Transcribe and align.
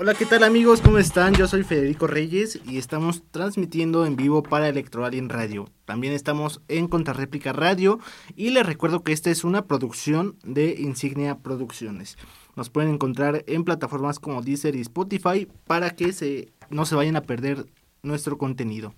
Hola, 0.00 0.14
¿qué 0.14 0.26
tal 0.26 0.44
amigos? 0.44 0.80
¿Cómo 0.80 0.98
están? 0.98 1.34
Yo 1.34 1.48
soy 1.48 1.64
Federico 1.64 2.06
Reyes 2.06 2.60
y 2.64 2.78
estamos 2.78 3.24
transmitiendo 3.32 4.06
en 4.06 4.14
vivo 4.14 4.44
para 4.44 4.68
Electroalien 4.68 5.28
Radio. 5.28 5.68
También 5.86 6.12
estamos 6.12 6.60
en 6.68 6.86
Contrarréplica 6.86 7.52
Radio 7.52 7.98
y 8.36 8.50
les 8.50 8.64
recuerdo 8.64 9.02
que 9.02 9.10
esta 9.12 9.30
es 9.30 9.42
una 9.42 9.66
producción 9.66 10.36
de 10.44 10.76
Insignia 10.78 11.38
Producciones. 11.38 12.16
Nos 12.54 12.70
pueden 12.70 12.94
encontrar 12.94 13.42
en 13.48 13.64
plataformas 13.64 14.20
como 14.20 14.40
Deezer 14.40 14.76
y 14.76 14.82
Spotify 14.82 15.48
para 15.66 15.90
que 15.96 16.12
se, 16.12 16.52
no 16.70 16.86
se 16.86 16.94
vayan 16.94 17.16
a 17.16 17.22
perder 17.22 17.66
nuestro 18.04 18.38
contenido. 18.38 18.94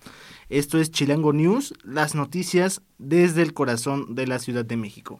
Esto 0.49 0.77
es 0.77 0.91
Chilango 0.91 1.33
News, 1.33 1.73
las 1.83 2.13
noticias 2.13 2.83
desde 2.99 3.41
el 3.41 3.55
corazón 3.55 4.13
de 4.13 4.27
la 4.27 4.37
Ciudad 4.37 4.65
de 4.65 4.77
México. 4.77 5.17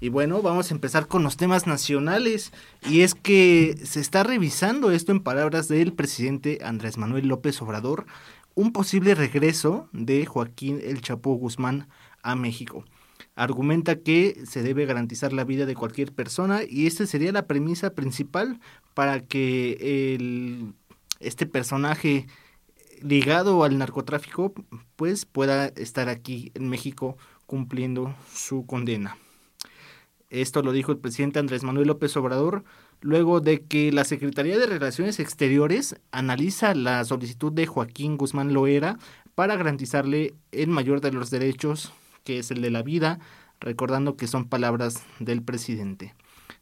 Y 0.00 0.08
bueno, 0.10 0.42
vamos 0.42 0.70
a 0.70 0.74
empezar 0.74 1.06
con 1.06 1.22
los 1.22 1.36
temas 1.36 1.66
nacionales. 1.66 2.52
Y 2.88 3.00
es 3.00 3.14
que 3.14 3.76
se 3.84 4.00
está 4.00 4.22
revisando 4.22 4.90
esto 4.90 5.12
en 5.12 5.20
palabras 5.20 5.68
del 5.68 5.92
presidente 5.92 6.58
Andrés 6.62 6.98
Manuel 6.98 7.28
López 7.28 7.60
Obrador, 7.62 8.06
un 8.54 8.72
posible 8.72 9.14
regreso 9.14 9.88
de 9.92 10.26
Joaquín 10.26 10.80
El 10.82 11.00
Chapo 11.00 11.34
Guzmán 11.34 11.88
a 12.22 12.36
México. 12.36 12.84
Argumenta 13.34 13.96
que 13.96 14.42
se 14.46 14.62
debe 14.62 14.86
garantizar 14.86 15.32
la 15.32 15.44
vida 15.44 15.66
de 15.66 15.74
cualquier 15.74 16.12
persona 16.12 16.60
y 16.68 16.86
esta 16.86 17.06
sería 17.06 17.32
la 17.32 17.46
premisa 17.46 17.90
principal 17.90 18.60
para 18.94 19.20
que 19.20 20.14
el, 20.14 20.72
este 21.20 21.46
personaje 21.46 22.26
ligado 23.02 23.62
al 23.62 23.76
narcotráfico 23.76 24.54
pues 24.96 25.26
pueda 25.26 25.66
estar 25.66 26.08
aquí 26.08 26.50
en 26.54 26.70
México 26.70 27.18
cumpliendo 27.46 28.14
su 28.32 28.64
condena. 28.64 29.18
Esto 30.30 30.62
lo 30.62 30.72
dijo 30.72 30.90
el 30.90 30.98
presidente 30.98 31.38
Andrés 31.38 31.62
Manuel 31.62 31.86
López 31.86 32.16
Obrador 32.16 32.64
luego 33.00 33.40
de 33.40 33.62
que 33.62 33.92
la 33.92 34.04
Secretaría 34.04 34.58
de 34.58 34.66
Relaciones 34.66 35.20
Exteriores 35.20 35.96
analiza 36.10 36.74
la 36.74 37.04
solicitud 37.04 37.52
de 37.52 37.66
Joaquín 37.66 38.16
Guzmán 38.16 38.52
Loera 38.52 38.98
para 39.34 39.56
garantizarle 39.56 40.34
el 40.50 40.68
mayor 40.68 41.00
de 41.00 41.12
los 41.12 41.30
derechos, 41.30 41.92
que 42.24 42.38
es 42.38 42.50
el 42.50 42.62
de 42.62 42.70
la 42.70 42.82
vida, 42.82 43.20
recordando 43.60 44.16
que 44.16 44.26
son 44.26 44.46
palabras 44.46 45.04
del 45.20 45.42
presidente. 45.42 46.14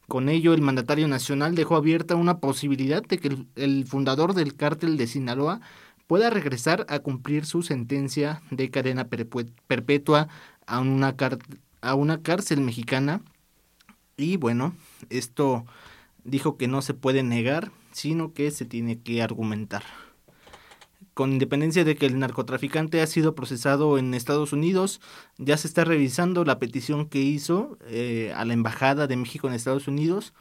Con 0.07 0.29
ello, 0.29 0.53
el 0.53 0.61
mandatario 0.61 1.07
nacional 1.07 1.55
dejó 1.55 1.75
abierta 1.75 2.15
una 2.15 2.39
posibilidad 2.39 3.01
de 3.01 3.17
que 3.17 3.45
el, 3.55 3.85
fundador 3.87 4.33
del 4.33 4.55
cártel 4.55 4.97
de 4.97 5.07
Sinaloa 5.07 5.61
pueda 6.05 6.29
regresar 6.29 6.85
a 6.89 6.99
cumplir 6.99 7.45
su 7.45 7.63
sentencia 7.63 8.43
de 8.51 8.69
cadena 8.69 9.07
perpetua 9.07 10.27
a 10.67 10.79
una, 10.79 11.15
a 11.81 11.95
una 11.95 12.21
cárcel 12.21 12.61
mexicana 12.61 13.21
y 14.17 14.37
bueno, 14.37 14.75
esto 15.09 15.65
dijo 16.23 16.57
que 16.57 16.67
no 16.67 16.81
se 16.81 16.93
puede 16.93 17.23
negar, 17.23 17.71
sino 17.91 18.33
que 18.33 18.51
se 18.51 18.65
tiene 18.65 18.99
que 18.99 19.21
argumentar. 19.21 19.83
Con 21.13 21.31
independencia 21.31 21.85
de 21.85 21.95
que 21.95 22.07
el 22.07 22.19
narcotraficante 22.19 23.01
ha 23.01 23.07
sido 23.07 23.35
procesado 23.35 23.97
en 23.97 24.13
Estados 24.13 24.51
Unidos, 24.51 24.99
ya 25.37 25.55
se 25.55 25.67
está 25.67 25.85
revisando 25.85 26.43
la 26.43 26.59
petición 26.59 27.07
que 27.07 27.21
hizo 27.21 27.77
eh, 27.87 28.33
a 28.35 28.43
la 28.43 28.53
Embajada 28.53 29.07
de 29.07 29.15
México 29.15 29.47
en 29.47 29.53
Estados 29.53 29.87
Unidos 29.87 30.33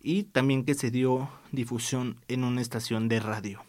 y 0.00 0.22
también 0.24 0.64
que 0.64 0.74
se 0.74 0.90
dio 0.90 1.28
difusión 1.50 2.16
en 2.28 2.44
una 2.44 2.62
estación 2.62 3.08
de 3.08 3.20
radio. 3.20 3.62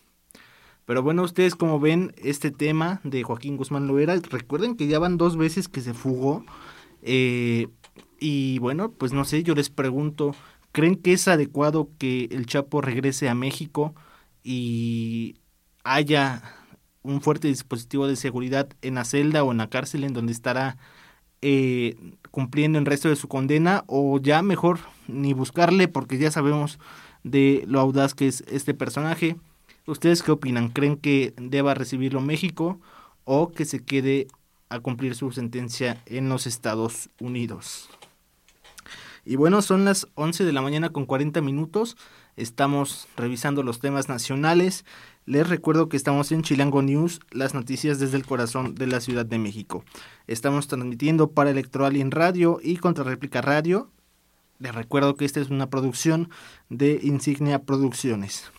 Pero 0.86 1.02
bueno, 1.02 1.24
ustedes 1.24 1.56
como 1.56 1.80
ven 1.80 2.14
este 2.18 2.52
tema 2.52 3.02
de 3.04 3.24
Joaquín 3.24 3.58
Guzmán 3.58 3.88
Loera, 3.88 4.16
recuerden 4.30 4.76
que 4.76 4.88
ya 4.88 5.00
van 5.00 5.18
dos 5.18 5.38
veces 5.38 5.68
que 5.68 5.82
se 5.82 5.94
fugó. 5.94 6.46
Eh, 7.02 7.68
y 8.24 8.58
bueno, 8.60 8.94
pues 8.94 9.12
no 9.12 9.26
sé, 9.26 9.44
yo 9.44 9.54
les 9.54 9.70
pregunto, 9.70 10.34
¿creen 10.72 10.96
que 10.96 11.12
es 11.12 11.28
adecuado 11.28 11.90
que 11.98 12.30
el 12.32 12.46
Chapo 12.46 12.80
regrese 12.80 13.28
a 13.28 13.36
México 13.36 13.94
y 14.46 15.36
haya 15.84 16.42
un 17.02 17.20
fuerte 17.20 17.50
dispositivo 17.50 18.08
de 18.08 18.16
seguridad 18.16 18.70
en 18.82 18.96
la 18.96 19.04
celda 19.04 19.44
o 19.44 19.52
en 19.52 19.58
la 19.58 19.70
cárcel 19.70 20.06
en 20.06 20.14
donde 20.14 20.32
estará 20.32 20.78
eh, 21.42 21.98
cumpliendo 22.32 22.80
el 22.80 22.86
resto 22.86 23.10
de 23.10 23.18
su 23.18 23.28
condena 23.28 23.84
o 23.88 24.18
ya 24.22 24.42
mejor 24.42 24.80
ni 25.10 25.34
buscarle 25.34 25.90
porque 25.90 26.18
ya 26.18 26.32
sabemos 26.32 26.80
de 27.26 27.66
lo 27.68 27.82
audaz 27.82 28.16
que 28.16 28.30
es 28.30 28.46
este 28.48 28.74
personaje. 28.74 29.36
¿Ustedes 29.86 30.24
qué 30.24 30.32
opinan? 30.32 30.70
¿Creen 30.70 30.96
que 30.96 31.34
deba 31.36 31.74
recibirlo 31.74 32.22
México 32.22 32.80
o 33.26 33.52
que 33.52 33.66
se 33.66 33.84
quede 33.84 34.28
a 34.70 34.80
cumplir 34.80 35.14
su 35.16 35.30
sentencia 35.34 36.02
en 36.06 36.30
los 36.30 36.48
Estados 36.48 37.10
Unidos? 37.20 37.90
Y 39.26 39.38
bueno, 39.38 39.62
son 39.62 39.86
las 39.86 40.08
11 40.16 40.44
de 40.44 40.52
la 40.52 40.62
mañana 40.62 40.90
con 40.90 41.06
40 41.06 41.42
minutos. 41.42 41.96
Estamos 42.36 43.08
revisando 43.16 43.64
los 43.64 43.80
temas 43.80 44.10
nacionales. 44.10 44.86
Les 45.26 45.48
recuerdo 45.48 45.88
que 45.88 45.96
estamos 45.96 46.32
en 46.34 46.42
Chilango 46.42 46.82
News, 46.82 47.22
las 47.32 47.54
noticias 47.54 48.00
desde 48.00 48.18
el 48.18 48.26
corazón 48.26 48.76
de 48.76 48.88
la 48.88 49.00
Ciudad 49.00 49.26
de 49.26 49.40
México. 49.40 49.86
Estamos 50.28 50.68
transmitiendo 50.68 51.32
para 51.32 51.52
en 51.52 52.12
Radio 52.12 52.60
y 52.62 52.76
Contrarréplica 52.78 53.42
Radio. 53.42 53.90
Les 54.60 54.76
recuerdo 54.76 55.16
que 55.16 55.26
esta 55.26 55.40
es 55.40 55.50
una 55.50 55.70
producción 55.70 56.30
de 56.70 57.00
Insignia 57.02 57.64
Producciones. 57.64 58.52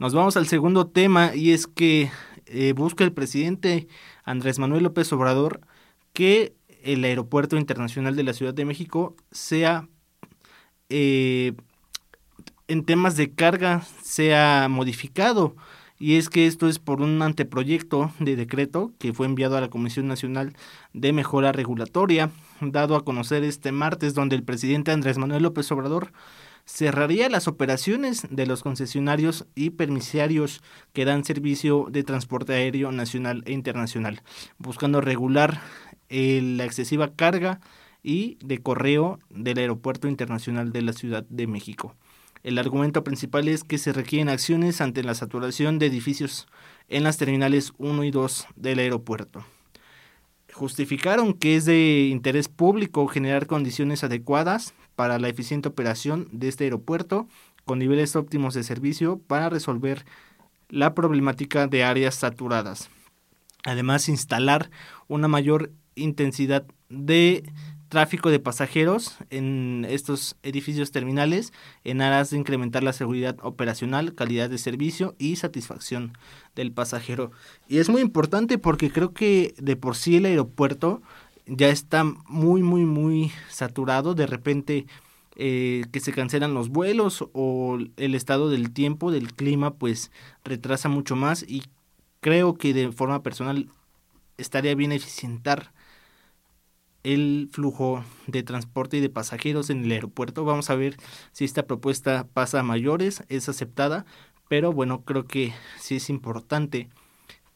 Nos 0.00 0.14
vamos 0.14 0.36
al 0.36 0.48
segundo 0.48 0.88
tema 0.88 1.36
y 1.36 1.52
es 1.52 1.68
que 1.68 2.10
eh, 2.46 2.72
busca 2.72 3.04
el 3.04 3.12
presidente 3.12 3.86
Andrés 4.24 4.58
Manuel 4.58 4.82
López 4.82 5.12
Obrador 5.12 5.60
que 6.12 6.54
el 6.84 7.04
aeropuerto 7.04 7.56
internacional 7.56 8.16
de 8.16 8.22
la 8.22 8.32
Ciudad 8.32 8.54
de 8.54 8.64
México 8.64 9.16
sea 9.30 9.88
eh, 10.88 11.52
en 12.68 12.84
temas 12.84 13.16
de 13.16 13.32
carga 13.32 13.82
sea 14.02 14.68
modificado. 14.68 15.56
Y 15.98 16.16
es 16.16 16.30
que 16.30 16.46
esto 16.46 16.66
es 16.66 16.78
por 16.78 17.02
un 17.02 17.20
anteproyecto 17.20 18.10
de 18.20 18.34
decreto 18.34 18.92
que 18.98 19.12
fue 19.12 19.26
enviado 19.26 19.56
a 19.56 19.60
la 19.60 19.68
Comisión 19.68 20.08
Nacional 20.08 20.56
de 20.94 21.12
Mejora 21.12 21.52
Regulatoria, 21.52 22.30
dado 22.60 22.96
a 22.96 23.04
conocer 23.04 23.44
este 23.44 23.70
martes, 23.70 24.14
donde 24.14 24.36
el 24.36 24.42
presidente 24.42 24.92
Andrés 24.92 25.18
Manuel 25.18 25.42
López 25.42 25.70
Obrador 25.72 26.12
cerraría 26.64 27.28
las 27.28 27.48
operaciones 27.48 28.26
de 28.30 28.46
los 28.46 28.62
concesionarios 28.62 29.46
y 29.54 29.70
permisiarios 29.70 30.62
que 30.92 31.04
dan 31.04 31.24
servicio 31.24 31.86
de 31.90 32.04
transporte 32.04 32.54
aéreo 32.54 32.92
nacional 32.92 33.42
e 33.46 33.52
internacional, 33.52 34.22
buscando 34.58 35.00
regular 35.00 35.60
la 36.08 36.64
excesiva 36.64 37.14
carga 37.14 37.60
y 38.02 38.38
de 38.44 38.58
correo 38.58 39.18
del 39.28 39.58
Aeropuerto 39.58 40.08
Internacional 40.08 40.72
de 40.72 40.82
la 40.82 40.92
Ciudad 40.92 41.24
de 41.28 41.46
México. 41.46 41.94
El 42.42 42.58
argumento 42.58 43.04
principal 43.04 43.48
es 43.48 43.64
que 43.64 43.76
se 43.76 43.92
requieren 43.92 44.30
acciones 44.30 44.80
ante 44.80 45.02
la 45.02 45.14
saturación 45.14 45.78
de 45.78 45.86
edificios 45.86 46.46
en 46.88 47.04
las 47.04 47.18
terminales 47.18 47.72
1 47.76 48.02
y 48.04 48.10
2 48.10 48.46
del 48.56 48.78
aeropuerto. 48.78 49.44
Justificaron 50.52 51.34
que 51.34 51.56
es 51.56 51.64
de 51.66 52.08
interés 52.10 52.48
público 52.48 53.06
generar 53.06 53.46
condiciones 53.46 54.04
adecuadas 54.04 54.74
para 55.00 55.18
la 55.18 55.30
eficiente 55.30 55.66
operación 55.66 56.28
de 56.30 56.48
este 56.48 56.64
aeropuerto 56.64 57.26
con 57.64 57.78
niveles 57.78 58.16
óptimos 58.16 58.52
de 58.52 58.62
servicio 58.62 59.18
para 59.18 59.48
resolver 59.48 60.04
la 60.68 60.94
problemática 60.94 61.66
de 61.68 61.84
áreas 61.84 62.16
saturadas. 62.16 62.90
Además, 63.64 64.10
instalar 64.10 64.70
una 65.08 65.26
mayor 65.26 65.72
intensidad 65.94 66.66
de 66.90 67.50
tráfico 67.88 68.28
de 68.28 68.40
pasajeros 68.40 69.16
en 69.30 69.86
estos 69.88 70.36
edificios 70.42 70.90
terminales 70.90 71.54
en 71.82 72.02
aras 72.02 72.28
de 72.28 72.36
incrementar 72.36 72.82
la 72.82 72.92
seguridad 72.92 73.38
operacional, 73.40 74.14
calidad 74.14 74.50
de 74.50 74.58
servicio 74.58 75.14
y 75.18 75.36
satisfacción 75.36 76.12
del 76.54 76.72
pasajero. 76.72 77.32
Y 77.68 77.78
es 77.78 77.88
muy 77.88 78.02
importante 78.02 78.58
porque 78.58 78.92
creo 78.92 79.14
que 79.14 79.54
de 79.56 79.76
por 79.76 79.96
sí 79.96 80.16
el 80.16 80.26
aeropuerto 80.26 81.00
ya 81.50 81.68
está 81.68 82.04
muy, 82.04 82.62
muy, 82.62 82.84
muy 82.84 83.32
saturado. 83.48 84.14
De 84.14 84.26
repente 84.26 84.86
eh, 85.36 85.84
que 85.92 86.00
se 86.00 86.12
cancelan 86.12 86.54
los 86.54 86.70
vuelos 86.70 87.28
o 87.32 87.78
el 87.96 88.14
estado 88.14 88.50
del 88.50 88.72
tiempo, 88.72 89.10
del 89.10 89.34
clima, 89.34 89.74
pues 89.74 90.10
retrasa 90.44 90.88
mucho 90.88 91.16
más 91.16 91.42
y 91.42 91.64
creo 92.20 92.54
que 92.54 92.72
de 92.72 92.92
forma 92.92 93.22
personal 93.22 93.68
estaría 94.38 94.74
bien 94.74 94.92
eficientar 94.92 95.72
el 97.02 97.48
flujo 97.50 98.04
de 98.26 98.42
transporte 98.42 98.98
y 98.98 99.00
de 99.00 99.08
pasajeros 99.08 99.70
en 99.70 99.84
el 99.84 99.92
aeropuerto. 99.92 100.44
Vamos 100.44 100.70
a 100.70 100.74
ver 100.74 100.96
si 101.32 101.44
esta 101.44 101.66
propuesta 101.66 102.26
pasa 102.32 102.60
a 102.60 102.62
mayores, 102.62 103.24
es 103.28 103.48
aceptada, 103.48 104.04
pero 104.48 104.72
bueno, 104.72 105.02
creo 105.04 105.24
que 105.26 105.54
sí 105.78 105.96
es 105.96 106.10
importante 106.10 106.90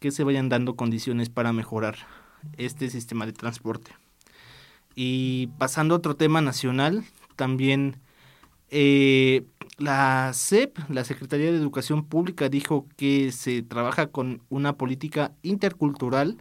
que 0.01 0.11
se 0.11 0.25
vayan 0.25 0.49
dando 0.49 0.77
condiciones 0.77 1.29
para 1.29 1.53
mejorar 1.53 2.24
este 2.57 2.91
sistema 2.91 3.27
de 3.27 3.33
transporte. 3.33 3.93
Y 4.95 5.49
pasando 5.59 5.95
a 5.95 5.99
otro 5.99 6.17
tema 6.17 6.41
nacional, 6.41 7.05
también 7.37 7.97
eh, 8.71 9.45
la 9.79 10.33
SEP, 10.33 10.79
la 10.89 11.05
Secretaría 11.05 11.51
de 11.51 11.59
Educación 11.59 12.05
Pública, 12.05 12.49
dijo 12.49 12.87
que 12.97 13.33
se 13.33 13.63
trabaja 13.63 14.07
con 14.09 14.43
una 14.49 14.75
política 14.75 15.33
intercultural 15.43 16.39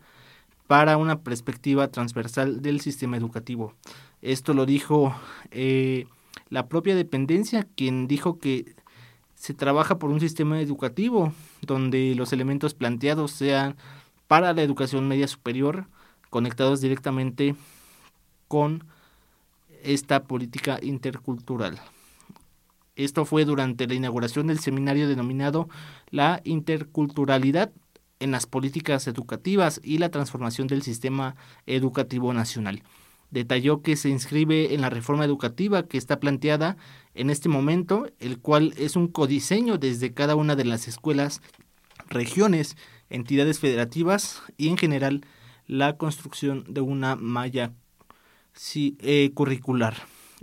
para 0.67 0.97
una 0.97 1.21
perspectiva 1.21 1.89
transversal 1.89 2.61
del 2.61 2.81
sistema 2.81 3.17
educativo. 3.17 3.73
Esto 4.21 4.53
lo 4.53 4.65
dijo 4.65 5.15
eh, 5.51 6.05
la 6.49 6.67
propia 6.67 6.95
dependencia, 6.95 7.67
quien 7.75 8.07
dijo 8.07 8.39
que 8.39 8.75
se 9.35 9.53
trabaja 9.53 9.99
por 9.99 10.09
un 10.09 10.19
sistema 10.19 10.61
educativo 10.61 11.33
donde 11.61 12.15
los 12.15 12.31
elementos 12.31 12.73
planteados 12.73 13.31
sean 13.31 13.75
para 14.33 14.51
la 14.53 14.63
educación 14.63 15.07
media 15.07 15.27
superior 15.27 15.85
conectados 16.31 16.81
directamente 16.81 17.53
con 18.47 18.83
esta 19.83 20.23
política 20.23 20.79
intercultural. 20.81 21.79
Esto 22.95 23.25
fue 23.25 23.45
durante 23.45 23.85
la 23.85 23.93
inauguración 23.93 24.47
del 24.47 24.57
seminario 24.57 25.07
denominado 25.07 25.69
La 26.09 26.41
interculturalidad 26.45 27.71
en 28.19 28.31
las 28.31 28.47
políticas 28.47 29.05
educativas 29.05 29.79
y 29.83 29.99
la 29.99 30.09
transformación 30.09 30.65
del 30.65 30.81
sistema 30.81 31.35
educativo 31.67 32.33
nacional. 32.33 32.81
Detalló 33.29 33.83
que 33.83 33.95
se 33.95 34.09
inscribe 34.09 34.73
en 34.73 34.81
la 34.81 34.89
reforma 34.89 35.25
educativa 35.25 35.83
que 35.83 35.99
está 35.99 36.19
planteada 36.19 36.75
en 37.13 37.29
este 37.29 37.49
momento, 37.49 38.07
el 38.19 38.39
cual 38.39 38.73
es 38.77 38.95
un 38.95 39.09
codiseño 39.09 39.77
desde 39.77 40.11
cada 40.11 40.33
una 40.35 40.55
de 40.55 40.65
las 40.65 40.87
escuelas, 40.87 41.39
regiones, 42.09 42.77
entidades 43.13 43.59
federativas 43.59 44.41
y 44.57 44.67
en 44.67 44.77
general 44.77 45.21
la 45.67 45.97
construcción 45.97 46.65
de 46.67 46.81
una 46.81 47.15
malla 47.15 47.71
eh, 48.75 49.31
curricular. 49.33 49.95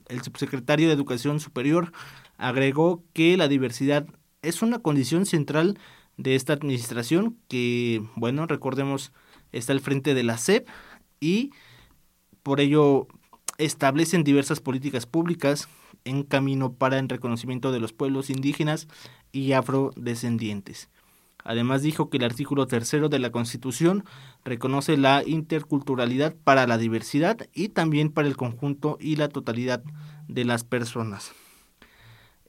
El 0.08 0.22
subsecretario 0.22 0.87
de 0.87 0.94
Educación 0.94 1.40
Superior 1.40 1.93
agregó 2.38 3.02
que 3.12 3.37
la 3.37 3.49
diversidad 3.49 4.06
es 4.43 4.62
una 4.62 4.78
condición 4.78 5.26
central 5.26 5.78
de 6.17 6.37
esta 6.37 6.52
administración 6.52 7.37
que, 7.49 8.02
bueno, 8.14 8.46
recordemos, 8.46 9.12
está 9.52 9.72
al 9.72 9.81
frente 9.81 10.14
de 10.14 10.22
la 10.22 10.38
SEP 10.38 10.69
y 11.19 11.50
por 12.43 12.61
ello 12.61 13.08
establecen 13.58 14.25
diversas 14.25 14.61
políticas 14.61 15.06
públicas 15.06 15.69
en 16.05 16.22
camino 16.22 16.72
para 16.72 16.99
el 16.99 17.08
reconocimiento 17.08 17.72
de 17.72 17.81
los 17.81 17.93
pueblos 17.93 18.31
indígenas 18.31 18.88
y 19.32 19.52
afrodescendientes. 19.52 20.88
Además 21.45 21.83
dijo 21.83 22.11
que 22.11 22.19
el 22.19 22.25
artículo 22.25 22.67
tercero 22.67 23.09
de 23.09 23.19
la 23.19 23.31
Constitución 23.31 24.05
reconoce 24.45 24.97
la 24.97 25.23
interculturalidad 25.27 26.35
para 26.45 26.67
la 26.67 26.79
diversidad 26.79 27.39
y 27.55 27.69
también 27.69 28.11
para 28.11 28.29
el 28.29 28.37
conjunto 28.37 28.99
y 29.01 29.17
la 29.17 29.29
totalidad 29.29 29.83
de 30.29 30.45
las 30.45 30.65
personas. 30.65 31.33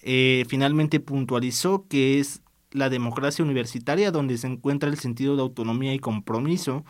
Eh, 0.01 0.45
finalmente 0.47 0.99
puntualizó 0.99 1.85
que 1.87 2.19
es 2.19 2.41
la 2.71 2.89
democracia 2.89 3.43
universitaria 3.43 4.11
donde 4.11 4.37
se 4.37 4.47
encuentra 4.47 4.89
el 4.89 4.97
sentido 4.97 5.35
de 5.35 5.41
autonomía 5.41 5.93
y 5.93 5.99
compromiso 5.99 6.85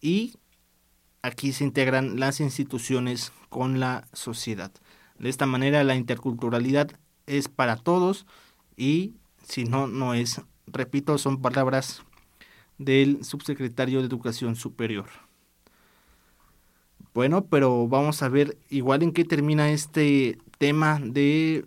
y 0.00 0.34
aquí 1.22 1.52
se 1.52 1.64
integran 1.64 2.18
las 2.18 2.40
instituciones 2.40 3.32
con 3.48 3.80
la 3.80 4.06
sociedad. 4.12 4.72
De 5.18 5.28
esta 5.28 5.46
manera 5.46 5.84
la 5.84 5.94
interculturalidad 5.94 6.90
es 7.26 7.48
para 7.48 7.76
todos 7.76 8.26
y 8.76 9.14
si 9.46 9.64
no, 9.64 9.86
no 9.86 10.14
es. 10.14 10.40
Repito, 10.72 11.18
son 11.18 11.40
palabras 11.40 12.02
del 12.78 13.24
subsecretario 13.24 14.00
de 14.00 14.06
Educación 14.06 14.56
Superior. 14.56 15.06
Bueno, 17.12 17.44
pero 17.46 17.88
vamos 17.88 18.22
a 18.22 18.28
ver 18.28 18.56
igual 18.68 19.02
en 19.02 19.12
qué 19.12 19.24
termina 19.24 19.70
este 19.70 20.38
tema 20.58 21.00
de 21.02 21.64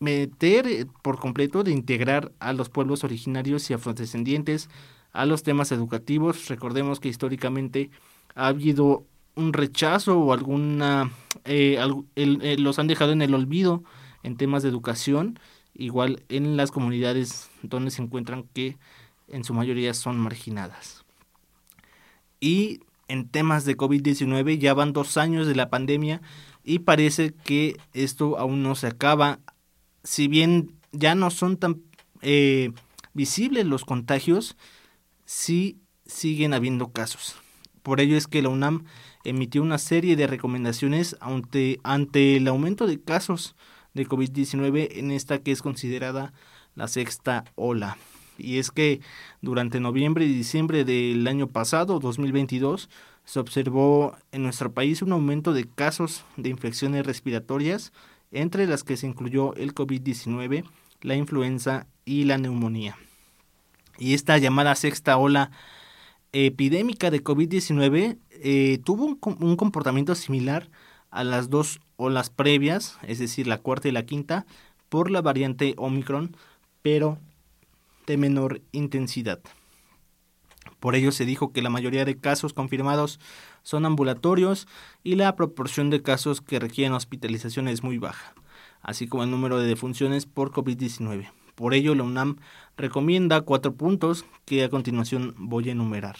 meter 0.00 0.66
eh, 0.66 0.86
por 1.02 1.18
completo, 1.18 1.62
de 1.62 1.72
integrar 1.72 2.32
a 2.40 2.52
los 2.52 2.68
pueblos 2.68 3.04
originarios 3.04 3.70
y 3.70 3.74
afrodescendientes 3.74 4.68
a 5.12 5.26
los 5.26 5.42
temas 5.42 5.72
educativos. 5.72 6.48
Recordemos 6.48 7.00
que 7.00 7.08
históricamente 7.08 7.90
ha 8.34 8.48
habido 8.48 9.04
un 9.36 9.52
rechazo 9.52 10.18
o 10.18 10.32
alguna, 10.32 11.12
eh, 11.44 11.78
eh, 12.16 12.56
los 12.58 12.78
han 12.78 12.88
dejado 12.88 13.12
en 13.12 13.22
el 13.22 13.34
olvido 13.34 13.82
en 14.22 14.36
temas 14.36 14.62
de 14.62 14.70
educación, 14.70 15.38
igual 15.78 16.22
en 16.28 16.56
las 16.56 16.70
comunidades 16.70 17.50
donde 17.62 17.90
se 17.90 18.02
encuentran 18.02 18.44
que 18.52 18.76
en 19.28 19.44
su 19.44 19.54
mayoría 19.54 19.94
son 19.94 20.18
marginadas. 20.18 21.04
Y 22.40 22.80
en 23.08 23.28
temas 23.28 23.64
de 23.64 23.76
COVID-19 23.76 24.58
ya 24.58 24.74
van 24.74 24.92
dos 24.92 25.16
años 25.16 25.46
de 25.46 25.54
la 25.54 25.70
pandemia 25.70 26.20
y 26.64 26.80
parece 26.80 27.32
que 27.32 27.76
esto 27.92 28.38
aún 28.38 28.62
no 28.62 28.74
se 28.74 28.88
acaba 28.88 29.40
si 30.06 30.28
bien 30.28 30.72
ya 30.92 31.14
no 31.14 31.30
son 31.30 31.56
tan 31.56 31.82
eh, 32.22 32.72
visibles 33.12 33.66
los 33.66 33.84
contagios, 33.84 34.56
sí 35.24 35.78
siguen 36.06 36.54
habiendo 36.54 36.92
casos. 36.92 37.36
Por 37.82 38.00
ello 38.00 38.16
es 38.16 38.26
que 38.26 38.42
la 38.42 38.48
UNAM 38.48 38.84
emitió 39.24 39.62
una 39.62 39.78
serie 39.78 40.16
de 40.16 40.26
recomendaciones 40.26 41.16
ante, 41.20 41.80
ante 41.82 42.36
el 42.36 42.48
aumento 42.48 42.86
de 42.86 43.00
casos 43.00 43.56
de 43.96 44.06
COVID-19 44.06 44.88
en 44.92 45.10
esta 45.10 45.38
que 45.38 45.50
es 45.50 45.62
considerada 45.62 46.32
la 46.74 46.86
sexta 46.86 47.44
ola. 47.56 47.96
Y 48.38 48.58
es 48.58 48.70
que 48.70 49.00
durante 49.40 49.80
noviembre 49.80 50.26
y 50.26 50.32
diciembre 50.32 50.84
del 50.84 51.26
año 51.26 51.48
pasado, 51.48 51.98
2022, 51.98 52.90
se 53.24 53.40
observó 53.40 54.14
en 54.30 54.42
nuestro 54.42 54.72
país 54.72 55.02
un 55.02 55.12
aumento 55.12 55.52
de 55.52 55.66
casos 55.66 56.24
de 56.36 56.50
infecciones 56.50 57.06
respiratorias 57.06 57.92
entre 58.30 58.66
las 58.66 58.84
que 58.84 58.96
se 58.96 59.06
incluyó 59.06 59.54
el 59.54 59.74
COVID-19, 59.74 60.64
la 61.00 61.16
influenza 61.16 61.86
y 62.04 62.24
la 62.24 62.36
neumonía. 62.38 62.96
Y 63.98 64.12
esta 64.12 64.36
llamada 64.36 64.74
sexta 64.74 65.16
ola 65.16 65.50
epidémica 66.32 67.10
de 67.10 67.24
COVID-19 67.24 68.18
eh, 68.30 68.78
tuvo 68.84 69.06
un, 69.06 69.18
un, 69.40 69.56
comportamiento 69.56 70.14
similar 70.14 70.68
a 71.10 71.24
las 71.24 71.48
dos 71.48 71.80
olas 71.96 72.30
previas, 72.30 72.98
es 73.02 73.18
decir, 73.18 73.46
la 73.46 73.58
cuarta 73.58 73.88
y 73.88 73.92
la 73.92 74.06
quinta, 74.06 74.46
por 74.88 75.10
la 75.10 75.22
variante 75.22 75.74
Omicron, 75.76 76.36
pero 76.82 77.18
de 78.06 78.16
menor 78.16 78.62
intensidad. 78.72 79.40
Por 80.80 80.94
ello 80.94 81.10
se 81.12 81.24
dijo 81.24 81.52
que 81.52 81.62
la 81.62 81.70
mayoría 81.70 82.04
de 82.04 82.18
casos 82.18 82.52
confirmados 82.52 83.18
son 83.62 83.84
ambulatorios 83.84 84.68
y 85.02 85.16
la 85.16 85.34
proporción 85.34 85.90
de 85.90 86.02
casos 86.02 86.40
que 86.40 86.60
requieren 86.60 86.92
hospitalización 86.92 87.68
es 87.68 87.82
muy 87.82 87.98
baja, 87.98 88.34
así 88.82 89.06
como 89.08 89.24
el 89.24 89.30
número 89.30 89.58
de 89.58 89.66
defunciones 89.66 90.26
por 90.26 90.52
COVID-19. 90.52 91.30
Por 91.54 91.72
ello, 91.72 91.94
la 91.94 92.02
UNAM 92.02 92.36
recomienda 92.76 93.40
cuatro 93.40 93.74
puntos 93.74 94.26
que 94.44 94.62
a 94.62 94.68
continuación 94.68 95.34
voy 95.38 95.70
a 95.70 95.72
enumerar. 95.72 96.16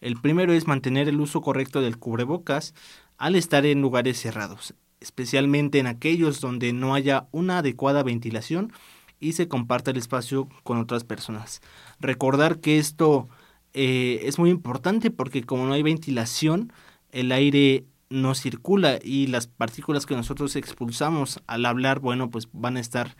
El 0.00 0.20
primero 0.20 0.52
es 0.52 0.66
mantener 0.66 1.08
el 1.08 1.20
uso 1.20 1.42
correcto 1.42 1.80
del 1.80 1.98
cubrebocas 1.98 2.74
al 3.18 3.36
estar 3.36 3.66
en 3.66 3.82
lugares 3.82 4.20
cerrados, 4.20 4.74
especialmente 5.02 5.78
en 5.78 5.86
aquellos 5.86 6.40
donde 6.40 6.72
no 6.72 6.94
haya 6.94 7.26
una 7.32 7.58
adecuada 7.58 8.02
ventilación 8.02 8.72
y 9.20 9.32
se 9.32 9.48
comparta 9.48 9.90
el 9.90 9.98
espacio 9.98 10.48
con 10.62 10.78
otras 10.78 11.04
personas. 11.04 11.60
Recordar 12.00 12.60
que 12.60 12.78
esto 12.78 13.28
eh, 13.74 14.20
es 14.24 14.38
muy 14.38 14.50
importante 14.50 15.10
porque 15.10 15.42
como 15.42 15.66
no 15.66 15.74
hay 15.74 15.82
ventilación, 15.82 16.72
el 17.10 17.32
aire 17.32 17.84
no 18.10 18.34
circula 18.34 18.98
y 19.02 19.26
las 19.28 19.46
partículas 19.46 20.06
que 20.06 20.16
nosotros 20.16 20.56
expulsamos 20.56 21.40
al 21.46 21.66
hablar, 21.66 22.00
bueno, 22.00 22.30
pues 22.30 22.48
van 22.52 22.76
a 22.76 22.80
estar 22.80 23.16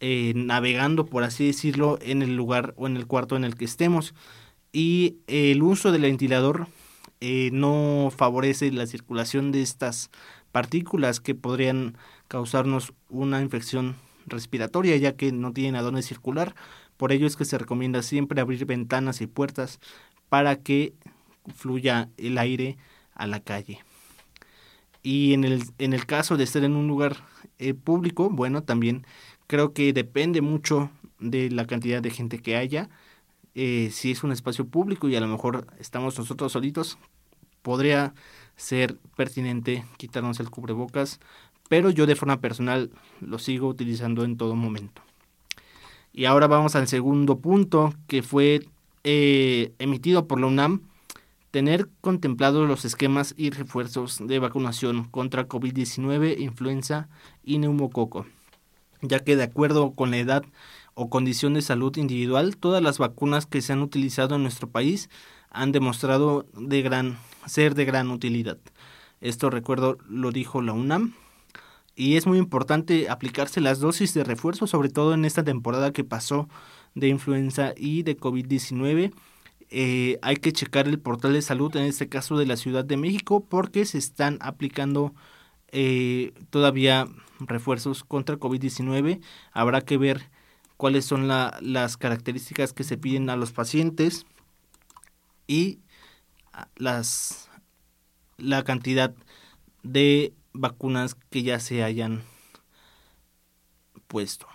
eh, 0.00 0.32
navegando, 0.34 1.06
por 1.06 1.24
así 1.24 1.46
decirlo, 1.46 1.98
en 2.00 2.22
el 2.22 2.36
lugar 2.36 2.74
o 2.76 2.86
en 2.86 2.96
el 2.96 3.06
cuarto 3.06 3.36
en 3.36 3.44
el 3.44 3.54
que 3.54 3.66
estemos. 3.66 4.14
Y 4.72 5.16
el 5.26 5.62
uso 5.62 5.92
del 5.92 6.02
ventilador 6.02 6.68
eh, 7.20 7.50
no 7.52 8.10
favorece 8.16 8.72
la 8.72 8.86
circulación 8.86 9.52
de 9.52 9.60
estas 9.60 10.10
partículas 10.52 11.20
que 11.20 11.34
podrían 11.34 11.96
causarnos 12.28 12.92
una 13.08 13.40
infección 13.40 13.96
respiratoria, 14.26 14.96
ya 14.96 15.16
que 15.16 15.32
no 15.32 15.52
tienen 15.52 15.76
a 15.76 15.82
dónde 15.82 16.02
circular. 16.02 16.54
Por 16.96 17.12
ello 17.12 17.26
es 17.26 17.36
que 17.36 17.44
se 17.44 17.58
recomienda 17.58 18.02
siempre 18.02 18.40
abrir 18.40 18.66
ventanas 18.66 19.20
y 19.20 19.26
puertas 19.26 19.80
para 20.28 20.56
que 20.56 20.94
fluya 21.54 22.08
el 22.16 22.38
aire 22.38 22.76
a 23.14 23.26
la 23.26 23.40
calle. 23.40 23.80
Y 25.02 25.32
en 25.32 25.44
el, 25.44 25.64
en 25.78 25.92
el 25.92 26.06
caso 26.06 26.36
de 26.36 26.44
estar 26.44 26.62
en 26.62 26.76
un 26.76 26.86
lugar 26.86 27.16
eh, 27.58 27.74
público, 27.74 28.28
bueno, 28.30 28.62
también 28.62 29.06
creo 29.46 29.72
que 29.72 29.92
depende 29.92 30.42
mucho 30.42 30.90
de 31.18 31.50
la 31.50 31.66
cantidad 31.66 32.02
de 32.02 32.10
gente 32.10 32.40
que 32.40 32.56
haya. 32.56 32.90
Eh, 33.54 33.90
si 33.92 34.10
es 34.10 34.22
un 34.22 34.32
espacio 34.32 34.66
público 34.66 35.08
y 35.08 35.16
a 35.16 35.20
lo 35.20 35.26
mejor 35.26 35.66
estamos 35.78 36.18
nosotros 36.18 36.52
solitos, 36.52 36.98
podría 37.62 38.14
ser 38.60 38.96
pertinente 39.16 39.84
quitarnos 39.96 40.38
el 40.38 40.50
cubrebocas, 40.50 41.18
pero 41.68 41.90
yo 41.90 42.06
de 42.06 42.16
forma 42.16 42.40
personal 42.40 42.90
lo 43.20 43.38
sigo 43.38 43.68
utilizando 43.68 44.24
en 44.24 44.36
todo 44.36 44.54
momento. 44.54 45.02
Y 46.12 46.26
ahora 46.26 46.46
vamos 46.46 46.76
al 46.76 46.86
segundo 46.86 47.38
punto 47.38 47.94
que 48.06 48.22
fue 48.22 48.66
eh, 49.04 49.72
emitido 49.78 50.26
por 50.26 50.40
la 50.40 50.46
UNAM, 50.46 50.82
tener 51.50 51.88
contemplados 52.00 52.68
los 52.68 52.84
esquemas 52.84 53.34
y 53.36 53.50
refuerzos 53.50 54.18
de 54.24 54.38
vacunación 54.38 55.04
contra 55.04 55.48
COVID-19, 55.48 56.38
influenza 56.38 57.08
y 57.44 57.58
neumococo, 57.58 58.26
ya 59.00 59.20
que 59.20 59.36
de 59.36 59.44
acuerdo 59.44 59.92
con 59.92 60.10
la 60.10 60.18
edad 60.18 60.44
o 60.94 61.08
condición 61.08 61.54
de 61.54 61.62
salud 61.62 61.96
individual, 61.96 62.56
todas 62.56 62.82
las 62.82 62.98
vacunas 62.98 63.46
que 63.46 63.62
se 63.62 63.72
han 63.72 63.80
utilizado 63.80 64.34
en 64.34 64.42
nuestro 64.42 64.68
país 64.68 65.08
han 65.50 65.72
demostrado 65.72 66.46
de 66.54 66.82
gran, 66.82 67.18
ser 67.46 67.74
de 67.74 67.84
gran 67.84 68.10
utilidad. 68.10 68.58
Esto 69.20 69.50
recuerdo 69.50 69.98
lo 70.08 70.32
dijo 70.32 70.62
la 70.62 70.72
UNAM 70.72 71.14
y 71.94 72.16
es 72.16 72.26
muy 72.26 72.38
importante 72.38 73.10
aplicarse 73.10 73.60
las 73.60 73.80
dosis 73.80 74.14
de 74.14 74.24
refuerzo, 74.24 74.66
sobre 74.66 74.88
todo 74.88 75.12
en 75.12 75.24
esta 75.24 75.44
temporada 75.44 75.92
que 75.92 76.04
pasó 76.04 76.48
de 76.94 77.08
influenza 77.08 77.74
y 77.76 78.02
de 78.02 78.16
COVID-19. 78.16 79.12
Eh, 79.70 80.18
hay 80.22 80.36
que 80.36 80.52
checar 80.52 80.88
el 80.88 80.98
portal 80.98 81.34
de 81.34 81.42
salud, 81.42 81.74
en 81.76 81.84
este 81.84 82.08
caso 82.08 82.38
de 82.38 82.46
la 82.46 82.56
Ciudad 82.56 82.84
de 82.84 82.96
México, 82.96 83.44
porque 83.48 83.84
se 83.84 83.98
están 83.98 84.38
aplicando 84.40 85.14
eh, 85.72 86.32
todavía 86.50 87.06
refuerzos 87.38 88.02
contra 88.02 88.38
COVID-19. 88.38 89.20
Habrá 89.52 89.82
que 89.82 89.98
ver 89.98 90.30
cuáles 90.76 91.04
son 91.04 91.28
las 91.28 91.96
características 91.98 92.72
que 92.72 92.84
se 92.84 92.96
piden 92.96 93.28
a 93.28 93.36
los 93.36 93.52
pacientes 93.52 94.24
y 95.46 95.80
las, 96.76 97.50
la 98.38 98.64
cantidad 98.64 99.14
de 99.82 100.32
vacunas 100.52 101.16
que 101.30 101.42
ya 101.42 101.60
se 101.60 101.82
hayan 101.82 102.22
puesto. 104.06 104.46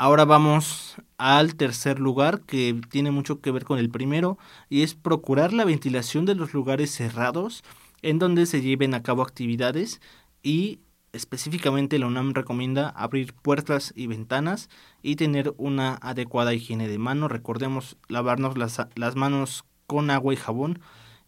Ahora 0.00 0.24
vamos 0.24 0.96
al 1.16 1.56
tercer 1.56 1.98
lugar 1.98 2.42
que 2.42 2.80
tiene 2.88 3.10
mucho 3.10 3.40
que 3.40 3.50
ver 3.50 3.64
con 3.64 3.78
el 3.78 3.90
primero 3.90 4.38
y 4.68 4.82
es 4.82 4.94
procurar 4.94 5.52
la 5.52 5.64
ventilación 5.64 6.24
de 6.24 6.36
los 6.36 6.54
lugares 6.54 6.92
cerrados 6.92 7.64
en 8.02 8.20
donde 8.20 8.46
se 8.46 8.60
lleven 8.60 8.94
a 8.94 9.02
cabo 9.02 9.22
actividades 9.22 10.00
y 10.42 10.78
específicamente 11.12 11.98
la 11.98 12.06
UNAM 12.06 12.32
recomienda 12.32 12.90
abrir 12.90 13.34
puertas 13.34 13.92
y 13.96 14.06
ventanas 14.06 14.68
y 15.02 15.16
tener 15.16 15.52
una 15.56 15.96
adecuada 15.96 16.54
higiene 16.54 16.86
de 16.86 16.98
mano. 16.98 17.26
Recordemos 17.26 17.96
lavarnos 18.08 18.56
las, 18.56 18.80
las 18.94 19.16
manos 19.16 19.64
con 19.88 20.10
agua 20.10 20.34
y 20.34 20.36
jabón 20.36 20.78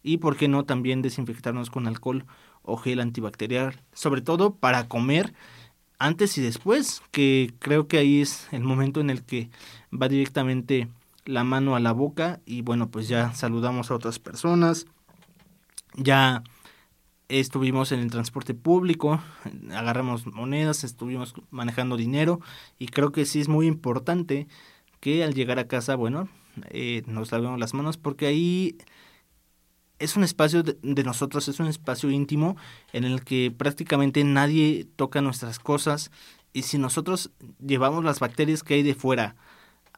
y 0.03 0.17
por 0.17 0.37
qué 0.37 0.47
no 0.47 0.63
también 0.63 1.01
desinfectarnos 1.01 1.69
con 1.69 1.87
alcohol 1.87 2.25
o 2.61 2.77
gel 2.77 3.01
antibacterial, 3.01 3.81
sobre 3.91 4.21
todo 4.21 4.55
para 4.55 4.87
comer 4.87 5.33
antes 5.97 6.37
y 6.37 6.41
después, 6.41 7.01
que 7.11 7.53
creo 7.59 7.87
que 7.87 7.97
ahí 7.97 8.21
es 8.21 8.47
el 8.51 8.63
momento 8.63 9.01
en 9.01 9.09
el 9.09 9.23
que 9.23 9.49
va 9.91 10.07
directamente 10.07 10.87
la 11.25 11.43
mano 11.43 11.75
a 11.75 11.79
la 11.79 11.91
boca 11.91 12.39
y 12.45 12.61
bueno, 12.61 12.89
pues 12.89 13.07
ya 13.07 13.33
saludamos 13.33 13.91
a 13.91 13.95
otras 13.95 14.19
personas, 14.19 14.85
ya 15.95 16.43
estuvimos 17.29 17.91
en 17.91 17.99
el 17.99 18.11
transporte 18.11 18.53
público, 18.53 19.21
agarramos 19.71 20.25
monedas, 20.25 20.83
estuvimos 20.83 21.33
manejando 21.49 21.97
dinero 21.97 22.41
y 22.79 22.87
creo 22.87 23.11
que 23.11 23.25
sí 23.25 23.39
es 23.39 23.47
muy 23.47 23.67
importante 23.67 24.47
que 24.99 25.23
al 25.23 25.33
llegar 25.33 25.59
a 25.59 25.67
casa, 25.67 25.95
bueno, 25.95 26.29
eh, 26.69 27.03
nos 27.05 27.31
lavemos 27.31 27.59
las 27.59 27.73
manos 27.73 27.97
porque 27.97 28.27
ahí 28.27 28.77
es 29.99 30.15
un 30.15 30.23
espacio 30.23 30.63
de, 30.63 31.03
nosotros, 31.03 31.47
es 31.47 31.59
un 31.59 31.67
espacio 31.67 32.09
íntimo 32.09 32.57
en 32.91 33.03
el 33.03 33.23
que 33.23 33.53
prácticamente 33.55 34.23
nadie 34.23 34.87
toca 34.95 35.21
nuestras 35.21 35.59
cosas 35.59 36.11
y 36.53 36.63
si 36.63 36.77
nosotros 36.77 37.31
llevamos 37.59 38.03
las 38.03 38.19
bacterias 38.19 38.63
que 38.63 38.73
hay 38.73 38.83
de 38.83 38.95
fuera 38.95 39.35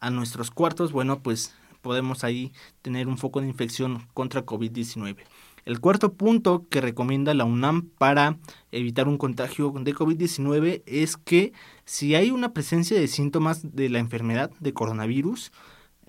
a 0.02 0.10
nuestros 0.10 0.52
cuartos, 0.52 0.92
bueno, 0.92 1.22
pues 1.22 1.56
podemos 1.82 2.24
ahí 2.24 2.52
tener 2.82 3.08
un 3.08 3.18
foco 3.18 3.42
de 3.42 3.48
infección 3.48 4.08
contra 4.14 4.46
COVID-19. 4.46 5.18
El 5.66 5.80
cuarto 5.80 6.14
punto 6.14 6.68
que 6.70 6.82
recomienda 6.82 7.34
la 7.34 7.46
UNAM 7.46 7.90
para 7.98 8.38
evitar 8.74 9.08
un 9.08 9.18
contagio 9.18 9.72
de 9.72 9.96
COVID-19 9.96 10.84
es 10.86 11.16
que 11.16 11.54
si 11.86 12.16
hay 12.16 12.32
una 12.32 12.52
presencia 12.54 13.00
de 13.00 13.08
síntomas 13.08 13.74
de 13.74 13.88
la 13.88 14.00
enfermedad 14.00 14.52
de 14.60 14.74
coronavirus, 14.74 15.54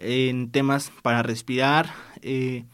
en 0.04 0.50
temas 0.50 0.92
para 1.02 1.22
respirar, 1.22 1.90
eh, 2.20 2.64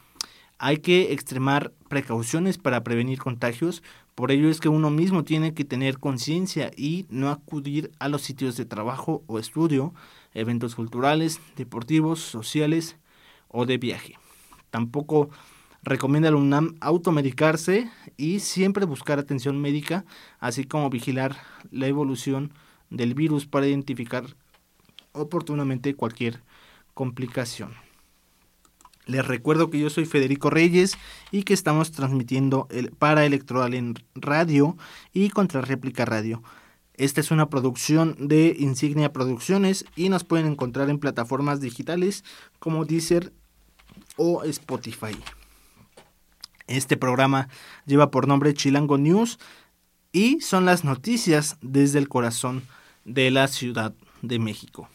hay 0.58 0.78
que 0.78 1.12
extremar 1.12 1.72
precauciones 1.88 2.58
para 2.58 2.82
prevenir 2.82 3.20
contagios, 3.20 3.82
por 4.16 4.32
ello 4.32 4.50
es 4.50 4.60
que 4.60 4.68
uno 4.68 4.90
mismo 4.90 5.24
tiene 5.24 5.54
que 5.54 5.64
tener 5.64 5.98
conciencia 5.98 6.72
y 6.76 7.06
no 7.08 7.30
acudir 7.30 7.92
a 8.00 8.08
los 8.08 8.22
sitios 8.22 8.56
de 8.56 8.66
trabajo 8.66 9.22
o 9.28 9.38
estudio, 9.38 9.94
eventos 10.34 10.74
culturales, 10.74 11.40
deportivos, 11.56 12.20
sociales 12.20 12.96
o 13.48 13.64
de 13.64 13.78
viaje. 13.78 14.18
Tampoco 14.70 15.30
recomienda 15.82 16.28
al 16.28 16.34
UNAM 16.34 16.74
automedicarse 16.80 17.90
y 18.16 18.40
siempre 18.40 18.84
buscar 18.84 19.18
atención 19.18 19.60
médica, 19.60 20.04
así 20.40 20.64
como 20.64 20.90
vigilar 20.90 21.36
la 21.70 21.86
evolución 21.86 22.52
del 22.90 23.14
virus 23.14 23.46
para 23.46 23.68
identificar 23.68 24.24
oportunamente 25.12 25.94
cualquier 25.94 26.42
complicación. 26.94 27.72
Les 29.06 29.26
recuerdo 29.26 29.70
que 29.70 29.78
yo 29.78 29.90
soy 29.90 30.04
Federico 30.04 30.50
Reyes 30.50 30.96
y 31.32 31.42
que 31.42 31.54
estamos 31.54 31.90
transmitiendo 31.90 32.68
el 32.70 32.92
para 32.92 33.24
Electoral 33.24 33.74
en 33.74 33.94
radio 34.14 34.76
y 35.12 35.30
contra 35.30 35.60
réplica 35.60 36.04
radio. 36.04 36.42
Esta 36.94 37.20
es 37.20 37.30
una 37.30 37.48
producción 37.48 38.14
de 38.28 38.54
Insignia 38.58 39.12
Producciones 39.12 39.84
y 39.96 40.10
nos 40.10 40.22
pueden 40.22 40.46
encontrar 40.46 40.90
en 40.90 40.98
plataformas 40.98 41.60
digitales 41.60 42.24
como 42.58 42.84
Deezer 42.84 43.32
o 44.16 44.44
Spotify. 44.44 45.16
Este 46.66 46.96
programa 46.96 47.48
lleva 47.86 48.10
por 48.10 48.28
nombre 48.28 48.54
Chilango 48.54 48.96
News 48.96 49.38
y 50.12 50.40
son 50.40 50.66
las 50.66 50.84
noticias 50.84 51.56
desde 51.62 51.98
el 51.98 52.08
corazón 52.08 52.62
de 53.04 53.30
la 53.30 53.48
Ciudad 53.48 53.94
de 54.22 54.38
México. 54.38 54.88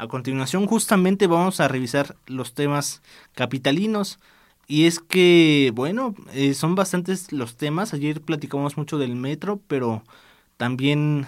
A 0.00 0.08
continuación 0.08 0.64
justamente 0.66 1.26
vamos 1.26 1.60
a 1.60 1.68
revisar 1.68 2.16
los 2.26 2.54
temas 2.54 3.02
capitalinos. 3.34 4.18
Y 4.66 4.86
es 4.86 4.98
que, 4.98 5.72
bueno, 5.74 6.14
eh, 6.32 6.54
son 6.54 6.74
bastantes 6.74 7.32
los 7.32 7.58
temas. 7.58 7.92
Ayer 7.92 8.22
platicamos 8.22 8.78
mucho 8.78 8.96
del 8.96 9.14
metro, 9.14 9.60
pero 9.66 10.02
también 10.56 11.26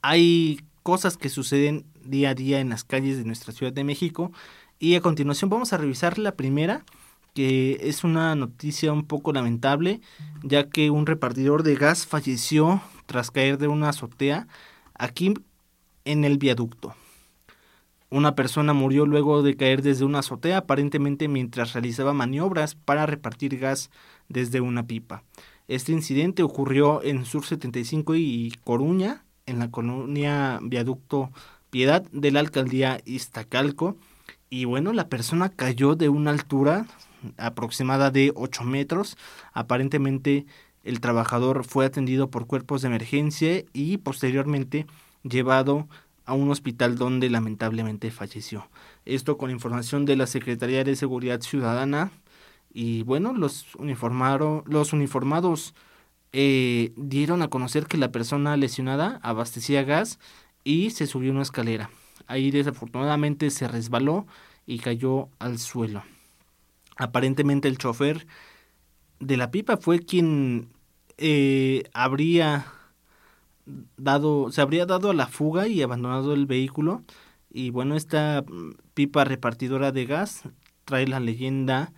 hay 0.00 0.60
cosas 0.84 1.16
que 1.16 1.28
suceden 1.28 1.86
día 2.04 2.30
a 2.30 2.34
día 2.34 2.60
en 2.60 2.68
las 2.68 2.84
calles 2.84 3.18
de 3.18 3.24
nuestra 3.24 3.52
Ciudad 3.52 3.72
de 3.72 3.82
México. 3.82 4.30
Y 4.78 4.94
a 4.94 5.00
continuación 5.00 5.50
vamos 5.50 5.72
a 5.72 5.76
revisar 5.76 6.20
la 6.20 6.36
primera, 6.36 6.84
que 7.34 7.78
es 7.80 8.04
una 8.04 8.36
noticia 8.36 8.92
un 8.92 9.06
poco 9.06 9.32
lamentable, 9.32 10.00
ya 10.44 10.68
que 10.68 10.90
un 10.90 11.04
repartidor 11.04 11.64
de 11.64 11.74
gas 11.74 12.06
falleció 12.06 12.80
tras 13.06 13.32
caer 13.32 13.58
de 13.58 13.66
una 13.66 13.88
azotea 13.88 14.46
aquí 14.94 15.34
en 16.04 16.24
el 16.24 16.38
viaducto. 16.38 16.94
Una 18.10 18.34
persona 18.34 18.72
murió 18.72 19.06
luego 19.06 19.42
de 19.42 19.56
caer 19.56 19.82
desde 19.82 20.04
una 20.04 20.18
azotea, 20.18 20.58
aparentemente 20.58 21.28
mientras 21.28 21.72
realizaba 21.74 22.12
maniobras 22.12 22.74
para 22.74 23.06
repartir 23.06 23.58
gas 23.58 23.90
desde 24.28 24.60
una 24.60 24.86
pipa. 24.86 25.22
Este 25.68 25.92
incidente 25.92 26.42
ocurrió 26.42 27.04
en 27.04 27.24
Sur 27.24 27.46
75 27.46 28.16
y 28.16 28.52
Coruña, 28.64 29.24
en 29.46 29.60
la 29.60 29.70
colonia 29.70 30.58
Viaducto 30.60 31.30
Piedad 31.70 32.02
de 32.10 32.32
la 32.32 32.40
alcaldía 32.40 33.00
Iztacalco. 33.04 33.96
Y 34.48 34.64
bueno, 34.64 34.92
la 34.92 35.08
persona 35.08 35.48
cayó 35.48 35.94
de 35.94 36.08
una 36.08 36.32
altura 36.32 36.86
aproximada 37.36 38.10
de 38.10 38.32
8 38.34 38.64
metros. 38.64 39.16
Aparentemente 39.52 40.46
el 40.82 41.00
trabajador 41.00 41.64
fue 41.64 41.86
atendido 41.86 42.28
por 42.28 42.48
cuerpos 42.48 42.82
de 42.82 42.88
emergencia 42.88 43.64
y 43.72 43.98
posteriormente 43.98 44.86
llevado 45.22 45.86
a 46.30 46.34
un 46.34 46.48
hospital 46.48 46.96
donde 46.96 47.28
lamentablemente 47.28 48.12
falleció. 48.12 48.68
Esto 49.04 49.36
con 49.36 49.50
información 49.50 50.04
de 50.04 50.14
la 50.14 50.28
Secretaría 50.28 50.84
de 50.84 50.94
Seguridad 50.94 51.40
Ciudadana 51.40 52.12
y 52.72 53.02
bueno, 53.02 53.32
los, 53.32 53.74
uniformaron, 53.74 54.62
los 54.66 54.92
uniformados 54.92 55.74
eh, 56.32 56.92
dieron 56.94 57.42
a 57.42 57.48
conocer 57.48 57.86
que 57.86 57.96
la 57.96 58.12
persona 58.12 58.56
lesionada 58.56 59.18
abastecía 59.24 59.82
gas 59.82 60.20
y 60.62 60.90
se 60.90 61.08
subió 61.08 61.32
una 61.32 61.42
escalera. 61.42 61.90
Ahí 62.28 62.52
desafortunadamente 62.52 63.50
se 63.50 63.66
resbaló 63.66 64.24
y 64.68 64.78
cayó 64.78 65.30
al 65.40 65.58
suelo. 65.58 66.04
Aparentemente 66.96 67.66
el 67.66 67.76
chofer 67.76 68.24
de 69.18 69.36
la 69.36 69.50
pipa 69.50 69.78
fue 69.78 69.98
quien 69.98 70.68
eh, 71.18 71.82
habría 71.92 72.66
dado, 73.96 74.50
se 74.52 74.60
habría 74.60 74.86
dado 74.86 75.10
a 75.10 75.14
la 75.14 75.26
fuga 75.26 75.68
y 75.68 75.82
abandonado 75.82 76.34
el 76.34 76.46
vehículo. 76.46 77.02
Y 77.50 77.70
bueno, 77.70 77.96
esta 77.96 78.44
pipa 78.94 79.24
repartidora 79.24 79.92
de 79.92 80.06
gas 80.06 80.42
trae 80.84 81.06
la 81.06 81.20
leyenda 81.20 81.92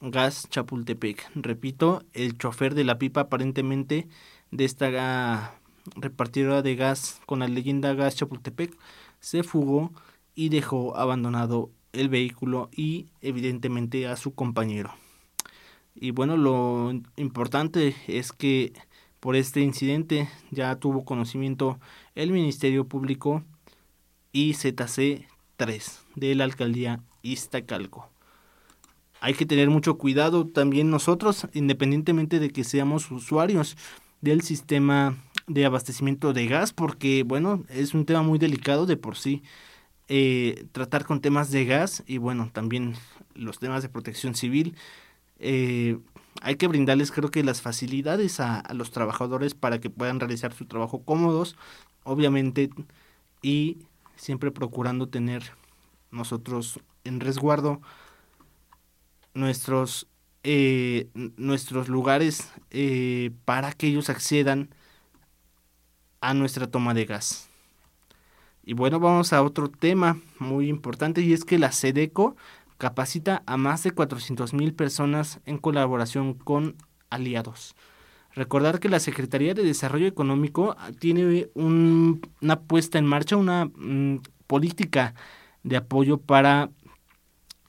Gas 0.00 0.48
Chapultepec. 0.50 1.30
Repito, 1.34 2.02
el 2.12 2.36
chofer 2.38 2.74
de 2.74 2.84
la 2.84 2.98
pipa 2.98 3.22
aparentemente 3.22 4.08
de 4.50 4.64
esta 4.64 5.58
repartidora 5.94 6.62
de 6.62 6.76
gas 6.76 7.20
con 7.26 7.40
la 7.40 7.48
leyenda 7.48 7.94
Gas 7.94 8.16
Chapultepec 8.16 8.76
se 9.20 9.42
fugó 9.42 9.92
y 10.34 10.50
dejó 10.50 10.96
abandonado 10.96 11.70
el 11.92 12.08
vehículo 12.08 12.68
y 12.72 13.06
evidentemente 13.22 14.06
a 14.06 14.16
su 14.16 14.34
compañero. 14.34 14.94
Y 15.94 16.10
bueno, 16.10 16.36
lo 16.36 16.92
importante 17.16 17.96
es 18.06 18.32
que 18.32 18.74
por 19.26 19.34
este 19.34 19.60
incidente 19.60 20.28
ya 20.52 20.76
tuvo 20.76 21.04
conocimiento 21.04 21.80
el 22.14 22.30
Ministerio 22.30 22.86
Público 22.86 23.42
IZC 24.30 25.26
3 25.56 26.00
de 26.14 26.36
la 26.36 26.44
alcaldía 26.44 27.00
Iztacalco. 27.22 28.08
Hay 29.20 29.34
que 29.34 29.44
tener 29.44 29.68
mucho 29.68 29.98
cuidado 29.98 30.46
también 30.46 30.90
nosotros, 30.90 31.48
independientemente 31.54 32.38
de 32.38 32.50
que 32.50 32.62
seamos 32.62 33.10
usuarios 33.10 33.76
del 34.20 34.42
sistema 34.42 35.16
de 35.48 35.66
abastecimiento 35.66 36.32
de 36.32 36.46
gas, 36.46 36.72
porque 36.72 37.24
bueno, 37.24 37.64
es 37.68 37.94
un 37.94 38.06
tema 38.06 38.22
muy 38.22 38.38
delicado 38.38 38.86
de 38.86 38.96
por 38.96 39.16
sí. 39.16 39.42
Eh, 40.06 40.66
tratar 40.70 41.04
con 41.04 41.20
temas 41.20 41.50
de 41.50 41.64
gas 41.64 42.04
y 42.06 42.18
bueno, 42.18 42.50
también 42.52 42.94
los 43.34 43.58
temas 43.58 43.82
de 43.82 43.88
protección 43.88 44.36
civil. 44.36 44.76
Eh, 45.40 45.98
hay 46.42 46.56
que 46.56 46.68
brindarles 46.68 47.12
creo 47.12 47.30
que 47.30 47.44
las 47.44 47.62
facilidades 47.62 48.40
a, 48.40 48.62
los 48.74 48.90
trabajadores 48.90 49.54
para 49.54 49.80
que 49.80 49.90
puedan 49.90 50.20
realizar 50.20 50.52
su 50.52 50.66
trabajo 50.66 51.02
cómodos, 51.02 51.56
obviamente, 52.04 52.70
y 53.42 53.78
siempre 54.16 54.50
procurando 54.50 55.08
tener 55.08 55.42
nosotros 56.10 56.80
en 57.04 57.20
resguardo 57.20 57.80
nuestros 59.34 60.08
eh, 60.44 61.08
nuestros 61.14 61.88
lugares 61.88 62.52
eh, 62.70 63.32
para 63.44 63.72
que 63.72 63.88
ellos 63.88 64.08
accedan 64.10 64.70
a 66.20 66.34
nuestra 66.34 66.68
toma 66.68 66.94
de 66.94 67.04
gas. 67.04 67.48
Y 68.64 68.74
bueno, 68.74 69.00
vamos 69.00 69.32
a 69.32 69.42
otro 69.42 69.68
tema 69.68 70.20
muy 70.38 70.68
importante 70.68 71.20
y 71.20 71.32
es 71.32 71.44
que 71.44 71.58
la 71.58 71.72
SEDECO 71.72 72.36
capacita 72.78 73.42
a 73.46 73.56
más 73.56 73.82
de 73.82 73.92
400 73.92 74.52
mil 74.54 74.74
personas 74.74 75.40
en 75.46 75.58
colaboración 75.58 76.34
con 76.34 76.76
aliados. 77.10 77.74
Recordar 78.34 78.80
que 78.80 78.90
la 78.90 79.00
Secretaría 79.00 79.54
de 79.54 79.64
Desarrollo 79.64 80.06
Económico 80.06 80.76
tiene 80.98 81.48
una 81.54 82.60
puesta 82.60 82.98
en 82.98 83.06
marcha, 83.06 83.36
una 83.36 83.64
mm, 83.64 84.20
política 84.46 85.14
de 85.62 85.78
apoyo 85.78 86.18
para 86.18 86.70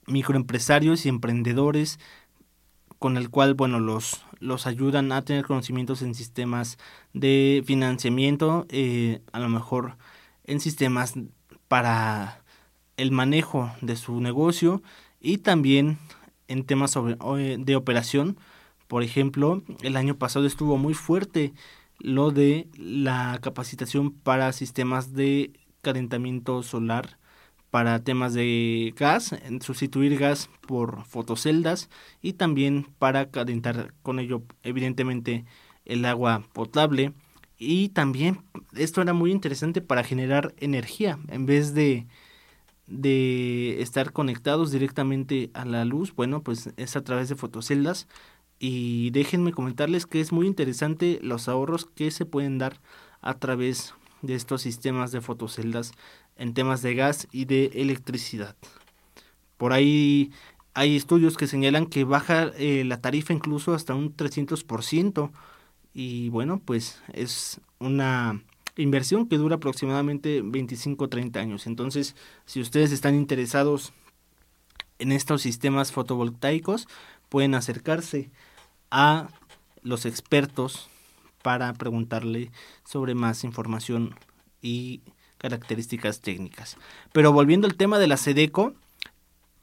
microempresarios 0.06 1.06
y 1.06 1.08
emprendedores 1.08 1.98
con 2.98 3.16
el 3.16 3.30
cual, 3.30 3.54
bueno, 3.54 3.78
los, 3.80 4.24
los 4.40 4.66
ayudan 4.66 5.12
a 5.12 5.22
tener 5.22 5.46
conocimientos 5.46 6.02
en 6.02 6.14
sistemas 6.14 6.78
de 7.12 7.62
financiamiento, 7.64 8.66
eh, 8.70 9.22
a 9.32 9.38
lo 9.38 9.48
mejor 9.48 9.96
en 10.44 10.60
sistemas 10.60 11.14
para 11.68 12.42
el 12.98 13.12
manejo 13.12 13.72
de 13.80 13.96
su 13.96 14.20
negocio 14.20 14.82
y 15.20 15.38
también 15.38 15.96
en 16.48 16.64
temas 16.64 16.94
de 16.94 17.76
operación. 17.76 18.36
Por 18.86 19.02
ejemplo, 19.02 19.62
el 19.82 19.96
año 19.96 20.16
pasado 20.16 20.46
estuvo 20.46 20.76
muy 20.76 20.92
fuerte 20.92 21.54
lo 21.98 22.30
de 22.30 22.68
la 22.76 23.38
capacitación 23.40 24.12
para 24.12 24.52
sistemas 24.52 25.14
de 25.14 25.52
calentamiento 25.80 26.62
solar 26.62 27.18
para 27.70 28.02
temas 28.02 28.32
de 28.34 28.94
gas, 28.96 29.34
sustituir 29.60 30.18
gas 30.18 30.48
por 30.66 31.04
fotoceldas 31.04 31.90
y 32.22 32.34
también 32.34 32.86
para 32.98 33.30
calentar 33.30 33.92
con 34.02 34.18
ello 34.18 34.42
evidentemente 34.62 35.44
el 35.84 36.04
agua 36.04 36.44
potable 36.52 37.12
y 37.58 37.90
también 37.90 38.42
esto 38.74 39.02
era 39.02 39.12
muy 39.12 39.32
interesante 39.32 39.80
para 39.80 40.04
generar 40.04 40.54
energía 40.58 41.18
en 41.28 41.44
vez 41.44 41.74
de 41.74 42.06
de 42.88 43.82
estar 43.82 44.12
conectados 44.12 44.72
directamente 44.72 45.50
a 45.54 45.64
la 45.64 45.84
luz, 45.84 46.14
bueno, 46.14 46.42
pues 46.42 46.70
es 46.76 46.96
a 46.96 47.04
través 47.04 47.28
de 47.28 47.36
fotoceldas 47.36 48.08
y 48.58 49.10
déjenme 49.10 49.52
comentarles 49.52 50.06
que 50.06 50.20
es 50.20 50.32
muy 50.32 50.46
interesante 50.46 51.18
los 51.22 51.48
ahorros 51.48 51.86
que 51.86 52.10
se 52.10 52.24
pueden 52.24 52.58
dar 52.58 52.80
a 53.20 53.34
través 53.34 53.94
de 54.22 54.34
estos 54.34 54.62
sistemas 54.62 55.12
de 55.12 55.20
fotoceldas 55.20 55.92
en 56.36 56.54
temas 56.54 56.82
de 56.82 56.94
gas 56.94 57.28
y 57.30 57.44
de 57.44 57.66
electricidad. 57.74 58.56
Por 59.56 59.72
ahí 59.72 60.32
hay 60.74 60.96
estudios 60.96 61.36
que 61.36 61.46
señalan 61.46 61.86
que 61.86 62.04
baja 62.04 62.52
eh, 62.56 62.84
la 62.84 63.00
tarifa 63.00 63.32
incluso 63.32 63.74
hasta 63.74 63.94
un 63.94 64.16
300% 64.16 65.30
y 65.92 66.28
bueno, 66.30 66.60
pues 66.64 67.02
es 67.12 67.60
una 67.80 68.40
inversión 68.82 69.28
que 69.28 69.36
dura 69.36 69.56
aproximadamente 69.56 70.42
25-30 70.42 71.36
años. 71.36 71.66
Entonces, 71.66 72.16
si 72.46 72.60
ustedes 72.60 72.92
están 72.92 73.14
interesados 73.14 73.92
en 74.98 75.12
estos 75.12 75.42
sistemas 75.42 75.92
fotovoltaicos, 75.92 76.88
pueden 77.28 77.54
acercarse 77.54 78.30
a 78.90 79.28
los 79.82 80.06
expertos 80.06 80.88
para 81.42 81.72
preguntarle 81.74 82.50
sobre 82.84 83.14
más 83.14 83.44
información 83.44 84.14
y 84.62 85.02
características 85.38 86.20
técnicas. 86.20 86.76
Pero 87.12 87.32
volviendo 87.32 87.66
al 87.66 87.76
tema 87.76 87.98
de 87.98 88.06
la 88.06 88.16
SEDECO, 88.16 88.74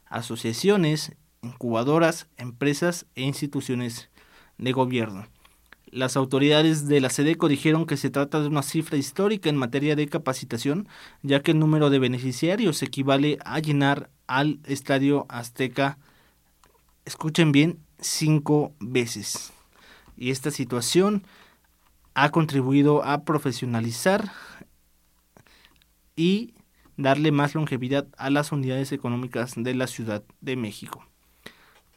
asociaciones, 0.06 1.12
incubadoras, 1.42 2.28
empresas 2.36 3.06
e 3.14 3.22
instituciones 3.22 4.08
de 4.58 4.72
gobierno. 4.72 5.26
Las 5.94 6.16
autoridades 6.16 6.88
de 6.88 7.00
la 7.00 7.08
SEDECO 7.08 7.46
dijeron 7.46 7.86
que 7.86 7.96
se 7.96 8.10
trata 8.10 8.40
de 8.40 8.48
una 8.48 8.64
cifra 8.64 8.98
histórica 8.98 9.48
en 9.48 9.54
materia 9.54 9.94
de 9.94 10.08
capacitación, 10.08 10.88
ya 11.22 11.40
que 11.40 11.52
el 11.52 11.60
número 11.60 11.88
de 11.88 12.00
beneficiarios 12.00 12.82
equivale 12.82 13.38
a 13.44 13.60
llenar 13.60 14.10
al 14.26 14.58
Estadio 14.64 15.24
Azteca, 15.28 15.98
escuchen 17.04 17.52
bien, 17.52 17.78
cinco 18.00 18.74
veces. 18.80 19.52
Y 20.16 20.32
esta 20.32 20.50
situación 20.50 21.24
ha 22.14 22.30
contribuido 22.30 23.04
a 23.04 23.22
profesionalizar 23.22 24.32
y 26.16 26.54
darle 26.96 27.30
más 27.30 27.54
longevidad 27.54 28.08
a 28.18 28.30
las 28.30 28.50
unidades 28.50 28.90
económicas 28.90 29.52
de 29.54 29.74
la 29.74 29.86
Ciudad 29.86 30.24
de 30.40 30.56
México. 30.56 31.06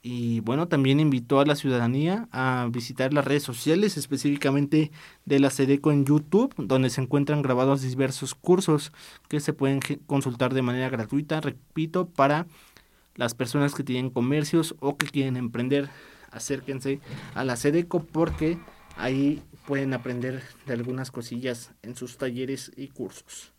Y 0.10 0.39
bueno, 0.39 0.70
también 0.70 1.02
invitó 1.02 1.41
a 1.41 1.46
la 1.46 1.58
ciudadanía 1.58 2.30
a 2.32 2.70
visitar 2.72 3.12
las 3.12 3.26
redes 3.26 3.43
sociales, 3.43 3.98
específicamente 3.98 4.89
de 5.26 5.39
la 5.41 5.50
SEDECO 5.50 5.91
en 5.91 6.06
YouTube, 6.06 6.56
donde 6.58 6.89
se 6.89 7.02
encuentran 7.02 7.41
grabados 7.41 7.82
diversos 7.82 8.34
cursos 8.34 8.93
que 9.28 9.41
se 9.41 9.52
pueden 9.52 9.82
consultar 10.06 10.54
de 10.54 10.62
manera 10.62 10.88
gratuita, 10.88 11.41
repito, 11.41 12.08
para 12.08 12.48
las 13.15 13.34
personas 13.34 13.76
que 13.76 13.84
tienen 13.84 14.10
comercios 14.10 14.78
o 14.80 14.96
que 14.96 15.08
quieren 15.08 15.36
emprender, 15.36 15.89
acérquense 16.32 17.02
a 17.36 17.43
la 17.43 17.58
SEDECO 17.58 18.06
porque 18.06 18.58
ahí 18.96 19.43
pueden 19.65 19.93
aprender 19.93 20.41
de 20.65 20.72
algunas 20.72 21.12
cosillas 21.12 21.74
en 21.82 21.98
sus 21.98 22.17
talleres 22.17 22.72
y 22.78 22.88
cursos. 22.88 23.52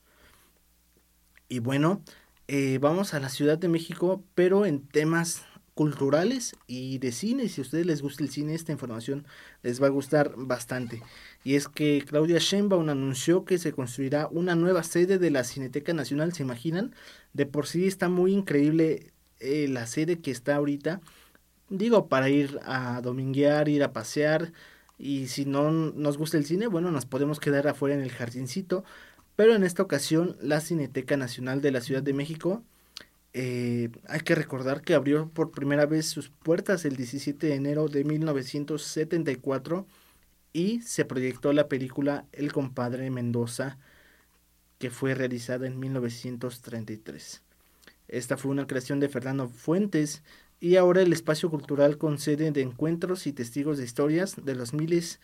Y 1.50 1.58
bueno, 1.58 2.00
eh, 2.46 2.78
vamos 2.80 3.12
a 3.12 3.20
la 3.20 3.28
Ciudad 3.28 3.58
de 3.58 3.68
México, 3.68 4.24
pero 4.34 4.64
en 4.64 4.80
temas 4.80 5.44
culturales 5.78 6.56
y 6.66 6.98
de 6.98 7.12
cine. 7.12 7.48
Si 7.48 7.60
a 7.60 7.62
ustedes 7.62 7.86
les 7.86 8.02
gusta 8.02 8.24
el 8.24 8.30
cine, 8.30 8.52
esta 8.52 8.72
información 8.72 9.28
les 9.62 9.80
va 9.80 9.86
a 9.86 9.90
gustar 9.90 10.34
bastante. 10.36 11.04
Y 11.44 11.54
es 11.54 11.68
que 11.68 12.02
Claudia 12.04 12.38
Sheinbaum 12.40 12.88
anunció 12.88 13.44
que 13.44 13.58
se 13.58 13.72
construirá 13.72 14.26
una 14.32 14.56
nueva 14.56 14.82
sede 14.82 15.18
de 15.18 15.30
la 15.30 15.44
Cineteca 15.44 15.94
Nacional, 15.94 16.32
¿se 16.32 16.42
imaginan? 16.42 16.96
De 17.32 17.46
por 17.46 17.68
sí 17.68 17.86
está 17.86 18.08
muy 18.08 18.32
increíble 18.32 19.12
eh, 19.38 19.68
la 19.68 19.86
sede 19.86 20.18
que 20.18 20.32
está 20.32 20.56
ahorita. 20.56 21.00
Digo, 21.68 22.08
para 22.08 22.28
ir 22.28 22.58
a 22.64 23.00
dominguear, 23.00 23.68
ir 23.68 23.84
a 23.84 23.92
pasear. 23.92 24.52
Y 24.98 25.28
si 25.28 25.44
no 25.44 25.70
nos 25.70 26.18
gusta 26.18 26.38
el 26.38 26.44
cine, 26.44 26.66
bueno, 26.66 26.90
nos 26.90 27.06
podemos 27.06 27.38
quedar 27.38 27.68
afuera 27.68 27.94
en 27.94 28.02
el 28.02 28.10
jardincito. 28.10 28.82
Pero 29.36 29.54
en 29.54 29.62
esta 29.62 29.84
ocasión, 29.84 30.36
la 30.42 30.60
Cineteca 30.60 31.16
Nacional 31.16 31.60
de 31.60 31.70
la 31.70 31.82
Ciudad 31.82 32.02
de 32.02 32.14
México 32.14 32.64
eh, 33.34 33.90
hay 34.08 34.20
que 34.20 34.34
recordar 34.34 34.82
que 34.82 34.94
abrió 34.94 35.28
por 35.28 35.50
primera 35.50 35.86
vez 35.86 36.06
sus 36.06 36.30
puertas 36.30 36.84
el 36.84 36.96
17 36.96 37.46
de 37.46 37.54
enero 37.54 37.88
de 37.88 38.04
1974 38.04 39.86
y 40.52 40.80
se 40.82 41.04
proyectó 41.04 41.52
la 41.52 41.68
película 41.68 42.24
El 42.32 42.52
compadre 42.52 43.10
Mendoza 43.10 43.78
que 44.78 44.90
fue 44.90 45.14
realizada 45.14 45.66
en 45.66 45.78
1933. 45.78 47.42
Esta 48.08 48.36
fue 48.36 48.50
una 48.50 48.66
creación 48.66 49.00
de 49.00 49.08
Fernando 49.08 49.48
Fuentes 49.48 50.22
y 50.60 50.76
ahora 50.76 51.02
el 51.02 51.12
espacio 51.12 51.50
cultural 51.50 51.98
con 51.98 52.18
sede 52.18 52.50
de 52.50 52.62
encuentros 52.62 53.26
y 53.26 53.32
testigos 53.32 53.78
de 53.78 53.84
historias 53.84 54.36
de 54.42 54.54
los 54.54 54.72
miles 54.72 55.20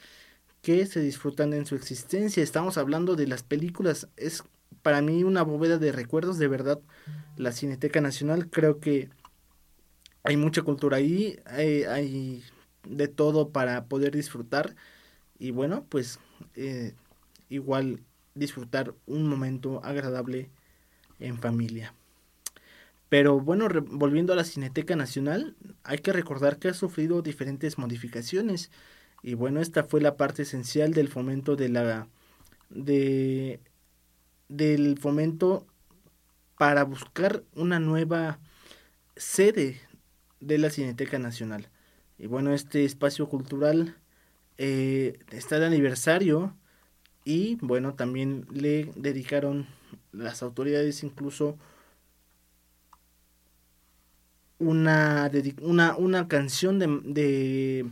que 0.63 0.87
se 0.87 1.01
disfrutan 1.01 1.53
en 1.53 1.67
su 1.67 1.75
existencia. 1.75 2.43
Estamos 2.43 2.79
hablando 2.79 3.17
de 3.17 3.27
las 3.27 3.43
películas, 3.43 4.09
es 4.17 4.45
para 4.83 5.03
mí 5.03 5.25
una 5.25 5.43
bóveda 5.43 5.79
de 5.79 5.93
recuerdos, 5.93 6.39
de 6.39 6.49
verdad, 6.49 6.81
la 7.37 7.53
Cineteca 7.53 8.01
Nacional, 8.01 8.51
creo 8.51 8.81
que 8.81 9.09
hay 10.23 10.37
mucha 10.37 10.63
cultura 10.63 10.97
ahí, 10.97 11.39
hay, 11.47 12.43
de 12.85 13.09
todo 13.09 13.51
para 13.51 13.85
poder 13.87 14.15
disfrutar 14.15 14.75
y 15.39 15.51
bueno, 15.51 15.85
pues 15.89 16.19
eh, 16.55 16.95
igual 17.49 18.01
disfrutar 18.35 18.95
un 19.07 19.29
momento 19.29 19.85
agradable 19.85 20.51
en 21.21 21.39
familia. 21.39 21.95
Pero 23.09 23.39
bueno, 23.39 23.69
volviendo 23.87 24.33
a 24.33 24.37
la 24.37 24.45
Cineteca 24.45 24.97
Nacional, 24.97 25.55
hay 25.85 25.99
que 25.99 26.13
recordar 26.13 26.59
que 26.59 26.69
ha 26.69 26.75
sufrido 26.75 27.23
diferentes 27.23 27.79
modificaciones. 27.79 28.71
Y 29.23 29.35
bueno, 29.35 29.61
esta 29.61 29.85
fue 29.85 30.01
la 30.01 30.17
parte 30.17 30.43
esencial 30.43 30.93
del 30.93 31.09
fomento 31.09 31.55
de 31.55 31.69
la 31.69 32.09
de 32.71 33.61
del 34.57 34.99
fomento 34.99 35.67
para 36.59 36.85
buscar 36.85 37.43
una 37.55 37.81
nueva 37.81 38.39
sede 39.17 39.81
de 40.41 40.59
la 40.59 40.71
Cineteca 40.71 41.19
Nacional. 41.19 41.69
Y 42.19 42.27
bueno, 42.27 42.55
este 42.55 42.85
espacio 42.85 43.29
cultural 43.29 43.97
eh, 44.59 45.19
está 45.31 45.59
de 45.59 45.67
aniversario 45.67 46.55
y 47.25 47.57
bueno, 47.61 47.95
también 47.95 48.47
le 48.53 48.91
dedicaron 48.95 49.67
las 50.13 50.43
autoridades 50.43 51.03
incluso 51.03 51.59
una, 54.59 55.31
una, 55.61 55.97
una 55.97 56.29
canción 56.29 56.79
de, 56.79 56.87
de, 57.05 57.87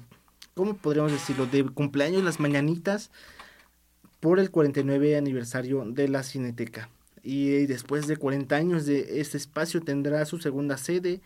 ¿cómo 0.55 0.77
podríamos 0.77 1.13
decirlo? 1.13 1.47
De 1.47 1.65
cumpleaños, 1.65 2.23
las 2.23 2.39
mañanitas, 2.39 3.11
por 4.23 4.39
el 4.39 4.53
49 4.53 5.17
aniversario 5.17 5.85
de 5.85 6.07
la 6.07 6.23
Cineteca. 6.23 6.89
Y 7.25 7.67
después 7.67 8.07
de 8.07 8.17
40 8.17 8.55
años 8.55 8.87
de 8.87 9.21
este 9.21 9.37
espacio 9.37 9.81
tendrá 9.81 10.25
su 10.27 10.39
segunda 10.39 10.77
sede, 10.77 11.21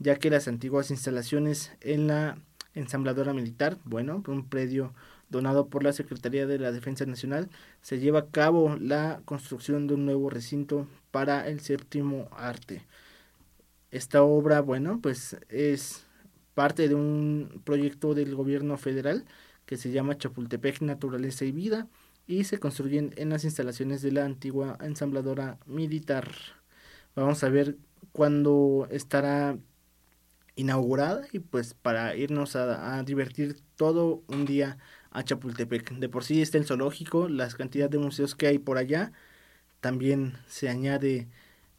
ya 0.00 0.16
que 0.16 0.28
las 0.28 0.48
antiguas 0.48 0.90
instalaciones 0.90 1.70
en 1.80 2.08
la 2.08 2.36
ensambladora 2.74 3.32
militar, 3.32 3.78
bueno, 3.84 4.24
un 4.26 4.48
predio 4.48 4.92
donado 5.30 5.68
por 5.68 5.84
la 5.84 5.92
Secretaría 5.92 6.44
de 6.48 6.58
la 6.58 6.72
Defensa 6.72 7.06
Nacional, 7.06 7.48
se 7.80 8.00
lleva 8.00 8.18
a 8.18 8.30
cabo 8.32 8.76
la 8.76 9.22
construcción 9.24 9.86
de 9.86 9.94
un 9.94 10.04
nuevo 10.04 10.28
recinto 10.28 10.88
para 11.12 11.46
el 11.46 11.60
séptimo 11.60 12.28
arte. 12.32 12.84
Esta 13.92 14.24
obra, 14.24 14.62
bueno, 14.62 14.98
pues 15.00 15.36
es 15.48 16.06
parte 16.54 16.88
de 16.88 16.96
un 16.96 17.62
proyecto 17.62 18.14
del 18.14 18.34
gobierno 18.34 18.78
federal 18.78 19.26
que 19.64 19.76
se 19.76 19.92
llama 19.92 20.18
Chapultepec 20.18 20.80
Naturaleza 20.80 21.44
y 21.44 21.52
Vida 21.52 21.86
y 22.32 22.44
se 22.44 22.58
construyen 22.58 23.12
en 23.16 23.28
las 23.28 23.44
instalaciones 23.44 24.00
de 24.00 24.10
la 24.10 24.24
antigua 24.24 24.78
ensambladora 24.80 25.58
militar. 25.66 26.30
Vamos 27.14 27.44
a 27.44 27.50
ver 27.50 27.76
cuándo 28.12 28.88
estará 28.90 29.58
inaugurada 30.56 31.26
y 31.32 31.40
pues 31.40 31.74
para 31.74 32.16
irnos 32.16 32.56
a, 32.56 33.02
divertir 33.02 33.60
todo 33.76 34.22
un 34.28 34.46
día 34.46 34.78
a 35.10 35.22
Chapultepec. 35.22 35.92
De 35.98 36.08
por 36.08 36.24
sí 36.24 36.40
está 36.40 36.56
el 36.56 36.64
zoológico, 36.64 37.28
las 37.28 37.54
cantidades 37.54 37.90
de 37.90 37.98
museos 37.98 38.34
que 38.34 38.46
hay 38.46 38.58
por 38.58 38.78
allá, 38.78 39.12
también 39.80 40.38
se 40.46 40.70
añade 40.70 41.28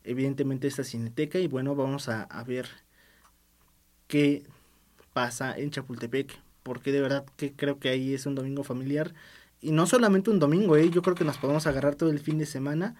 evidentemente 0.04 0.68
esta 0.68 0.84
cineteca 0.84 1.40
y 1.40 1.48
bueno, 1.48 1.74
vamos 1.76 2.10
a, 2.10 2.24
a 2.24 2.44
ver 2.44 2.68
qué 4.08 4.44
pasa 5.14 5.58
en 5.58 5.72
Chapultepec, 5.72 6.38
porque 6.62 6.92
de 6.92 7.02
verdad 7.02 7.26
que 7.38 7.54
creo 7.54 7.80
que 7.80 7.90
ahí 7.90 8.14
es 8.14 8.28
un 8.28 8.36
domingo 8.36 8.64
familiar 8.64 9.16
y 9.64 9.72
no 9.72 9.88
solamente 9.88 10.30
un 10.30 10.40
domingo, 10.40 10.76
¿eh? 10.76 10.90
yo 10.90 11.02
creo 11.02 11.16
que 11.16 11.24
nos 11.24 11.38
podemos 11.38 11.66
agarrar 11.68 11.96
todo 11.96 12.10
el 12.10 12.20
fin 12.20 12.38
de 12.38 12.46
semana 12.46 12.96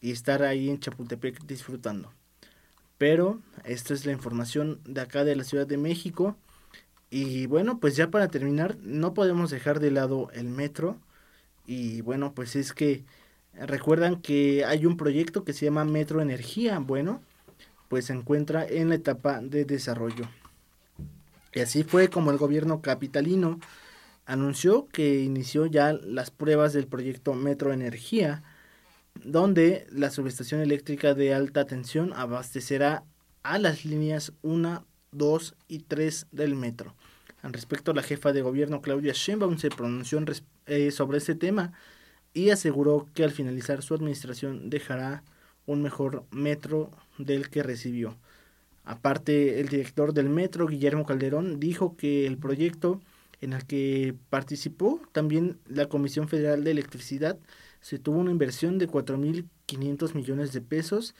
y 0.00 0.10
estar 0.10 0.42
ahí 0.42 0.68
en 0.68 0.80
Chapultepec 0.80 1.46
disfrutando. 1.46 2.12
Pero 2.98 3.40
esta 3.64 3.94
es 3.94 4.04
la 4.04 4.12
información 4.12 4.80
de 4.84 5.02
acá 5.02 5.24
de 5.24 5.36
la 5.36 5.44
Ciudad 5.44 5.68
de 5.68 5.78
México. 5.78 6.36
Y 7.10 7.46
bueno, 7.46 7.78
pues 7.78 7.94
ya 7.94 8.10
para 8.10 8.26
terminar, 8.26 8.76
no 8.82 9.14
podemos 9.14 9.50
dejar 9.50 9.78
de 9.78 9.92
lado 9.92 10.30
el 10.32 10.48
metro. 10.48 10.98
Y 11.64 12.00
bueno, 12.00 12.32
pues 12.34 12.56
es 12.56 12.72
que 12.72 13.04
recuerdan 13.54 14.20
que 14.20 14.64
hay 14.64 14.86
un 14.86 14.96
proyecto 14.96 15.44
que 15.44 15.52
se 15.52 15.64
llama 15.64 15.84
Metro 15.84 16.20
Energía. 16.20 16.80
Bueno, 16.80 17.22
pues 17.88 18.06
se 18.06 18.14
encuentra 18.14 18.66
en 18.66 18.88
la 18.88 18.96
etapa 18.96 19.40
de 19.40 19.64
desarrollo. 19.64 20.28
Y 21.54 21.60
así 21.60 21.84
fue 21.84 22.08
como 22.08 22.32
el 22.32 22.38
gobierno 22.38 22.82
capitalino 22.82 23.60
anunció 24.30 24.86
que 24.88 25.22
inició 25.22 25.66
ya 25.66 25.92
las 25.92 26.30
pruebas 26.30 26.72
del 26.72 26.86
proyecto 26.86 27.34
Metro 27.34 27.72
Energía 27.72 28.42
donde 29.24 29.86
la 29.90 30.10
subestación 30.10 30.60
eléctrica 30.60 31.14
de 31.14 31.34
alta 31.34 31.66
tensión 31.66 32.12
abastecerá 32.14 33.04
a 33.42 33.58
las 33.58 33.84
líneas 33.84 34.32
1, 34.42 34.86
2 35.12 35.54
y 35.68 35.80
3 35.80 36.26
del 36.30 36.54
metro. 36.54 36.94
Al 37.42 37.52
respecto, 37.52 37.92
la 37.92 38.02
jefa 38.02 38.32
de 38.32 38.42
gobierno 38.42 38.82
Claudia 38.82 39.12
Sheinbaum 39.14 39.58
se 39.58 39.70
pronunció 39.70 40.22
eh, 40.66 40.90
sobre 40.90 41.18
este 41.18 41.34
tema 41.34 41.72
y 42.32 42.50
aseguró 42.50 43.08
que 43.14 43.24
al 43.24 43.32
finalizar 43.32 43.82
su 43.82 43.94
administración 43.94 44.70
dejará 44.70 45.24
un 45.66 45.82
mejor 45.82 46.24
metro 46.30 46.90
del 47.18 47.50
que 47.50 47.62
recibió. 47.62 48.16
Aparte, 48.84 49.60
el 49.60 49.68
director 49.68 50.14
del 50.14 50.28
metro, 50.28 50.66
Guillermo 50.66 51.04
Calderón, 51.04 51.58
dijo 51.58 51.96
que 51.96 52.26
el 52.26 52.38
proyecto 52.38 53.00
en 53.40 53.52
el 53.52 53.64
que 53.66 54.14
participó 54.28 55.00
también 55.12 55.58
la 55.66 55.88
Comisión 55.88 56.28
Federal 56.28 56.64
de 56.64 56.72
Electricidad 56.72 57.38
se 57.80 57.98
tuvo 57.98 58.18
una 58.18 58.30
inversión 58.30 58.78
de 58.78 58.88
4.500 58.88 60.14
millones 60.14 60.52
de 60.52 60.60
pesos 60.60 61.14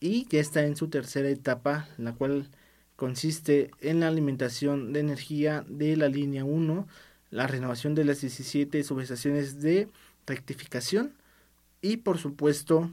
y 0.00 0.26
ya 0.28 0.40
está 0.40 0.64
en 0.64 0.76
su 0.76 0.88
tercera 0.88 1.28
etapa, 1.30 1.88
la 1.96 2.12
cual 2.12 2.50
consiste 2.96 3.70
en 3.80 4.00
la 4.00 4.08
alimentación 4.08 4.92
de 4.92 5.00
energía 5.00 5.64
de 5.68 5.96
la 5.96 6.08
línea 6.08 6.44
1, 6.44 6.86
la 7.30 7.46
renovación 7.46 7.94
de 7.94 8.04
las 8.04 8.20
17 8.20 8.82
subestaciones 8.84 9.60
de 9.60 9.88
rectificación 10.26 11.14
y 11.80 11.98
por 11.98 12.18
supuesto 12.18 12.90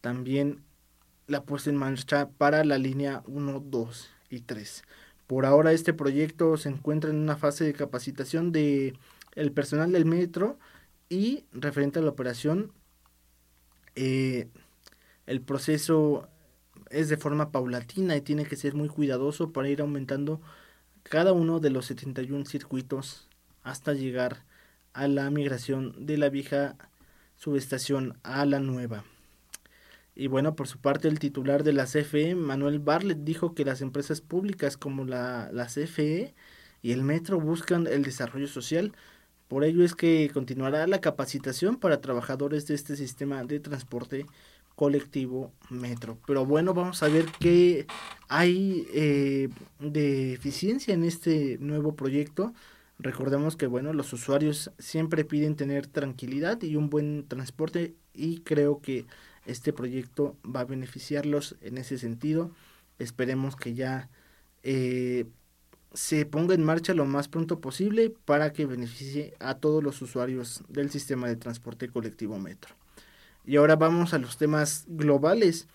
también 0.00 0.62
la 1.26 1.44
puesta 1.44 1.70
en 1.70 1.76
marcha 1.76 2.28
para 2.28 2.64
la 2.64 2.78
línea 2.78 3.22
1, 3.26 3.62
2 3.66 4.10
y 4.30 4.40
3. 4.40 4.82
Por 5.30 5.46
ahora 5.46 5.72
este 5.72 5.92
proyecto 5.92 6.56
se 6.56 6.70
encuentra 6.70 7.08
en 7.08 7.14
una 7.14 7.36
fase 7.36 7.62
de 7.62 7.72
capacitación 7.72 8.50
de 8.50 8.98
el 9.36 9.52
personal 9.52 9.92
del 9.92 10.04
metro 10.04 10.58
y 11.08 11.44
referente 11.52 12.00
a 12.00 12.02
la 12.02 12.10
operación, 12.10 12.72
eh, 13.94 14.48
el 15.26 15.40
proceso 15.40 16.28
es 16.90 17.08
de 17.08 17.16
forma 17.16 17.52
paulatina 17.52 18.16
y 18.16 18.22
tiene 18.22 18.44
que 18.44 18.56
ser 18.56 18.74
muy 18.74 18.88
cuidadoso 18.88 19.52
para 19.52 19.68
ir 19.68 19.82
aumentando 19.82 20.40
cada 21.04 21.32
uno 21.32 21.60
de 21.60 21.70
los 21.70 21.86
71 21.86 22.44
circuitos 22.46 23.28
hasta 23.62 23.92
llegar 23.92 24.42
a 24.94 25.06
la 25.06 25.30
migración 25.30 26.06
de 26.06 26.18
la 26.18 26.28
vieja 26.28 26.74
subestación 27.36 28.18
a 28.24 28.44
la 28.46 28.58
nueva. 28.58 29.04
Y 30.20 30.26
bueno, 30.26 30.54
por 30.54 30.68
su 30.68 30.78
parte, 30.78 31.08
el 31.08 31.18
titular 31.18 31.64
de 31.64 31.72
la 31.72 31.86
CFE, 31.86 32.34
Manuel 32.34 32.78
Barlet, 32.78 33.18
dijo 33.24 33.54
que 33.54 33.64
las 33.64 33.80
empresas 33.80 34.20
públicas 34.20 34.76
como 34.76 35.04
la, 35.04 35.50
la 35.52 35.66
CFE 35.66 36.34
y 36.82 36.92
el 36.92 37.02
Metro 37.02 37.40
buscan 37.40 37.86
el 37.86 38.02
desarrollo 38.02 38.46
social 38.46 38.92
por 39.50 39.64
ello 39.64 39.82
es 39.82 39.96
que 39.96 40.30
continuará 40.32 40.86
la 40.86 41.00
capacitación 41.00 41.74
para 41.74 42.00
trabajadores 42.00 42.68
de 42.68 42.76
este 42.76 42.94
sistema 42.94 43.42
de 43.42 43.58
transporte 43.58 44.26
colectivo 44.76 45.52
metro. 45.70 46.18
Pero 46.24 46.46
bueno, 46.46 46.72
vamos 46.72 47.02
a 47.02 47.08
ver 47.08 47.26
qué 47.40 47.84
hay 48.28 48.86
eh, 48.94 49.48
de 49.80 50.34
eficiencia 50.34 50.94
en 50.94 51.02
este 51.02 51.58
nuevo 51.58 51.96
proyecto. 51.96 52.54
Recordemos 53.00 53.56
que 53.56 53.66
bueno, 53.66 53.92
los 53.92 54.12
usuarios 54.12 54.70
siempre 54.78 55.24
piden 55.24 55.56
tener 55.56 55.88
tranquilidad 55.88 56.62
y 56.62 56.76
un 56.76 56.88
buen 56.88 57.26
transporte 57.26 57.96
y 58.14 58.42
creo 58.42 58.80
que 58.80 59.04
este 59.50 59.72
proyecto 59.72 60.36
va 60.44 60.60
a 60.60 60.64
beneficiarlos 60.64 61.56
en 61.60 61.78
ese 61.78 61.98
sentido. 61.98 62.50
Esperemos 62.98 63.56
que 63.56 63.74
ya 63.74 64.08
eh, 64.62 65.26
se 65.92 66.24
ponga 66.26 66.54
en 66.54 66.64
marcha 66.64 66.94
lo 66.94 67.04
más 67.04 67.28
pronto 67.28 67.60
posible 67.60 68.14
para 68.24 68.52
que 68.52 68.66
beneficie 68.66 69.34
a 69.40 69.54
todos 69.54 69.82
los 69.82 70.00
usuarios 70.02 70.62
del 70.68 70.90
sistema 70.90 71.28
de 71.28 71.36
transporte 71.36 71.88
colectivo 71.88 72.38
metro. 72.38 72.74
Y 73.44 73.56
ahora 73.56 73.76
vamos 73.76 74.14
a 74.14 74.18
los 74.18 74.36
temas 74.36 74.84
globales. 74.86 75.66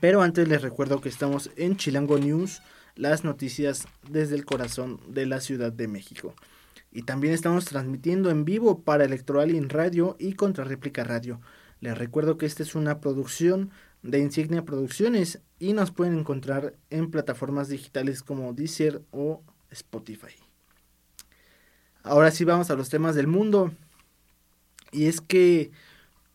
Pero 0.00 0.22
antes 0.22 0.48
les 0.48 0.62
recuerdo 0.62 1.02
que 1.02 1.10
estamos 1.10 1.50
en 1.56 1.76
Chilango 1.76 2.18
News, 2.18 2.62
las 2.94 3.24
noticias 3.24 3.86
desde 4.08 4.34
el 4.34 4.46
corazón 4.46 4.98
de 5.08 5.26
la 5.26 5.40
Ciudad 5.40 5.72
de 5.72 5.88
México. 5.88 6.34
Y 6.90 7.02
también 7.02 7.34
estamos 7.34 7.66
transmitiendo 7.66 8.30
en 8.30 8.46
vivo 8.46 8.80
para 8.80 9.04
Electoral 9.04 9.54
in 9.54 9.68
Radio 9.68 10.16
y 10.18 10.34
Contrarréplica 10.34 11.04
Radio. 11.04 11.40
Les 11.80 11.96
recuerdo 11.96 12.38
que 12.38 12.46
esta 12.46 12.62
es 12.62 12.74
una 12.74 13.00
producción 13.00 13.70
de 14.02 14.18
Insignia 14.18 14.64
Producciones 14.64 15.40
y 15.58 15.72
nos 15.72 15.90
pueden 15.90 16.18
encontrar 16.18 16.74
en 16.90 17.10
plataformas 17.10 17.68
digitales 17.68 18.22
como 18.22 18.52
Deezer 18.52 19.02
o 19.10 19.42
Spotify. 19.70 20.34
Ahora 22.02 22.30
sí 22.30 22.44
vamos 22.44 22.70
a 22.70 22.76
los 22.76 22.90
temas 22.90 23.14
del 23.14 23.26
mundo. 23.26 23.72
Y 24.92 25.06
es 25.06 25.20
que 25.20 25.72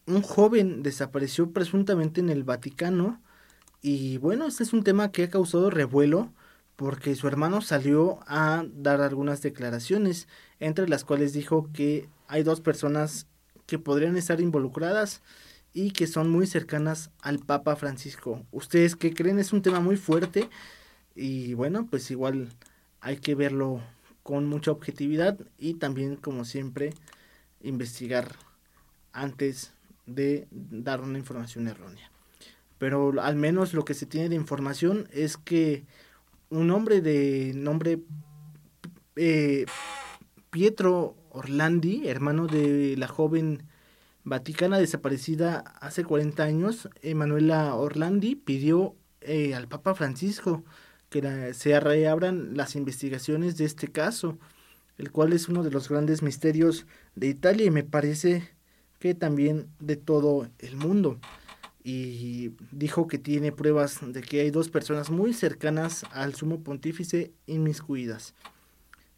un 0.08 0.21
joven 0.21 0.82
desapareció 0.82 1.52
presuntamente 1.52 2.21
en 2.21 2.30
el 2.30 2.43
Vaticano. 2.43 3.21
Y 3.82 4.17
bueno, 4.17 4.47
este 4.47 4.63
es 4.63 4.73
un 4.73 4.84
tema 4.84 5.12
que 5.12 5.23
ha 5.23 5.30
causado 5.30 5.69
revuelo 5.69 6.34
porque 6.75 7.15
su 7.15 7.28
hermano 7.28 7.62
salió 7.62 8.19
a 8.25 8.65
dar 8.73 9.02
algunas 9.02 9.41
declaraciones, 9.41 10.28
entre 10.60 10.88
las 10.88 11.04
cuales 11.04 11.34
dijo 11.34 11.69
que 11.73 12.10
hay 12.28 12.41
dos 12.43 12.62
personas 12.62 13.28
que 13.70 13.78
podrían 13.78 14.18
estar 14.18 14.42
involucradas 14.42 15.22
y 15.74 15.92
que 15.92 16.08
son 16.08 16.32
muy 16.32 16.48
cercanas 16.48 17.12
al 17.22 17.38
Papa 17.38 17.76
Francisco. 17.76 18.44
¿Ustedes 18.52 18.96
qué 18.96 19.14
creen? 19.14 19.38
Es 19.38 19.54
un 19.54 19.62
tema 19.62 19.80
muy 19.80 19.96
fuerte 19.96 20.50
y 21.14 21.54
bueno, 21.54 21.86
pues 21.88 22.10
igual 22.10 22.50
hay 23.00 23.18
que 23.18 23.36
verlo 23.36 23.80
con 24.24 24.48
mucha 24.48 24.72
objetividad 24.72 25.38
y 25.60 25.76
también 25.76 26.16
como 26.16 26.46
siempre 26.46 26.96
investigar 27.62 28.36
antes 29.14 29.74
de 30.08 30.48
dar 30.52 31.02
una 31.02 31.20
información 31.20 31.68
errónea. 31.68 32.12
Pero 32.80 33.22
al 33.22 33.36
menos 33.36 33.76
lo 33.76 33.86
que 33.86 33.94
se 33.94 34.08
tiene 34.08 34.30
de 34.30 34.36
información 34.36 35.08
es 35.12 35.38
que 35.38 35.86
un 36.50 36.72
hombre 36.72 37.02
de 37.02 37.52
nombre 37.54 38.00
eh, 39.16 39.68
Pietro 40.50 41.16
Orlandi, 41.32 42.08
hermano 42.08 42.48
de 42.48 42.96
la 42.98 43.08
joven 43.08 43.63
vaticana 44.24 44.78
desaparecida 44.78 45.60
hace 45.80 46.04
40 46.04 46.44
años, 46.44 46.89
Emanuela 47.02 47.76
Orlandi 47.76 48.36
pidió 48.36 48.96
eh, 49.22 49.54
al 49.56 49.68
Papa 49.68 49.96
Francisco 49.96 50.63
que 51.10 51.54
se 51.54 51.80
reabran 51.80 52.56
las 52.56 52.76
investigaciones 52.76 53.58
de 53.58 53.65
este 53.65 53.88
caso, 53.88 54.38
el 54.98 55.12
cual 55.12 55.34
es 55.34 55.50
uno 55.50 55.63
de 55.63 55.72
los 55.72 55.89
grandes 55.89 56.22
misterios 56.22 56.86
de 57.15 57.28
Italia 57.28 57.65
y 57.65 57.72
me 57.72 57.84
parece 57.84 58.50
que 59.00 59.15
también 59.15 59.68
de 59.80 59.96
todo 59.96 60.50
el 60.60 60.76
mundo. 60.76 61.20
Y 61.84 62.52
dijo 62.72 63.08
que 63.08 63.18
tiene 63.18 63.52
pruebas 63.52 64.00
de 64.02 64.22
que 64.22 64.42
hay 64.42 64.52
dos 64.52 64.70
personas 64.70 65.10
muy 65.10 65.34
cercanas 65.34 66.04
al 66.12 66.36
sumo 66.36 66.62
pontífice 66.62 67.32
inmiscuidas. 67.48 68.36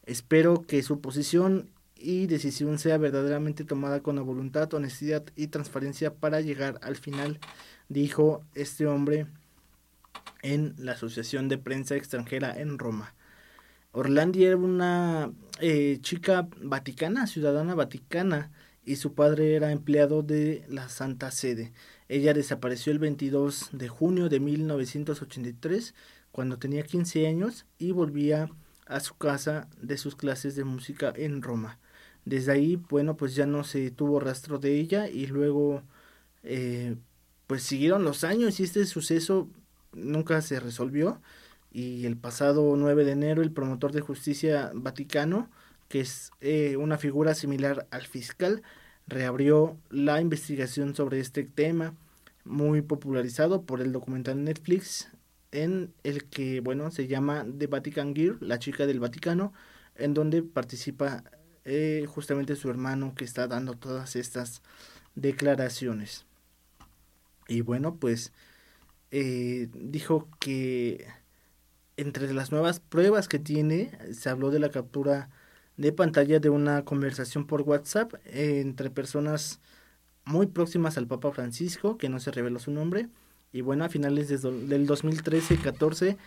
Espero 0.05 0.61
que 0.61 0.83
su 0.83 1.01
posición 1.01 1.69
y 2.01 2.27
decisión 2.27 2.79
sea 2.79 2.97
verdaderamente 2.97 3.63
tomada 3.63 4.01
con 4.01 4.15
la 4.15 4.21
voluntad, 4.21 4.73
honestidad 4.73 5.23
y 5.35 5.47
transparencia 5.47 6.13
para 6.13 6.41
llegar 6.41 6.79
al 6.81 6.95
final, 6.95 7.39
dijo 7.89 8.43
este 8.55 8.87
hombre 8.87 9.27
en 10.41 10.73
la 10.77 10.93
Asociación 10.93 11.47
de 11.47 11.57
Prensa 11.57 11.95
Extranjera 11.95 12.59
en 12.59 12.79
Roma. 12.79 13.13
Orlandi 13.91 14.45
era 14.45 14.57
una 14.57 15.31
eh, 15.59 15.99
chica 16.01 16.47
vaticana, 16.61 17.27
ciudadana 17.27 17.75
vaticana, 17.75 18.51
y 18.83 18.95
su 18.95 19.13
padre 19.13 19.55
era 19.55 19.71
empleado 19.71 20.23
de 20.23 20.65
la 20.67 20.89
Santa 20.89 21.29
Sede. 21.29 21.71
Ella 22.09 22.33
desapareció 22.33 22.91
el 22.91 22.99
22 22.99 23.69
de 23.73 23.87
junio 23.89 24.27
de 24.27 24.39
1983, 24.39 25.93
cuando 26.31 26.57
tenía 26.57 26.83
15 26.83 27.27
años, 27.27 27.65
y 27.77 27.91
volvía 27.91 28.49
a 28.87 28.99
su 28.99 29.15
casa 29.17 29.67
de 29.81 29.97
sus 29.97 30.15
clases 30.15 30.55
de 30.55 30.63
música 30.63 31.13
en 31.15 31.41
Roma. 31.41 31.79
Desde 32.25 32.51
ahí, 32.51 32.75
bueno, 32.75 33.17
pues 33.17 33.35
ya 33.35 33.45
no 33.45 33.63
se 33.63 33.91
tuvo 33.91 34.19
rastro 34.19 34.59
de 34.59 34.79
ella 34.79 35.07
y 35.09 35.27
luego, 35.27 35.81
eh, 36.43 36.95
pues 37.47 37.63
siguieron 37.63 38.03
los 38.03 38.23
años 38.23 38.59
y 38.59 38.63
este 38.63 38.85
suceso 38.85 39.49
nunca 39.93 40.41
se 40.41 40.59
resolvió. 40.59 41.21
Y 41.71 42.05
el 42.05 42.17
pasado 42.17 42.75
9 42.77 43.05
de 43.05 43.11
enero, 43.13 43.41
el 43.41 43.51
promotor 43.51 43.91
de 43.93 44.01
justicia 44.01 44.71
vaticano, 44.73 45.49
que 45.89 46.01
es 46.01 46.31
eh, 46.41 46.77
una 46.77 46.97
figura 46.97 47.33
similar 47.33 47.87
al 47.91 48.05
fiscal, 48.07 48.61
reabrió 49.07 49.77
la 49.89 50.21
investigación 50.21 50.95
sobre 50.95 51.19
este 51.19 51.43
tema, 51.43 51.95
muy 52.43 52.81
popularizado 52.81 53.63
por 53.63 53.81
el 53.81 53.91
documental 53.91 54.43
Netflix, 54.43 55.09
en 55.51 55.93
el 56.03 56.25
que, 56.25 56.61
bueno, 56.61 56.91
se 56.91 57.07
llama 57.07 57.45
The 57.57 57.67
Vatican 57.67 58.15
Girl, 58.15 58.37
la 58.39 58.59
chica 58.59 58.85
del 58.85 58.99
Vaticano, 58.99 59.53
en 59.95 60.13
donde 60.13 60.43
participa 60.43 61.23
eh, 61.65 62.05
justamente 62.07 62.55
su 62.55 62.69
hermano 62.69 63.13
que 63.15 63.25
está 63.25 63.47
dando 63.47 63.75
todas 63.75 64.15
estas 64.15 64.61
declaraciones. 65.15 66.25
Y 67.47 67.61
bueno, 67.61 67.95
pues 67.95 68.31
eh, 69.11 69.69
dijo 69.73 70.27
que 70.39 71.07
entre 71.97 72.33
las 72.33 72.51
nuevas 72.51 72.79
pruebas 72.79 73.27
que 73.27 73.39
tiene, 73.39 73.91
se 74.13 74.29
habló 74.29 74.51
de 74.51 74.59
la 74.59 74.69
captura 74.69 75.29
de 75.77 75.91
pantalla 75.91 76.39
de 76.39 76.49
una 76.49 76.85
conversación 76.85 77.45
por 77.45 77.61
WhatsApp 77.61 78.13
entre 78.25 78.89
personas 78.89 79.59
muy 80.25 80.47
próximas 80.47 80.97
al 80.97 81.07
Papa 81.07 81.31
Francisco, 81.31 81.97
que 81.97 82.09
no 82.09 82.19
se 82.19 82.31
reveló 82.31 82.59
su 82.59 82.71
nombre. 82.71 83.09
Y 83.51 83.61
bueno, 83.61 83.83
a 83.83 83.89
finales 83.89 84.29
del 84.29 84.87
2013-14 84.87 86.17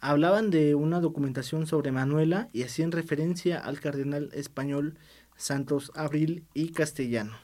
hablaban 0.00 0.50
de 0.50 0.74
una 0.74 1.00
documentación 1.00 1.66
sobre 1.66 1.92
Manuela 1.92 2.48
y 2.52 2.62
hacían 2.62 2.92
referencia 2.92 3.58
al 3.58 3.80
cardenal 3.80 4.30
español 4.32 4.96
Santos 5.36 5.92
Abril 5.94 6.44
y 6.54 6.70
Castellano. 6.70 7.36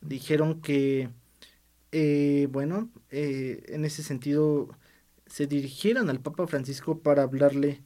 Dijeron 0.00 0.60
que, 0.60 1.10
eh, 1.92 2.48
bueno, 2.50 2.90
eh, 3.10 3.64
en 3.68 3.84
ese 3.84 4.02
sentido 4.02 4.68
se 5.26 5.46
dirigieron 5.46 6.10
al 6.10 6.20
Papa 6.20 6.46
Francisco 6.46 7.00
para 7.00 7.22
hablarle 7.22 7.82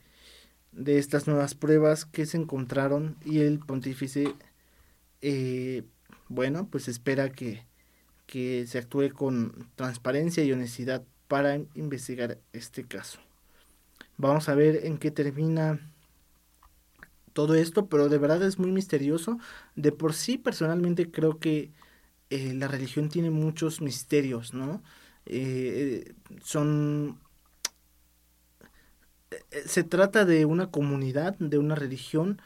de 0.72 0.98
estas 0.98 1.26
nuevas 1.26 1.54
pruebas 1.54 2.04
que 2.06 2.26
se 2.26 2.38
encontraron 2.38 3.16
y 3.24 3.40
el 3.40 3.58
pontífice, 3.58 4.34
eh, 5.20 5.84
bueno, 6.28 6.68
pues 6.70 6.88
espera 6.88 7.30
que, 7.30 7.66
que 8.26 8.66
se 8.66 8.78
actúe 8.78 9.10
con 9.12 9.68
transparencia 9.74 10.44
y 10.44 10.52
honestidad 10.52 11.04
para 11.28 11.56
investigar 11.74 12.38
este 12.52 12.84
caso. 12.84 13.18
Vamos 14.16 14.48
a 14.48 14.54
ver 14.54 14.86
en 14.86 14.98
qué 14.98 15.10
termina 15.10 15.80
todo 17.32 17.54
esto, 17.54 17.88
pero 17.88 18.08
de 18.08 18.18
verdad 18.18 18.42
es 18.42 18.58
muy 18.58 18.70
misterioso. 18.72 19.38
De 19.76 19.92
por 19.92 20.14
sí, 20.14 20.38
personalmente 20.38 21.10
creo 21.10 21.38
que 21.38 21.72
eh, 22.30 22.54
la 22.54 22.68
religión 22.68 23.08
tiene 23.10 23.30
muchos 23.30 23.80
misterios, 23.80 24.54
¿no? 24.54 24.82
Eh, 25.26 26.14
son... 26.44 27.20
Eh, 29.50 29.62
se 29.66 29.84
trata 29.84 30.24
de 30.24 30.44
una 30.44 30.70
comunidad, 30.70 31.36
de 31.38 31.58
una 31.58 31.74
religión 31.74 32.40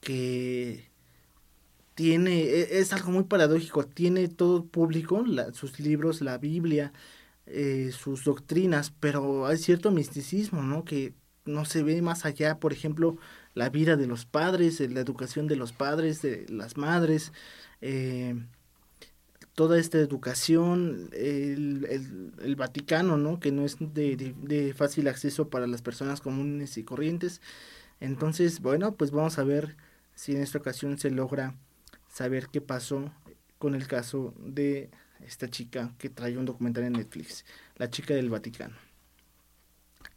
que 0.00 0.90
tiene, 1.94 2.42
e, 2.44 2.78
es 2.80 2.92
algo 2.92 3.10
muy 3.12 3.24
paradójico, 3.24 3.84
tiene 3.86 4.28
todo 4.28 4.64
público, 4.66 5.24
sus 5.52 5.80
libros, 5.80 6.20
la 6.20 6.38
Biblia, 6.38 6.92
eh, 7.50 7.90
sus 7.92 8.24
doctrinas, 8.24 8.92
pero 9.00 9.46
hay 9.46 9.56
cierto 9.58 9.90
misticismo, 9.90 10.62
¿no? 10.62 10.84
Que 10.84 11.14
no 11.44 11.64
se 11.64 11.82
ve 11.82 12.02
más 12.02 12.24
allá, 12.24 12.58
por 12.60 12.72
ejemplo, 12.72 13.16
la 13.54 13.70
vida 13.70 13.96
de 13.96 14.06
los 14.06 14.26
padres, 14.26 14.80
la 14.80 15.00
educación 15.00 15.46
de 15.48 15.56
los 15.56 15.72
padres, 15.72 16.22
de 16.22 16.46
las 16.48 16.76
madres, 16.76 17.32
eh, 17.80 18.34
toda 19.54 19.78
esta 19.78 19.98
educación, 19.98 21.10
el, 21.12 22.32
el, 22.40 22.56
Vaticano, 22.56 23.16
¿no? 23.16 23.40
Que 23.40 23.50
no 23.50 23.64
es 23.64 23.76
de, 23.80 24.16
de, 24.16 24.74
fácil 24.74 25.08
acceso 25.08 25.48
para 25.48 25.66
las 25.66 25.82
personas 25.82 26.20
comunes 26.20 26.76
y 26.78 26.84
corrientes. 26.84 27.40
Entonces, 27.98 28.60
bueno, 28.60 28.94
pues 28.94 29.10
vamos 29.10 29.38
a 29.38 29.44
ver 29.44 29.76
si 30.14 30.36
en 30.36 30.42
esta 30.42 30.58
ocasión 30.58 30.98
se 30.98 31.10
logra 31.10 31.56
saber 32.08 32.48
qué 32.52 32.60
pasó 32.60 33.10
con 33.58 33.74
el 33.74 33.88
caso 33.88 34.34
de 34.38 34.90
esta 35.26 35.48
chica 35.48 35.94
que 35.98 36.08
trae 36.08 36.36
un 36.36 36.44
documental 36.44 36.84
en 36.84 36.94
Netflix, 36.94 37.44
La 37.76 37.90
chica 37.90 38.14
del 38.14 38.30
Vaticano. 38.30 38.74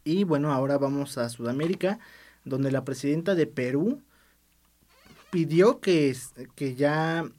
Y 0.03 0.23
bueno, 0.23 0.51
ahora 0.51 0.77
vamos 0.77 1.17
a 1.17 1.29
Sudamérica, 1.29 1.99
donde 2.43 2.71
la 2.71 2.83
presidenta 2.83 3.35
de 3.35 3.47
Perú 3.47 4.01
pidió 5.29 5.79
que, 5.79 6.15
que 6.55 6.75
ya 6.75 7.29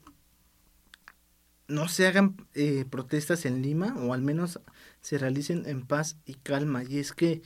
no 1.69 1.89
se 1.89 2.07
hagan 2.07 2.37
eh, 2.55 2.85
protestas 2.89 3.47
en 3.47 3.63
Lima, 3.63 3.97
o 3.99 4.13
al 4.13 4.23
menos 4.23 4.61
se 5.01 5.19
realicen 5.19 5.65
en 5.67 5.87
paz 5.87 6.17
y 6.27 6.35
calma. 6.35 6.85
Y 6.85 6.99
es 6.99 7.13
que 7.13 7.43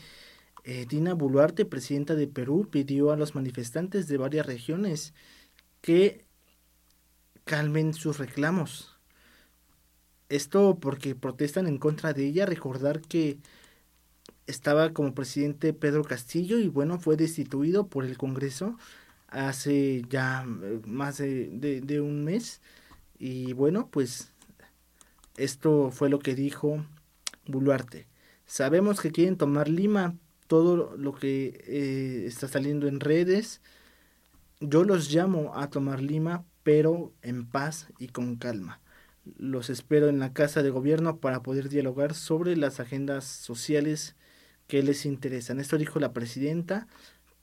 eh, 0.64 0.86
Dina 0.88 1.14
Boluarte, 1.14 1.64
presidenta 1.64 2.14
de 2.14 2.26
Perú, 2.26 2.68
pidió 2.70 3.12
a 3.12 3.16
los 3.16 3.34
manifestantes 3.34 4.08
de 4.08 4.18
varias 4.18 4.46
regiones 4.46 5.14
que 5.80 6.24
calmen 7.44 7.94
sus 7.94 8.18
reclamos 8.18 8.95
esto 10.28 10.78
porque 10.80 11.14
protestan 11.14 11.66
en 11.66 11.78
contra 11.78 12.12
de 12.12 12.26
ella. 12.26 12.46
Recordar 12.46 13.00
que 13.00 13.38
estaba 14.46 14.92
como 14.92 15.14
presidente 15.14 15.72
Pedro 15.72 16.04
Castillo 16.04 16.58
y 16.58 16.68
bueno, 16.68 16.98
fue 16.98 17.16
destituido 17.16 17.88
por 17.88 18.04
el 18.04 18.16
Congreso 18.16 18.76
hace 19.28 20.02
ya 20.08 20.46
eh, 20.62 20.80
más 20.86 21.18
de, 21.18 22.00
un 22.00 22.24
mes. 22.24 22.60
Y 23.18 23.52
bueno, 23.52 23.88
pues 23.90 24.32
esto 25.36 25.90
fue 25.90 26.08
lo 26.10 26.18
que 26.18 26.34
dijo 26.34 26.84
Buluarte. 27.46 28.06
Sabemos 28.46 29.00
que 29.00 29.10
quieren 29.10 29.36
tomar 29.36 29.68
Lima, 29.68 30.14
todo 30.46 30.96
lo 30.96 31.14
que 31.14 31.64
eh, 31.66 32.24
está 32.26 32.48
saliendo 32.48 32.86
en 32.86 33.00
redes. 33.00 33.60
Yo 34.60 34.84
los 34.84 35.12
llamo 35.12 35.52
a 35.56 35.68
tomar 35.70 36.00
Lima, 36.00 36.44
pero 36.62 37.12
en 37.22 37.46
paz 37.46 37.88
y 37.98 38.08
con 38.08 38.36
calma. 38.36 38.80
Los 39.38 39.70
espero 39.70 40.08
en 40.08 40.18
la 40.18 40.32
Casa 40.32 40.62
de 40.62 40.70
Gobierno 40.70 41.18
para 41.18 41.42
poder 41.42 41.68
dialogar 41.68 42.14
sobre 42.14 42.56
las 42.56 42.80
agendas 42.80 43.24
sociales 43.24 44.16
que 44.66 44.82
les 44.82 45.06
interesan. 45.06 45.60
Esto 45.60 45.78
dijo 45.78 46.00
la 46.00 46.12
presidenta, 46.12 46.86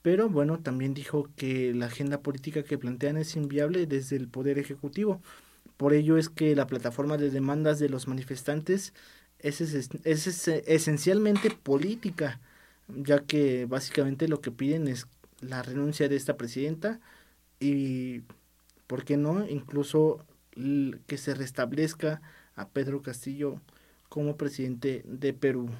pero 0.02 0.28
bueno, 0.28 0.60
también 0.60 0.94
dijo 0.94 1.28
que 1.36 1.72
la 1.74 1.86
agenda 1.86 2.20
política 2.20 2.62
que 2.62 2.78
plantean 2.78 3.16
es 3.16 3.36
inviable 3.36 3.86
desde 3.86 4.16
el 4.16 4.28
Poder 4.28 4.58
Ejecutivo. 4.58 5.22
Por 5.76 5.94
ello 5.94 6.18
es 6.18 6.28
que 6.28 6.54
la 6.54 6.66
plataforma 6.66 7.16
de 7.16 7.30
demandas 7.30 7.78
de 7.78 7.88
los 7.88 8.06
manifestantes 8.06 8.92
es, 9.38 9.60
es, 9.60 10.48
esencialmente 10.48 11.50
política, 11.50 12.40
ya 12.88 13.20
que 13.20 13.66
básicamente 13.66 14.28
lo 14.28 14.40
que 14.40 14.50
piden 14.50 14.88
es 14.88 15.06
la 15.40 15.62
renuncia 15.62 16.08
de 16.08 16.16
esta 16.16 16.36
presidenta 16.36 17.00
y, 17.60 18.22
¿por 18.86 19.04
qué 19.04 19.16
no? 19.16 19.46
Incluso 19.48 20.24
que 21.06 21.16
se 21.16 21.34
restablezca 21.34 22.22
a 22.54 22.68
Pedro 22.68 23.02
Castillo 23.02 23.60
como 24.08 24.36
presidente 24.36 25.02
de 25.06 25.32
Perú. 25.32 25.70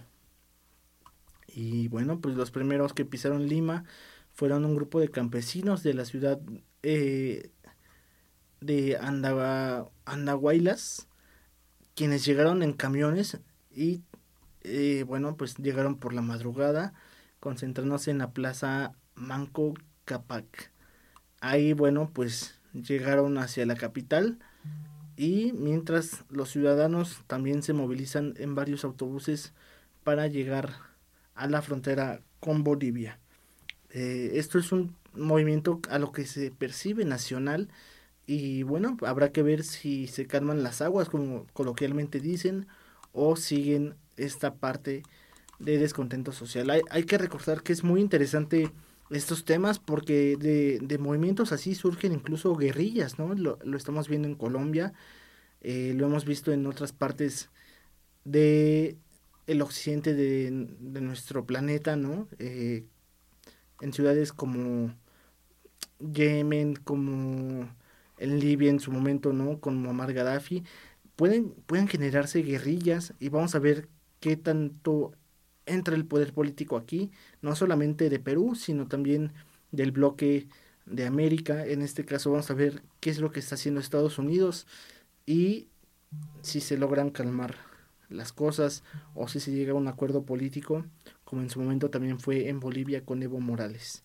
Y 1.47 1.89
bueno, 1.89 2.21
pues 2.21 2.35
los 2.35 2.51
primeros 2.51 2.93
que 2.93 3.05
pisaron 3.05 3.47
Lima 3.47 3.85
fueron 4.33 4.65
un 4.65 4.75
grupo 4.75 4.99
de 5.01 5.09
campesinos 5.09 5.83
de 5.83 5.95
la 5.95 6.05
ciudad 6.05 6.41
eh, 6.83 7.51
de 8.61 8.99
Andahuaylas, 10.05 11.09
quienes 11.95 12.25
llegaron 12.25 12.63
en 12.63 12.73
camiones 12.73 13.39
y 13.71 14.03
eh, 14.63 15.05
bueno, 15.07 15.37
pues 15.37 15.57
llegaron 15.59 15.99
por 15.99 16.15
la 16.15 16.23
madrugada, 16.23 16.95
concentrándose 17.39 18.11
en 18.11 18.19
la 18.19 18.33
plaza 18.33 18.95
Manco 19.15 19.75
Capac. 20.05 20.73
Ahí, 21.41 21.75
bueno, 21.75 22.11
pues 22.13 22.61
llegaron 22.73 23.39
hacia 23.39 23.67
la 23.67 23.77
capital 23.77 24.39
y 25.17 25.53
mientras 25.53 26.25
los 26.29 26.51
ciudadanos 26.51 27.23
también 27.27 27.63
se 27.63 27.73
movilizan 27.73 28.35
en 28.39 28.55
varios 28.55 28.85
autobuses 28.85 29.53
para 30.03 30.27
llegar 30.27 30.71
a 31.35 31.47
la 31.47 31.63
frontera 31.63 32.21
con 32.41 32.65
Bolivia. 32.65 33.19
Eh, 33.91 34.33
esto 34.35 34.59
es 34.59 34.73
un 34.73 34.97
movimiento 35.15 35.81
a 35.89 35.99
lo 35.99 36.11
que 36.13 36.27
se 36.27 36.51
percibe 36.51 37.05
nacional 37.05 37.69
y 38.27 38.63
bueno, 38.65 38.97
habrá 39.07 39.31
que 39.31 39.43
ver 39.43 39.63
si 39.63 40.07
se 40.09 40.27
calman 40.27 40.63
las 40.63 40.81
aguas, 40.81 41.09
como 41.09 41.47
coloquialmente 41.53 42.21
dicen, 42.21 42.67
o 43.13 43.37
siguen 43.37 43.95
esta 44.17 44.55
parte 44.55 45.03
de 45.59 45.79
descontento 45.79 46.33
social. 46.33 46.71
Hay, 46.71 46.83
hay 46.91 47.05
que 47.05 47.19
recordar 47.19 47.63
que 47.63 47.73
es 47.73 47.85
muy 47.85 48.01
interesante 48.01 48.73
estos 49.11 49.45
temas 49.45 49.79
porque 49.79 50.37
de, 50.39 50.79
de 50.83 50.99
movimientos 50.99 51.53
así 51.53 51.75
surgen 51.75 52.13
incluso 52.13 52.57
guerrillas, 52.57 53.19
¿no? 53.19 53.35
Lo, 53.35 53.59
lo 53.65 53.77
estamos 53.77 54.09
viendo 54.09 54.29
en 54.29 54.35
Colombia, 54.35 54.93
eh, 55.61 55.95
lo 55.97 56.07
hemos 56.07 56.25
visto 56.25 56.53
en 56.53 56.67
otras 56.67 56.93
partes 56.93 57.51
de 58.25 58.99
el 59.47 59.63
occidente 59.63 60.15
de, 60.15 60.69
de 60.81 61.01
nuestro 61.01 61.47
planeta, 61.47 61.97
¿no? 61.97 62.29
Eh, 62.39 62.87
en 63.81 63.93
ciudades 63.93 64.33
como 64.33 64.95
Yemen, 65.99 66.77
como 66.77 67.75
en 68.19 68.41
Libia 68.41 68.71
en 68.71 68.81
su 68.81 68.93
momento, 68.93 69.33
¿no? 69.33 69.61
Con 69.61 69.77
Muammar 69.83 70.13
Gaddafi, 70.13 70.65
pueden, 71.17 71.51
pueden 71.67 71.89
generarse 71.89 72.43
guerrillas 72.43 73.15
y 73.21 73.29
vamos 73.29 73.55
a 73.55 73.59
ver 73.59 73.89
qué 74.21 74.37
tanto 74.37 75.13
entra 75.67 75.95
el 75.95 76.07
poder 76.07 76.33
político 76.33 76.77
aquí, 76.77 77.11
no 77.43 77.55
solamente 77.57 78.11
de 78.11 78.19
Perú, 78.19 78.55
sino 78.55 78.89
también 78.89 79.33
del 79.73 79.93
bloque 79.93 80.49
de 80.87 81.07
América. 81.07 81.67
En 81.67 81.83
este 81.83 82.05
caso 82.05 82.31
vamos 82.31 82.51
a 82.51 82.55
ver 82.55 82.83
qué 83.01 83.11
es 83.11 83.19
lo 83.19 83.31
que 83.31 83.41
está 83.41 83.55
haciendo 83.55 83.81
Estados 83.81 84.19
Unidos 84.19 84.67
y 85.27 85.69
si 86.43 86.61
se 86.61 86.77
logran 86.77 87.11
calmar 87.11 87.57
las 88.09 88.33
cosas 88.33 88.83
o 89.15 89.29
si 89.29 89.41
se 89.41 89.53
llega 89.53 89.73
a 89.73 89.77
un 89.77 89.89
acuerdo 89.89 90.25
político, 90.25 90.85
como 91.25 91.43
en 91.43 91.51
su 91.51 91.61
momento 91.61 91.91
también 91.91 92.21
fue 92.21 92.49
en 92.49 92.61
Bolivia 92.61 93.05
con 93.05 93.23
Evo 93.23 93.41
Morales. 93.41 94.03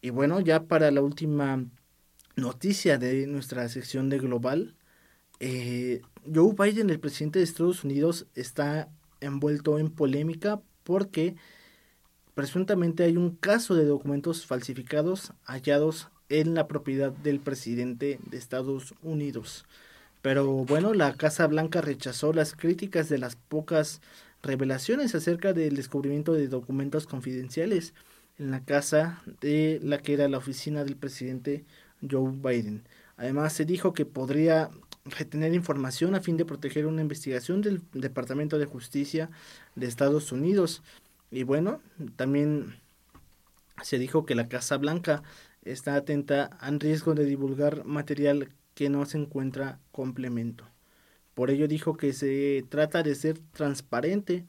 Y 0.00 0.10
bueno, 0.10 0.40
ya 0.40 0.64
para 0.64 0.90
la 0.90 1.00
última 1.00 1.64
noticia 2.36 2.98
de 2.98 3.26
nuestra 3.26 3.68
sección 3.68 4.10
de 4.10 4.18
Global, 4.18 4.74
eh, 5.40 6.02
Joe 6.32 6.54
Biden, 6.58 6.90
el 6.90 7.00
presidente 7.00 7.38
de 7.38 7.44
Estados 7.44 7.84
Unidos, 7.84 8.26
está 8.34 8.88
envuelto 9.24 9.78
en 9.78 9.90
polémica 9.90 10.60
porque 10.84 11.34
presuntamente 12.34 13.04
hay 13.04 13.16
un 13.16 13.36
caso 13.36 13.74
de 13.74 13.84
documentos 13.84 14.46
falsificados 14.46 15.32
hallados 15.44 16.08
en 16.28 16.54
la 16.54 16.66
propiedad 16.66 17.12
del 17.12 17.40
presidente 17.40 18.18
de 18.26 18.36
Estados 18.36 18.94
Unidos. 19.02 19.64
Pero 20.22 20.64
bueno, 20.64 20.94
la 20.94 21.14
Casa 21.14 21.46
Blanca 21.46 21.80
rechazó 21.80 22.32
las 22.32 22.54
críticas 22.54 23.08
de 23.08 23.18
las 23.18 23.36
pocas 23.36 24.00
revelaciones 24.42 25.14
acerca 25.14 25.52
del 25.52 25.76
descubrimiento 25.76 26.32
de 26.32 26.48
documentos 26.48 27.06
confidenciales 27.06 27.94
en 28.38 28.50
la 28.50 28.64
casa 28.64 29.22
de 29.40 29.80
la 29.82 29.98
que 29.98 30.14
era 30.14 30.28
la 30.28 30.38
oficina 30.38 30.84
del 30.84 30.96
presidente 30.96 31.64
Joe 32.08 32.32
Biden. 32.32 32.84
Además, 33.16 33.52
se 33.52 33.64
dijo 33.64 33.92
que 33.92 34.06
podría 34.06 34.70
retener 35.04 35.54
información 35.54 36.14
a 36.14 36.20
fin 36.20 36.36
de 36.36 36.44
proteger 36.44 36.86
una 36.86 37.02
investigación 37.02 37.60
del 37.60 37.82
Departamento 37.92 38.58
de 38.58 38.66
Justicia 38.66 39.30
de 39.74 39.86
Estados 39.86 40.32
Unidos. 40.32 40.82
Y 41.30 41.42
bueno, 41.42 41.80
también 42.16 42.76
se 43.82 43.98
dijo 43.98 44.24
que 44.24 44.34
la 44.34 44.48
Casa 44.48 44.76
Blanca 44.76 45.22
está 45.64 45.94
atenta 45.94 46.44
al 46.44 46.80
riesgo 46.80 47.14
de 47.14 47.24
divulgar 47.24 47.84
material 47.84 48.50
que 48.74 48.88
no 48.88 49.04
se 49.04 49.18
encuentra 49.18 49.78
complemento. 49.92 50.64
Por 51.34 51.50
ello 51.50 51.68
dijo 51.68 51.96
que 51.96 52.12
se 52.12 52.64
trata 52.68 53.02
de 53.02 53.14
ser 53.14 53.38
transparente 53.52 54.44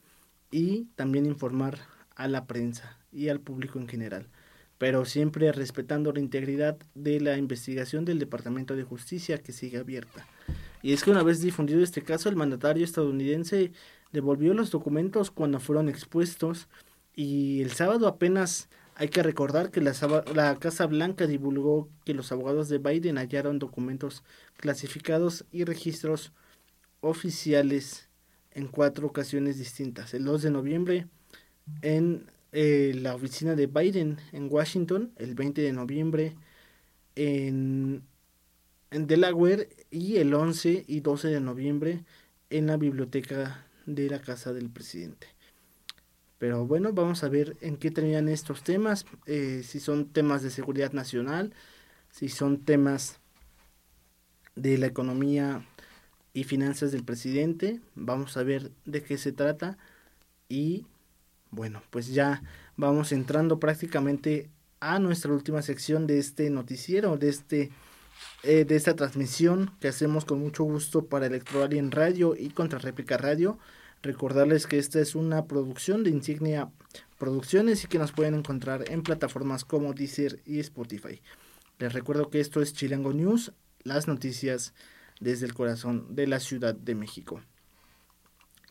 y 0.50 0.84
también 0.94 1.26
informar 1.26 1.80
a 2.14 2.28
la 2.28 2.46
prensa 2.46 2.98
y 3.12 3.28
al 3.28 3.40
público 3.40 3.78
en 3.78 3.88
general 3.88 4.28
pero 4.78 5.04
siempre 5.04 5.52
respetando 5.52 6.12
la 6.12 6.20
integridad 6.20 6.76
de 6.94 7.20
la 7.20 7.38
investigación 7.38 8.04
del 8.04 8.18
Departamento 8.18 8.76
de 8.76 8.84
Justicia 8.84 9.38
que 9.38 9.52
sigue 9.52 9.78
abierta. 9.78 10.26
Y 10.82 10.92
es 10.92 11.02
que 11.02 11.10
una 11.10 11.22
vez 11.22 11.40
difundido 11.40 11.82
este 11.82 12.02
caso, 12.02 12.28
el 12.28 12.36
mandatario 12.36 12.84
estadounidense 12.84 13.72
devolvió 14.12 14.54
los 14.54 14.70
documentos 14.70 15.30
cuando 15.30 15.60
fueron 15.60 15.88
expuestos 15.88 16.68
y 17.14 17.62
el 17.62 17.72
sábado 17.72 18.06
apenas 18.06 18.68
hay 18.94 19.08
que 19.08 19.22
recordar 19.22 19.70
que 19.70 19.80
la, 19.80 19.92
la, 20.34 20.56
Casa 20.56 20.86
Blanca 20.86 21.26
divulgó 21.26 21.88
que 22.04 22.14
los 22.14 22.32
abogados 22.32 22.68
de 22.68 22.78
Biden 22.78 23.18
hallaron 23.18 23.58
documentos 23.58 24.22
clasificados 24.56 25.44
y 25.52 25.64
registros 25.64 26.32
oficiales 27.00 28.08
en 28.52 28.68
cuatro 28.68 29.06
ocasiones 29.06 29.58
distintas. 29.58 30.14
El 30.14 30.24
2 30.24 30.42
de 30.42 30.50
noviembre 30.50 31.08
en 31.82 32.30
eh, 32.52 32.92
la 32.96 33.14
oficina 33.14 33.54
de 33.54 33.66
Biden 33.66 34.18
en 34.32 34.50
Washington 34.50 35.12
el 35.16 35.34
20 35.34 35.60
de 35.60 35.72
noviembre 35.72 36.36
en, 37.16 38.02
en 38.90 39.06
Delaware 39.06 39.68
y 39.90 40.16
el 40.16 40.34
11 40.34 40.84
y 40.86 41.00
12 41.00 41.28
de 41.28 41.40
noviembre 41.40 42.04
en 42.50 42.66
la 42.66 42.76
biblioteca 42.76 43.66
de 43.86 44.08
la 44.08 44.20
casa 44.20 44.52
del 44.52 44.70
presidente. 44.70 45.28
Pero 46.38 46.66
bueno, 46.66 46.92
vamos 46.92 47.24
a 47.24 47.28
ver 47.28 47.56
en 47.60 47.76
qué 47.76 47.90
terminan 47.90 48.28
estos 48.28 48.62
temas, 48.62 49.06
eh, 49.24 49.62
si 49.64 49.80
son 49.80 50.06
temas 50.10 50.42
de 50.42 50.50
seguridad 50.50 50.92
nacional, 50.92 51.54
si 52.10 52.28
son 52.28 52.64
temas 52.64 53.20
de 54.54 54.78
la 54.78 54.86
economía 54.86 55.66
y 56.34 56.44
finanzas 56.44 56.92
del 56.92 57.04
presidente, 57.04 57.80
vamos 57.94 58.36
a 58.36 58.42
ver 58.42 58.70
de 58.84 59.02
qué 59.02 59.16
se 59.16 59.32
trata 59.32 59.78
y 60.48 60.86
bueno, 61.50 61.82
pues 61.90 62.12
ya 62.12 62.42
vamos 62.76 63.12
entrando 63.12 63.58
prácticamente 63.58 64.50
a 64.80 64.98
nuestra 64.98 65.32
última 65.32 65.62
sección 65.62 66.06
de 66.06 66.18
este 66.18 66.50
noticiero, 66.50 67.16
de 67.16 67.30
este 67.30 67.70
eh, 68.42 68.64
de 68.64 68.76
esta 68.76 68.94
transmisión 68.94 69.72
que 69.80 69.88
hacemos 69.88 70.24
con 70.24 70.40
mucho 70.40 70.64
gusto 70.64 71.06
para 71.06 71.26
en 71.26 71.90
Radio 71.90 72.36
y 72.36 72.50
Contra 72.50 72.78
Réplica 72.78 73.16
Radio. 73.16 73.58
Recordarles 74.02 74.66
que 74.66 74.78
esta 74.78 75.00
es 75.00 75.14
una 75.14 75.46
producción 75.46 76.04
de 76.04 76.10
Insignia 76.10 76.70
Producciones 77.18 77.82
y 77.82 77.88
que 77.88 77.98
nos 77.98 78.12
pueden 78.12 78.34
encontrar 78.34 78.84
en 78.90 79.02
plataformas 79.02 79.64
como 79.64 79.94
Deezer 79.94 80.42
y 80.44 80.60
Spotify. 80.60 81.22
Les 81.78 81.92
recuerdo 81.92 82.28
que 82.28 82.40
esto 82.40 82.60
es 82.60 82.74
Chilango 82.74 83.12
News, 83.12 83.52
las 83.82 84.06
noticias 84.06 84.74
desde 85.18 85.46
el 85.46 85.54
corazón 85.54 86.14
de 86.14 86.26
la 86.26 86.40
Ciudad 86.40 86.74
de 86.74 86.94
México. 86.94 87.40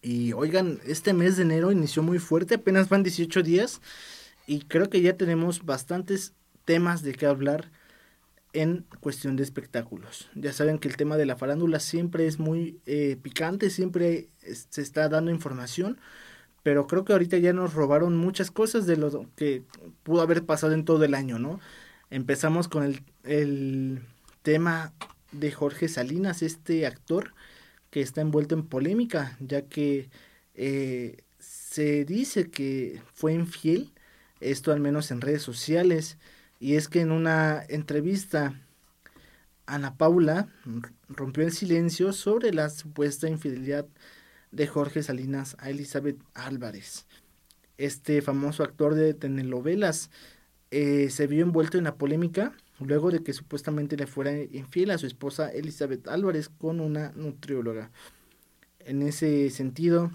Y 0.02 0.34
oigan, 0.34 0.80
este 0.86 1.14
mes 1.14 1.38
de 1.38 1.44
enero 1.44 1.72
inició 1.72 2.04
muy 2.04 2.20
fuerte, 2.20 2.56
apenas 2.56 2.90
van 2.90 3.02
18 3.02 3.42
días 3.42 3.82
y 4.46 4.60
creo 4.62 4.90
que 4.90 5.02
ya 5.02 5.18
tenemos 5.18 5.66
bastantes 5.66 6.34
temas 6.66 7.02
de 7.02 7.14
qué 7.14 7.26
hablar 7.26 7.72
en 8.56 8.86
cuestión 9.02 9.36
de 9.36 9.44
espectáculos. 9.44 10.30
Ya 10.34 10.54
saben 10.54 10.80
que 10.80 10.88
el 10.88 10.96
tema 10.96 11.18
de 11.18 11.26
la 11.26 11.36
farándula 11.36 11.80
siempre 11.80 12.26
es 12.26 12.40
muy 12.40 12.80
eh, 12.86 13.18
picante, 13.22 13.70
siempre 13.70 14.30
se 14.70 14.82
está 14.82 15.10
dando 15.10 15.30
información, 15.30 16.00
pero 16.64 16.88
creo 16.88 17.04
que 17.04 17.14
ahorita 17.14 17.38
ya 17.38 17.52
nos 17.52 17.74
robaron 17.74 18.16
muchas 18.16 18.52
cosas 18.52 18.88
de 18.88 18.96
lo 18.96 19.30
que 19.36 19.64
pudo 20.04 20.22
haber 20.22 20.46
pasado 20.46 20.74
en 20.74 20.86
todo 20.86 21.04
el 21.04 21.14
año, 21.14 21.38
¿no? 21.38 21.60
Empezamos 22.10 22.70
con 22.70 22.84
el, 22.84 23.04
el 23.24 24.02
tema 24.42 24.94
de 25.34 25.52
Jorge 25.52 25.90
Salinas, 25.90 26.42
este 26.42 26.86
actor 26.86 27.34
que 27.90 28.02
está 28.02 28.22
envuelto 28.22 28.56
en 28.56 28.66
polémica, 28.68 29.38
ya 29.42 29.64
que 29.64 30.10
eh, 30.54 31.18
se 31.40 32.06
dice 32.06 32.50
que 32.50 33.02
fue 33.14 33.34
infiel, 33.34 33.92
esto 34.40 34.72
al 34.72 34.80
menos 34.80 35.12
en 35.12 35.20
redes 35.20 35.42
sociales, 35.42 36.18
y 36.60 36.76
es 36.76 36.88
que 36.88 37.02
en 37.02 37.12
una 37.12 37.64
entrevista 37.68 38.54
Ana 39.66 39.98
Paula 39.98 40.48
rompió 41.10 41.44
el 41.44 41.52
silencio 41.52 42.14
sobre 42.14 42.54
la 42.54 42.70
supuesta 42.70 43.28
infidelidad 43.28 43.88
de 44.52 44.68
Jorge 44.68 45.04
Salinas 45.04 45.58
a 45.60 45.70
Elizabeth 45.70 46.20
Álvarez. 46.34 47.08
Este 47.78 48.22
famoso 48.22 48.64
actor 48.64 48.96
de 48.96 49.14
telenovelas 49.14 50.12
eh, 50.72 51.10
se 51.10 51.28
vio 51.28 51.44
envuelto 51.44 51.78
en 51.78 51.84
la 51.86 51.96
polémica 51.96 52.54
luego 52.80 53.12
de 53.12 53.24
que 53.24 53.34
supuestamente 53.34 53.98
le 53.98 54.08
fuera 54.08 54.34
infiel 54.38 54.92
a 54.92 54.98
su 54.98 55.08
esposa 55.08 55.50
Elizabeth 55.50 56.08
Álvarez 56.08 56.50
con 56.50 56.80
una 56.80 57.12
nutrióloga. 57.16 57.92
En 58.80 59.02
ese 59.02 59.50
sentido, 59.50 60.12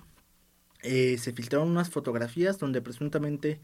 eh, 0.83 1.19
se 1.19 1.33
filtraron 1.33 1.69
unas 1.69 1.91
fotografías 1.91 2.59
donde 2.59 2.83
presuntamente 2.83 3.61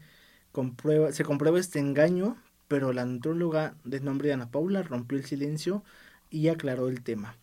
se 1.11 1.23
comprueba 1.23 1.59
este 1.59 1.79
engaño, 1.79 2.35
pero 2.67 2.93
la 2.93 3.05
nutrióloga 3.05 3.75
de 3.83 3.99
nombre 3.99 4.33
Ana 4.33 4.51
Paula 4.51 4.83
rompió 4.83 5.17
el 5.17 5.25
silencio 5.25 5.83
y 6.29 6.49
aclaró 6.49 6.89
el 6.89 7.03
tema. 7.03 7.37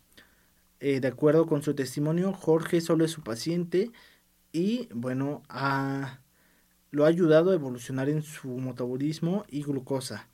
Eh, 0.79 0.99
de 0.99 1.07
acuerdo 1.07 1.47
con 1.47 1.63
su 1.63 1.73
testimonio, 1.73 2.33
Jorge 2.33 2.81
solo 2.81 3.05
es 3.05 3.11
su 3.11 3.23
paciente 3.23 3.91
y 4.51 4.87
bueno, 4.93 5.43
lo 6.91 7.05
ha 7.05 7.07
ayudado 7.07 7.51
a 7.51 7.55
evolucionar 7.55 8.09
en 8.09 8.21
su 8.21 8.49
metabolismo 8.57 9.45
y 9.49 9.63
glucosa. 9.63 10.29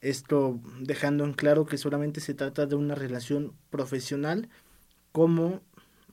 Esto 0.00 0.60
dejando 0.80 1.24
en 1.24 1.32
claro 1.32 1.64
que 1.64 1.78
solamente 1.78 2.20
se 2.20 2.34
trata 2.34 2.66
de 2.66 2.74
una 2.74 2.94
relación 2.94 3.54
profesional 3.70 4.48
como 5.12 5.60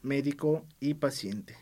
médico 0.02 0.66
y 0.80 0.94
paciente. 0.96 1.58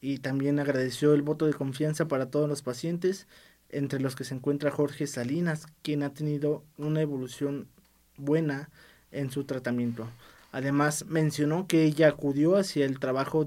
Y 0.00 0.18
también 0.18 0.58
agradeció 0.58 1.12
el 1.14 1.22
voto 1.22 1.46
de 1.46 1.54
confianza 1.54 2.08
para 2.08 2.30
todos 2.30 2.48
los 2.48 2.62
pacientes, 2.62 3.28
entre 3.72 4.00
los 4.00 4.14
que 4.14 4.24
se 4.24 4.34
encuentra 4.34 4.70
Jorge 4.70 5.06
Salinas, 5.06 5.66
quien 5.82 6.02
ha 6.02 6.14
tenido 6.14 6.62
una 6.76 7.00
evolución 7.00 7.68
buena 8.16 8.70
en 9.10 9.30
su 9.30 9.44
tratamiento. 9.44 10.08
Además, 10.52 11.06
mencionó 11.08 11.66
que 11.66 11.84
ella 11.84 12.08
acudió 12.08 12.56
hacia 12.56 12.84
el 12.84 12.98
trabajo 12.98 13.46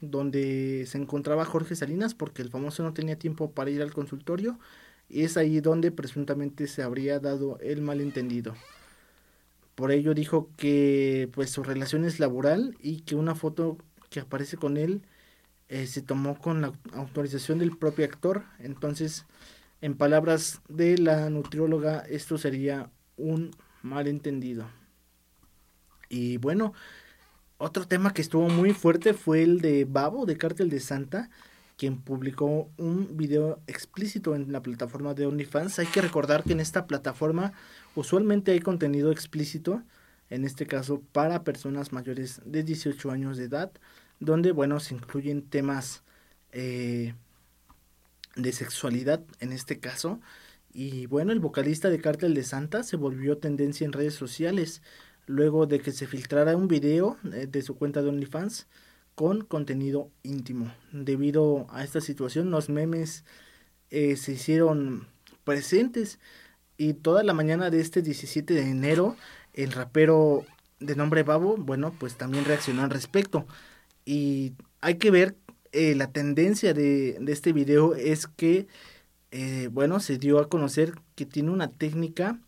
donde 0.00 0.84
se 0.86 0.98
encontraba 0.98 1.44
Jorge 1.44 1.74
Salinas 1.74 2.14
porque 2.14 2.42
el 2.42 2.50
famoso 2.50 2.82
no 2.82 2.94
tenía 2.94 3.18
tiempo 3.18 3.50
para 3.50 3.70
ir 3.70 3.82
al 3.82 3.92
consultorio 3.92 4.58
y 5.08 5.22
es 5.22 5.36
ahí 5.36 5.60
donde 5.60 5.90
presuntamente 5.90 6.66
se 6.66 6.82
habría 6.82 7.18
dado 7.18 7.58
el 7.60 7.82
malentendido. 7.82 8.54
Por 9.74 9.90
ello 9.90 10.14
dijo 10.14 10.48
que 10.56 11.28
pues 11.34 11.50
su 11.50 11.64
relación 11.64 12.04
es 12.04 12.20
laboral 12.20 12.76
y 12.80 13.00
que 13.00 13.16
una 13.16 13.34
foto 13.34 13.76
que 14.10 14.20
aparece 14.20 14.56
con 14.56 14.76
él 14.76 15.02
eh, 15.68 15.86
se 15.86 16.02
tomó 16.02 16.38
con 16.38 16.60
la 16.60 16.72
autorización 16.92 17.58
del 17.58 17.76
propio 17.76 18.04
actor. 18.04 18.44
Entonces, 18.60 19.24
en 19.84 19.98
palabras 19.98 20.62
de 20.66 20.96
la 20.96 21.28
nutrióloga, 21.28 21.98
esto 22.08 22.38
sería 22.38 22.90
un 23.18 23.50
malentendido. 23.82 24.66
Y 26.08 26.38
bueno, 26.38 26.72
otro 27.58 27.86
tema 27.86 28.14
que 28.14 28.22
estuvo 28.22 28.48
muy 28.48 28.72
fuerte 28.72 29.12
fue 29.12 29.42
el 29.42 29.60
de 29.60 29.84
Babo 29.84 30.24
de 30.24 30.38
Cártel 30.38 30.70
de 30.70 30.80
Santa, 30.80 31.28
quien 31.76 32.00
publicó 32.00 32.70
un 32.78 33.18
video 33.18 33.60
explícito 33.66 34.34
en 34.34 34.52
la 34.52 34.62
plataforma 34.62 35.12
de 35.12 35.26
OnlyFans. 35.26 35.78
Hay 35.78 35.86
que 35.88 36.00
recordar 36.00 36.44
que 36.44 36.54
en 36.54 36.60
esta 36.60 36.86
plataforma 36.86 37.52
usualmente 37.94 38.52
hay 38.52 38.60
contenido 38.60 39.12
explícito, 39.12 39.82
en 40.30 40.46
este 40.46 40.66
caso 40.66 41.02
para 41.12 41.44
personas 41.44 41.92
mayores 41.92 42.40
de 42.46 42.62
18 42.62 43.10
años 43.10 43.36
de 43.36 43.44
edad, 43.44 43.70
donde, 44.18 44.52
bueno, 44.52 44.80
se 44.80 44.94
incluyen 44.94 45.42
temas 45.42 46.04
eh, 46.52 47.12
de 48.36 48.52
sexualidad 48.52 49.22
en 49.40 49.52
este 49.52 49.78
caso. 49.80 50.20
Y 50.72 51.06
bueno, 51.06 51.32
el 51.32 51.40
vocalista 51.40 51.90
de 51.90 52.00
Cártel 52.00 52.34
de 52.34 52.42
Santa 52.42 52.82
se 52.82 52.96
volvió 52.96 53.38
tendencia 53.38 53.84
en 53.84 53.92
redes 53.92 54.14
sociales 54.14 54.82
luego 55.26 55.66
de 55.66 55.80
que 55.80 55.92
se 55.92 56.06
filtrara 56.06 56.56
un 56.56 56.68
video 56.68 57.16
eh, 57.32 57.46
de 57.48 57.62
su 57.62 57.76
cuenta 57.76 58.02
de 58.02 58.08
OnlyFans 58.08 58.66
con 59.14 59.42
contenido 59.42 60.10
íntimo. 60.22 60.74
Debido 60.92 61.66
a 61.70 61.84
esta 61.84 62.00
situación, 62.00 62.50
los 62.50 62.68
memes 62.68 63.24
eh, 63.90 64.16
se 64.16 64.32
hicieron 64.32 65.06
presentes 65.44 66.18
y 66.76 66.94
toda 66.94 67.22
la 67.22 67.34
mañana 67.34 67.70
de 67.70 67.80
este 67.80 68.02
17 68.02 68.54
de 68.54 68.70
enero, 68.70 69.16
el 69.52 69.72
rapero 69.72 70.44
de 70.80 70.96
nombre 70.96 71.22
Babo, 71.22 71.56
bueno, 71.56 71.94
pues 71.98 72.16
también 72.16 72.44
reaccionó 72.44 72.82
al 72.82 72.90
respecto. 72.90 73.46
Y 74.04 74.54
hay 74.80 74.96
que 74.96 75.10
ver, 75.10 75.36
eh, 75.74 75.94
la 75.94 76.12
tendencia 76.12 76.72
de, 76.72 77.18
este 77.26 77.52
video 77.52 77.94
es 77.94 78.26
que, 78.26 78.66
eh, 79.32 79.68
bueno, 79.70 80.00
se 80.00 80.16
dio 80.16 80.38
a 80.38 80.48
conocer 80.48 80.94
que 81.14 81.26
tiene 81.26 81.50
una 81.50 81.70
técnica 81.70 82.38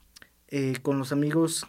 con 0.83 0.99
los 0.99 1.11
amigos 1.11 1.66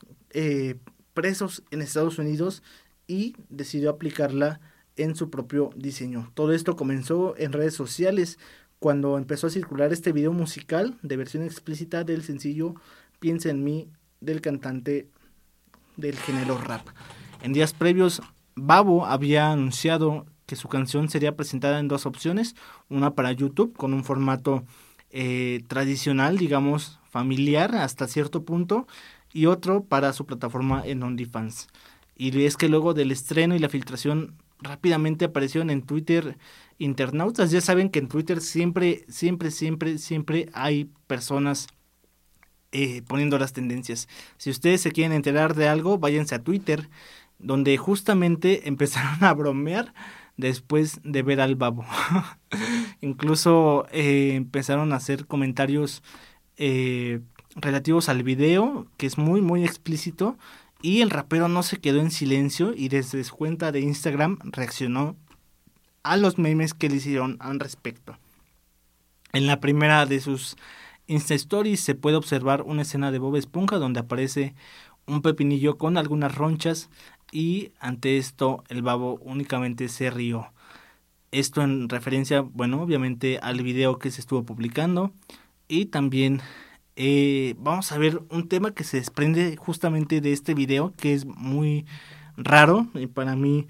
presos 1.13 1.63
en 1.71 1.81
Estados 1.81 2.19
Unidos 2.19 2.61
y 3.07 3.35
decidió 3.49 3.89
aplicarla 3.89 4.61
en 4.97 5.15
su 5.15 5.29
propio 5.29 5.71
diseño. 5.75 6.31
Todo 6.35 6.53
esto 6.53 6.75
comenzó 6.75 7.35
en 7.37 7.53
redes 7.53 7.73
sociales 7.73 8.37
cuando 8.79 9.17
empezó 9.17 9.47
a 9.47 9.49
circular 9.49 9.91
este 9.91 10.11
video 10.11 10.31
musical 10.31 10.97
de 11.01 11.17
versión 11.17 11.43
explícita 11.43 12.03
del 12.03 12.23
sencillo 12.23 12.75
Piensa 13.19 13.49
en 13.49 13.63
mí 13.63 13.89
del 14.21 14.41
cantante 14.41 15.09
del 15.95 16.15
género 16.15 16.57
rap. 16.59 16.87
En 17.41 17.53
días 17.53 17.73
previos, 17.73 18.21
Babo 18.55 19.05
había 19.07 19.51
anunciado 19.51 20.27
que 20.47 20.55
su 20.55 20.67
canción 20.69 21.09
sería 21.09 21.35
presentada 21.35 21.79
en 21.79 21.87
dos 21.87 22.07
opciones, 22.07 22.55
una 22.89 23.13
para 23.13 23.31
YouTube 23.31 23.75
con 23.75 23.93
un 23.93 24.03
formato 24.03 24.63
eh, 25.11 25.63
tradicional, 25.67 26.37
digamos, 26.37 26.99
familiar 27.09 27.75
hasta 27.75 28.07
cierto 28.07 28.43
punto, 28.43 28.87
y 29.31 29.45
otro 29.45 29.83
para 29.83 30.13
su 30.13 30.25
plataforma 30.25 30.81
en 30.85 31.03
OnlyFans. 31.03 31.67
Y 32.15 32.43
es 32.43 32.57
que 32.57 32.69
luego 32.69 32.95
del 32.95 33.11
estreno 33.11 33.55
y 33.55 33.59
la 33.59 33.69
filtración 33.69 34.35
rápidamente 34.59 35.25
aparecieron 35.25 35.69
en 35.69 35.83
Twitter 35.83 36.37
internautas. 36.79 37.51
Ya 37.51 37.61
saben 37.61 37.89
que 37.89 37.99
en 37.99 38.07
Twitter 38.07 38.41
siempre, 38.41 39.05
siempre, 39.09 39.51
siempre, 39.51 39.97
siempre 39.97 40.49
hay 40.53 40.89
personas 41.05 41.67
eh, 42.71 43.01
poniendo 43.07 43.37
las 43.37 43.53
tendencias. 43.53 44.07
Si 44.37 44.49
ustedes 44.49 44.81
se 44.81 44.91
quieren 44.91 45.13
enterar 45.13 45.55
de 45.55 45.67
algo, 45.67 45.99
váyanse 45.99 46.35
a 46.35 46.43
Twitter, 46.43 46.89
donde 47.39 47.77
justamente 47.77 48.67
empezaron 48.67 49.23
a 49.23 49.33
bromear 49.33 49.93
después 50.37 51.01
de 51.03 51.23
ver 51.23 51.41
al 51.41 51.55
babo. 51.55 51.85
Incluso 53.01 53.85
eh, 53.91 54.33
empezaron 54.35 54.93
a 54.93 54.97
hacer 54.97 55.25
comentarios 55.25 56.03
eh, 56.57 57.19
relativos 57.55 58.07
al 58.09 58.23
video, 58.23 58.87
que 58.97 59.07
es 59.07 59.17
muy, 59.17 59.41
muy 59.41 59.63
explícito, 59.63 60.37
y 60.81 61.01
el 61.01 61.09
rapero 61.09 61.47
no 61.47 61.63
se 61.63 61.77
quedó 61.77 61.99
en 61.99 62.11
silencio 62.11 62.73
y 62.75 62.89
desde 62.89 63.23
su 63.23 63.35
cuenta 63.35 63.71
de 63.71 63.81
Instagram 63.81 64.37
reaccionó 64.43 65.15
a 66.03 66.17
los 66.17 66.37
memes 66.37 66.73
que 66.73 66.89
le 66.89 66.97
hicieron 66.97 67.37
al 67.39 67.59
respecto. 67.59 68.17
En 69.33 69.47
la 69.47 69.59
primera 69.59 70.05
de 70.05 70.19
sus 70.21 70.55
Insta 71.07 71.33
Stories 71.33 71.79
se 71.79 71.95
puede 71.95 72.15
observar 72.15 72.61
una 72.61 72.83
escena 72.83 73.11
de 73.11 73.19
Bob 73.19 73.35
Esponja 73.35 73.77
donde 73.77 74.01
aparece 74.01 74.53
un 75.05 75.21
pepinillo 75.21 75.77
con 75.77 75.97
algunas 75.97 76.35
ronchas 76.35 76.89
y 77.31 77.71
ante 77.79 78.17
esto 78.17 78.63
el 78.69 78.81
babo 78.81 79.19
únicamente 79.21 79.89
se 79.89 80.09
rió. 80.09 80.51
Esto 81.31 81.61
en 81.61 81.89
referencia, 81.89 82.41
bueno, 82.41 82.81
obviamente 82.81 83.39
al 83.41 83.61
video 83.61 83.99
que 83.99 84.11
se 84.11 84.21
estuvo 84.21 84.43
publicando 84.43 85.11
y 85.67 85.85
también 85.87 86.41
eh, 86.95 87.55
vamos 87.59 87.91
a 87.91 87.97
ver 87.97 88.21
un 88.29 88.47
tema 88.47 88.71
que 88.73 88.83
se 88.83 88.97
desprende 88.97 89.55
justamente 89.57 90.21
de 90.21 90.33
este 90.33 90.53
video, 90.53 90.93
que 90.97 91.13
es 91.13 91.25
muy 91.25 91.85
raro 92.37 92.87
y 92.93 93.07
para 93.07 93.35
mí 93.35 93.67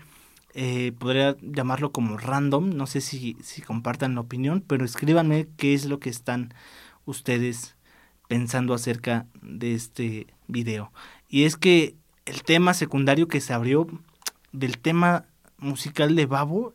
eh, 0.53 0.93
podría 0.97 1.35
llamarlo 1.41 1.91
como 1.91 2.17
random. 2.17 2.69
No 2.69 2.87
sé 2.87 3.01
si, 3.01 3.35
si 3.41 3.61
compartan 3.61 4.15
la 4.15 4.21
opinión, 4.21 4.63
pero 4.65 4.85
escríbanme 4.85 5.47
qué 5.57 5.73
es 5.73 5.85
lo 5.85 5.99
que 5.99 6.09
están 6.09 6.53
ustedes 7.05 7.75
pensando 8.27 8.73
acerca 8.73 9.25
de 9.41 9.73
este 9.73 10.27
video. 10.47 10.91
Y 11.27 11.43
es 11.43 11.57
que 11.57 11.95
el 12.27 12.43
tema 12.43 12.73
secundario 12.73 13.27
que 13.27 13.41
se 13.41 13.53
abrió 13.53 13.87
del 14.51 14.77
tema 14.77 15.25
musical 15.57 16.15
de 16.15 16.25
Babo 16.25 16.73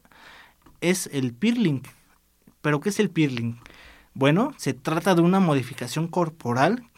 es 0.81 1.09
el 1.13 1.35
peerling. 1.35 1.83
¿Pero 2.63 2.81
qué 2.81 2.89
es 2.89 2.99
el 2.99 3.11
peerling? 3.11 3.59
Bueno, 4.15 4.55
se 4.57 4.73
trata 4.73 5.15
de 5.15 5.21
una 5.21 5.41
modificación 5.41 6.09
corporal, 6.09 6.89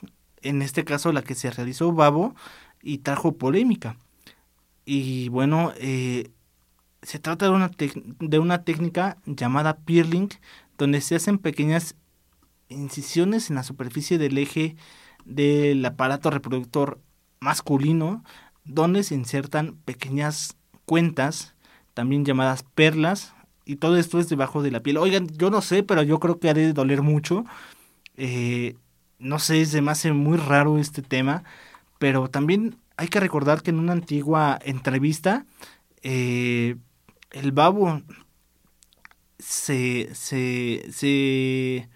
en 0.40 0.62
este 0.62 0.84
caso 0.84 1.12
la 1.12 1.22
que 1.22 1.34
se 1.34 1.50
realizó 1.50 1.92
Babo 1.92 2.34
y 2.82 2.98
trajo 2.98 3.36
polémica. 3.36 3.96
Y 4.84 5.28
bueno, 5.30 5.72
eh, 5.78 6.30
se 7.02 7.18
trata 7.18 7.46
de 7.46 7.52
una, 7.52 7.70
de 8.20 8.38
una 8.38 8.62
técnica 8.62 9.18
llamada 9.26 9.78
peeling, 9.78 10.28
donde 10.78 11.00
se 11.00 11.16
hacen 11.16 11.38
pequeñas 11.38 11.96
incisiones 12.68 13.50
en 13.50 13.56
la 13.56 13.62
superficie 13.62 14.18
del 14.18 14.38
eje 14.38 14.76
del 15.24 15.84
aparato 15.84 16.30
reproductor 16.30 17.00
masculino, 17.40 18.24
donde 18.64 19.02
se 19.02 19.14
insertan 19.14 19.76
pequeñas 19.84 20.56
cuentas, 20.84 21.54
también 21.94 22.24
llamadas 22.24 22.64
perlas, 22.74 23.34
y 23.64 23.76
todo 23.76 23.96
esto 23.96 24.18
es 24.18 24.28
debajo 24.28 24.62
de 24.62 24.70
la 24.70 24.80
piel. 24.80 24.98
Oigan, 24.98 25.28
yo 25.28 25.50
no 25.50 25.62
sé, 25.62 25.82
pero 25.82 26.02
yo 26.02 26.20
creo 26.20 26.38
que 26.38 26.50
ha 26.50 26.54
de 26.54 26.72
doler 26.72 27.02
mucho. 27.02 27.44
Eh, 28.16 28.76
no 29.18 29.38
sé, 29.38 29.64
se 29.66 29.80
me 29.80 29.90
hace 29.90 30.12
muy 30.12 30.36
raro 30.36 30.78
este 30.78 31.02
tema, 31.02 31.44
pero 31.98 32.28
también 32.28 32.76
hay 32.96 33.08
que 33.08 33.20
recordar 33.20 33.62
que 33.62 33.70
en 33.70 33.78
una 33.78 33.92
antigua 33.92 34.58
entrevista, 34.62 35.46
eh, 36.02 36.76
el 37.30 37.52
babo 37.52 38.02
se, 39.38 40.14
se, 40.14 40.86
se, 40.92 41.88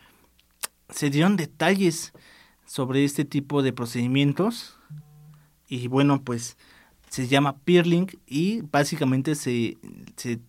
se 0.88 1.10
dieron 1.10 1.36
detalles 1.36 2.12
sobre 2.66 3.04
este 3.04 3.24
tipo 3.24 3.62
de 3.62 3.72
procedimientos 3.72 4.77
y 5.68 5.88
bueno 5.88 6.22
pues 6.22 6.56
se 7.10 7.28
llama 7.28 7.56
peerling 7.58 8.06
y 8.26 8.62
básicamente 8.62 9.34
se, 9.34 9.78
se, 10.16 10.40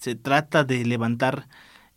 se 0.00 0.14
trata 0.14 0.64
de 0.64 0.84
levantar 0.84 1.48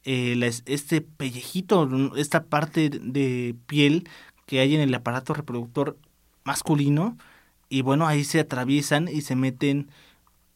eh, 0.03 0.35
este 0.65 1.01
pellejito, 1.01 2.15
esta 2.15 2.43
parte 2.45 2.89
de 2.89 3.55
piel 3.67 4.09
que 4.45 4.59
hay 4.59 4.75
en 4.75 4.81
el 4.81 4.93
aparato 4.93 5.33
reproductor 5.33 5.97
masculino 6.43 7.17
y 7.69 7.83
bueno, 7.83 8.07
ahí 8.07 8.23
se 8.23 8.39
atraviesan 8.39 9.07
y 9.07 9.21
se 9.21 9.35
meten 9.35 9.89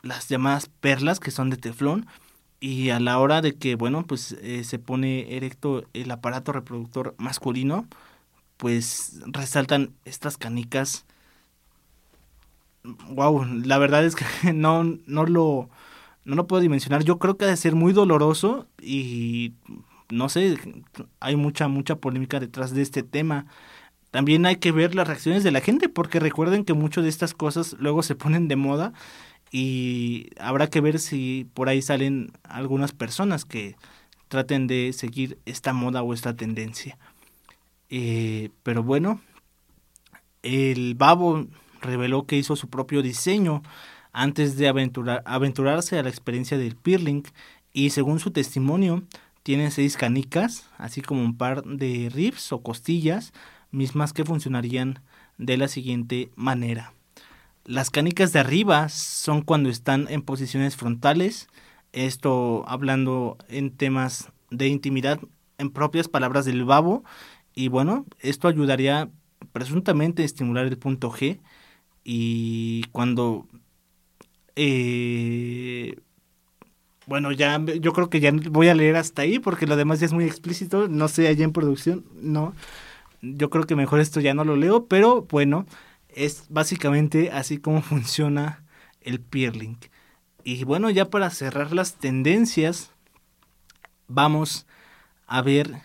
las 0.01 0.28
llamadas 0.30 0.70
perlas 0.82 1.20
que 1.20 1.32
son 1.32 1.49
de 1.49 1.57
teflón 1.57 2.07
y 2.59 2.89
a 2.89 2.99
la 2.99 3.20
hora 3.20 3.41
de 3.41 3.55
que 3.55 3.76
bueno 3.76 4.05
pues 4.05 4.34
eh, 4.41 4.63
se 4.63 4.80
pone 4.80 5.36
erecto 5.36 5.86
el 5.93 6.11
aparato 6.11 6.51
reproductor 6.51 7.16
masculino 7.18 7.88
pues 8.57 9.20
resaltan 9.28 9.93
estas 10.05 10.38
canicas 10.38 11.05
wow 13.09 13.45
la 13.45 13.77
verdad 13.77 14.05
es 14.05 14.15
que 14.15 14.25
no 14.53 14.83
no 15.05 15.25
lo 15.25 15.69
no 16.23 16.36
lo 16.36 16.47
puedo 16.47 16.61
dimensionar 16.61 17.03
yo 17.03 17.19
creo 17.19 17.38
que 17.38 17.45
ha 17.45 17.49
de 17.49 17.57
ser 17.57 17.75
muy 17.75 17.93
doloroso 17.93 18.67
y 18.81 19.53
no 20.09 20.29
sé 20.29 20.57
hay 21.19 21.36
mucha 21.36 21.67
mucha 21.67 21.95
polémica 21.95 22.39
detrás 22.39 22.73
de 22.73 22.81
este 22.81 23.03
tema 23.03 23.45
también 24.11 24.45
hay 24.45 24.57
que 24.57 24.71
ver 24.71 24.95
las 24.95 25.07
reacciones 25.07 25.43
de 25.43 25.51
la 25.51 25.61
gente 25.61 25.89
porque 25.89 26.19
recuerden 26.19 26.63
que 26.63 26.73
muchas 26.73 27.03
de 27.03 27.09
estas 27.09 27.33
cosas 27.33 27.75
luego 27.79 28.01
se 28.01 28.15
ponen 28.15 28.47
de 28.47 28.55
moda 28.55 28.93
y 29.51 30.29
habrá 30.39 30.67
que 30.67 30.81
ver 30.81 30.99
si 30.99 31.47
por 31.53 31.69
ahí 31.69 31.81
salen 31.81 32.31
algunas 32.43 32.91
personas 32.91 33.45
que 33.45 33.75
traten 34.27 34.67
de 34.67 34.93
seguir 34.93 35.38
esta 35.45 35.73
moda 35.73 36.01
o 36.01 36.13
esta 36.13 36.36
tendencia. 36.36 36.97
Eh, 37.89 38.49
pero 38.63 38.83
bueno, 38.83 39.21
el 40.43 40.95
babo 40.95 41.47
reveló 41.86 42.25
que 42.25 42.38
hizo 42.38 42.55
su 42.55 42.69
propio 42.69 43.01
diseño 43.01 43.63
antes 44.11 44.57
de 44.57 44.67
aventurar, 44.67 45.21
aventurarse 45.25 45.99
a 45.99 46.03
la 46.03 46.09
experiencia 46.09 46.57
del 46.57 46.75
peerling 46.75 47.23
y 47.73 47.89
según 47.89 48.19
su 48.19 48.31
testimonio 48.31 49.03
tiene 49.43 49.69
seis 49.69 49.97
canicas, 49.97 50.69
así 50.77 51.01
como 51.01 51.21
un 51.21 51.38
par 51.38 51.63
de 51.63 52.09
ribs 52.11 52.51
o 52.51 52.63
costillas, 52.63 53.33
mismas 53.71 54.13
que 54.13 54.25
funcionarían 54.25 55.01
de 55.38 55.57
la 55.57 55.67
siguiente 55.67 56.31
manera. 56.36 56.93
Las 57.65 57.89
canicas 57.89 58.31
de 58.31 58.39
arriba 58.39 58.89
son 58.89 59.41
cuando 59.41 59.69
están 59.69 60.07
en 60.09 60.21
posiciones 60.21 60.75
frontales, 60.75 61.47
esto 61.93 62.63
hablando 62.67 63.38
en 63.47 63.71
temas 63.71 64.31
de 64.49 64.67
intimidad 64.67 65.19
en 65.57 65.69
propias 65.69 66.07
palabras 66.07 66.45
del 66.45 66.63
babo, 66.63 67.03
y 67.53 67.67
bueno, 67.67 68.05
esto 68.19 68.47
ayudaría 68.47 69.09
presuntamente 69.51 70.21
a 70.21 70.25
estimular 70.25 70.65
el 70.65 70.77
punto 70.77 71.11
G, 71.11 71.39
y 72.06 72.84
cuando... 72.91 73.47
Eh, 74.56 75.97
bueno, 77.08 77.32
ya 77.34 77.60
yo 77.82 77.91
creo 77.93 78.10
que 78.10 78.20
ya 78.22 78.32
voy 78.32 78.70
a 78.70 78.76
leer 78.76 78.95
hasta 78.95 79.24
ahí 79.24 79.39
porque 79.39 79.68
lo 79.68 79.76
demás 79.76 79.99
ya 79.99 80.06
es 80.06 80.14
muy 80.14 80.26
explícito, 80.26 80.88
no 80.88 81.08
sé 81.08 81.28
allá 81.28 81.43
en 81.43 81.51
producción, 81.51 82.06
no. 82.16 82.53
Yo 83.22 83.49
creo 83.49 83.66
que 83.66 83.76
mejor 83.76 83.99
esto 83.99 84.22
ya 84.22 84.34
no 84.34 84.45
lo 84.45 84.56
leo, 84.56 84.86
pero 84.88 85.24
bueno, 85.24 85.66
es 86.10 86.45
básicamente 86.49 87.32
así 87.32 87.58
como 87.58 87.82
funciona 87.82 88.64
el 89.01 89.20
peerling. 89.20 89.78
Y 90.43 90.64
bueno, 90.64 90.89
ya 90.89 91.10
para 91.10 91.30
cerrar 91.32 91.74
las 91.74 91.95
tendencias, 91.95 92.91
vamos 94.08 94.68
a 95.28 95.41
ver 95.41 95.82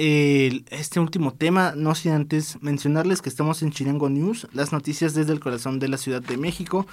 este 0.00 0.98
último 0.98 1.34
tema, 1.34 1.74
no 1.76 1.94
sin 1.94 2.12
antes 2.12 2.62
mencionarles 2.62 3.20
que 3.20 3.28
estamos 3.28 3.62
en 3.62 3.70
Chilengo 3.70 4.08
News, 4.08 4.48
las 4.52 4.72
noticias 4.72 5.12
desde 5.12 5.32
el 5.32 5.40
corazón 5.40 5.78
de 5.78 5.88
la 5.88 5.98
Ciudad 5.98 6.22
de 6.22 6.38
México 6.38 6.86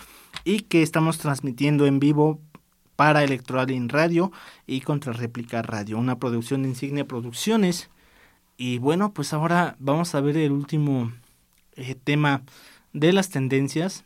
y 0.43 0.61
que 0.61 0.81
estamos 0.81 1.17
transmitiendo 1.17 1.85
en 1.85 1.99
vivo 1.99 2.41
para 2.97 3.23
Electoral 3.23 3.71
en 3.71 3.87
Radio 3.87 4.31
y 4.65 4.81
Contra 4.81 5.13
Réplica 5.13 5.61
Radio, 5.61 5.97
una 5.97 6.19
producción 6.19 6.63
de 6.63 6.69
Insignia 6.69 7.07
Producciones 7.07 7.89
y 8.57 8.79
bueno, 8.79 9.13
pues 9.13 9.31
ahora 9.31 9.75
vamos 9.79 10.13
a 10.13 10.21
ver 10.21 10.35
el 10.35 10.51
último 10.51 11.13
eh, 11.75 11.95
tema 11.95 12.41
de 12.91 13.13
las 13.13 13.29
tendencias. 13.29 14.03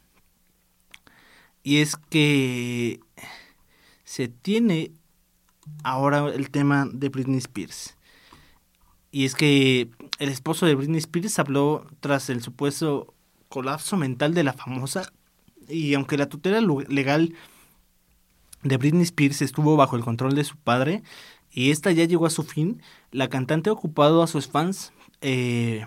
Y 1.64 1.78
es 1.78 1.96
que 1.96 3.00
se 4.04 4.28
tiene 4.28 4.92
ahora 5.84 6.28
el 6.28 6.52
tema 6.52 6.88
de 6.92 7.10
Britney 7.10 7.38
Spears. 7.38 7.96
Y 9.12 9.26
es 9.26 9.36
que 9.36 9.90
el 10.20 10.30
esposo 10.30 10.66
de 10.66 10.76
Britney 10.76 11.00
Spears 11.00 11.38
habló 11.38 11.86
tras 12.00 12.30
el 12.30 12.42
supuesto 12.42 13.14
colapso 13.50 13.98
mental 13.98 14.34
de 14.34 14.44
la 14.44 14.54
famosa. 14.54 15.12
Y 15.68 15.94
aunque 15.94 16.18
la 16.18 16.30
tutela 16.30 16.62
legal 16.88 17.36
de 18.64 18.78
Britney 18.78 19.04
Spears 19.04 19.42
estuvo 19.42 19.76
bajo 19.76 19.96
el 19.96 20.04
control 20.04 20.36
de 20.36 20.44
su 20.44 20.56
padre, 20.56 21.04
y 21.52 21.72
esta 21.72 21.92
ya 21.92 22.06
llegó 22.06 22.26
a 22.26 22.30
su 22.30 22.44
fin, 22.44 22.82
la 23.12 23.28
cantante 23.28 23.70
ha 23.70 23.74
ocupado 23.74 24.24
a 24.24 24.28
sus 24.28 24.48
fans, 24.48 24.94
eh, 25.20 25.86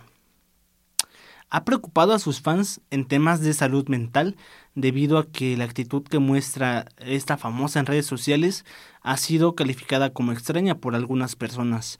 ha 1.48 1.64
preocupado 1.64 2.12
a 2.12 2.18
sus 2.18 2.40
fans 2.40 2.80
en 2.90 3.06
temas 3.06 3.40
de 3.40 3.54
salud 3.54 3.88
mental 3.88 4.36
debido 4.74 5.18
a 5.18 5.26
que 5.26 5.56
la 5.56 5.64
actitud 5.64 6.02
que 6.02 6.18
muestra 6.18 6.86
esta 6.98 7.38
famosa 7.38 7.80
en 7.80 7.86
redes 7.86 8.06
sociales 8.06 8.64
ha 9.00 9.16
sido 9.16 9.54
calificada 9.54 10.12
como 10.12 10.32
extraña 10.32 10.74
por 10.74 10.94
algunas 10.94 11.36
personas. 11.36 11.98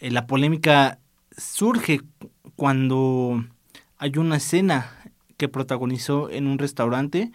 Eh, 0.00 0.10
la 0.10 0.26
polémica 0.26 0.98
surge 1.36 2.00
cuando 2.54 3.44
hay 3.98 4.16
una 4.16 4.36
escena 4.36 4.90
que 5.36 5.48
protagonizó 5.48 6.30
en 6.30 6.46
un 6.46 6.58
restaurante 6.58 7.32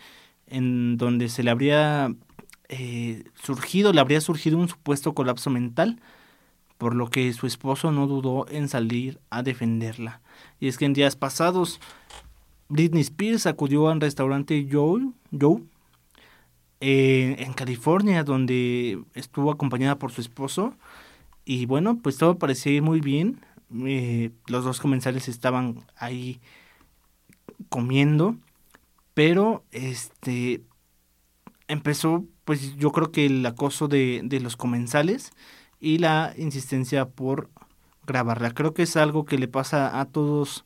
en 0.48 0.98
donde 0.98 1.30
se 1.30 1.44
le 1.44 1.52
habría 1.52 2.14
eh, 2.70 3.24
surgido, 3.42 3.94
le 3.94 4.02
habría 4.02 4.22
surgido 4.22 4.58
un 4.58 4.68
supuesto 4.68 5.14
colapso 5.14 5.50
mental, 5.50 6.00
por 6.78 6.96
lo 6.96 7.10
que 7.10 7.32
su 7.34 7.46
esposo 7.46 7.92
no 7.92 8.08
dudó 8.08 8.48
en 8.50 8.68
salir 8.68 9.20
a 9.30 9.44
defenderla. 9.44 10.22
Y 10.60 10.68
es 10.68 10.78
que 10.78 10.86
en 10.86 10.94
días 10.94 11.16
pasados, 11.16 11.80
Britney 12.70 13.02
Spears 13.02 13.46
acudió 13.46 13.90
al 13.90 14.02
restaurante 14.02 14.68
Joe, 14.72 15.12
Joe 15.38 15.62
eh, 16.80 17.36
en 17.40 17.54
California, 17.54 18.24
donde 18.24 19.00
estuvo 19.14 19.52
acompañada 19.52 20.00
por 20.00 20.12
su 20.12 20.22
esposo. 20.22 20.74
Y 21.46 21.66
bueno, 21.66 22.00
pues 22.02 22.18
todo 22.18 22.38
parecía 22.38 22.74
ir 22.74 22.82
muy 22.82 23.02
bien. 23.02 23.46
Eh, 23.86 24.32
los 24.48 24.64
dos 24.64 24.80
comensales 24.80 25.28
estaban 25.28 25.86
ahí 25.96 26.40
comiendo. 27.70 28.36
Pero 29.14 29.64
este 29.72 30.64
empezó 31.68 32.26
pues 32.46 32.76
yo 32.76 32.92
creo 32.92 33.12
que 33.12 33.26
el 33.28 33.46
acoso 33.46 33.88
de, 33.88 34.22
de 34.24 34.40
los 34.40 34.58
comensales 34.58 35.32
y 35.80 36.00
la 36.00 36.34
insistencia 36.38 37.08
por 37.08 37.50
grabarla. 38.06 38.54
Creo 38.54 38.74
que 38.74 38.84
es 38.84 38.98
algo 38.98 39.26
que 39.26 39.38
le 39.38 39.48
pasa 39.48 40.00
a 40.00 40.06
todos 40.06 40.66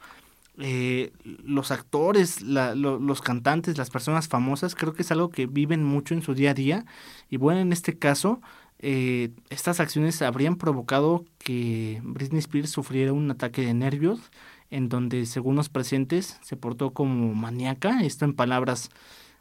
eh, 0.57 1.11
los 1.43 1.71
actores, 1.71 2.41
los 2.41 3.21
cantantes, 3.21 3.77
las 3.77 3.89
personas 3.89 4.27
famosas. 4.27 4.75
Creo 4.75 4.93
que 4.93 5.01
es 5.01 5.11
algo 5.11 5.29
que 5.29 5.47
viven 5.47 5.83
mucho 5.83 6.13
en 6.13 6.21
su 6.21 6.33
día 6.33 6.51
a 6.51 6.53
día. 6.53 6.85
Y 7.29 7.37
bueno, 7.37 7.59
en 7.59 7.73
este 7.73 7.97
caso, 7.97 8.41
eh, 8.79 9.31
estas 9.49 9.79
acciones 9.79 10.21
habrían 10.21 10.57
provocado 10.57 11.25
que 11.37 12.01
Britney 12.03 12.39
Spears 12.39 12.69
sufriera 12.69 13.13
un 13.13 13.31
ataque 13.31 13.61
de 13.61 13.73
nervios 13.73 14.19
en 14.69 14.89
donde 14.89 15.25
según 15.25 15.55
los 15.55 15.69
presentes 15.69 16.39
se 16.41 16.57
portó 16.57 16.91
como 16.91 17.33
maníaca, 17.33 18.01
esto 18.03 18.25
en 18.25 18.33
palabras 18.33 18.89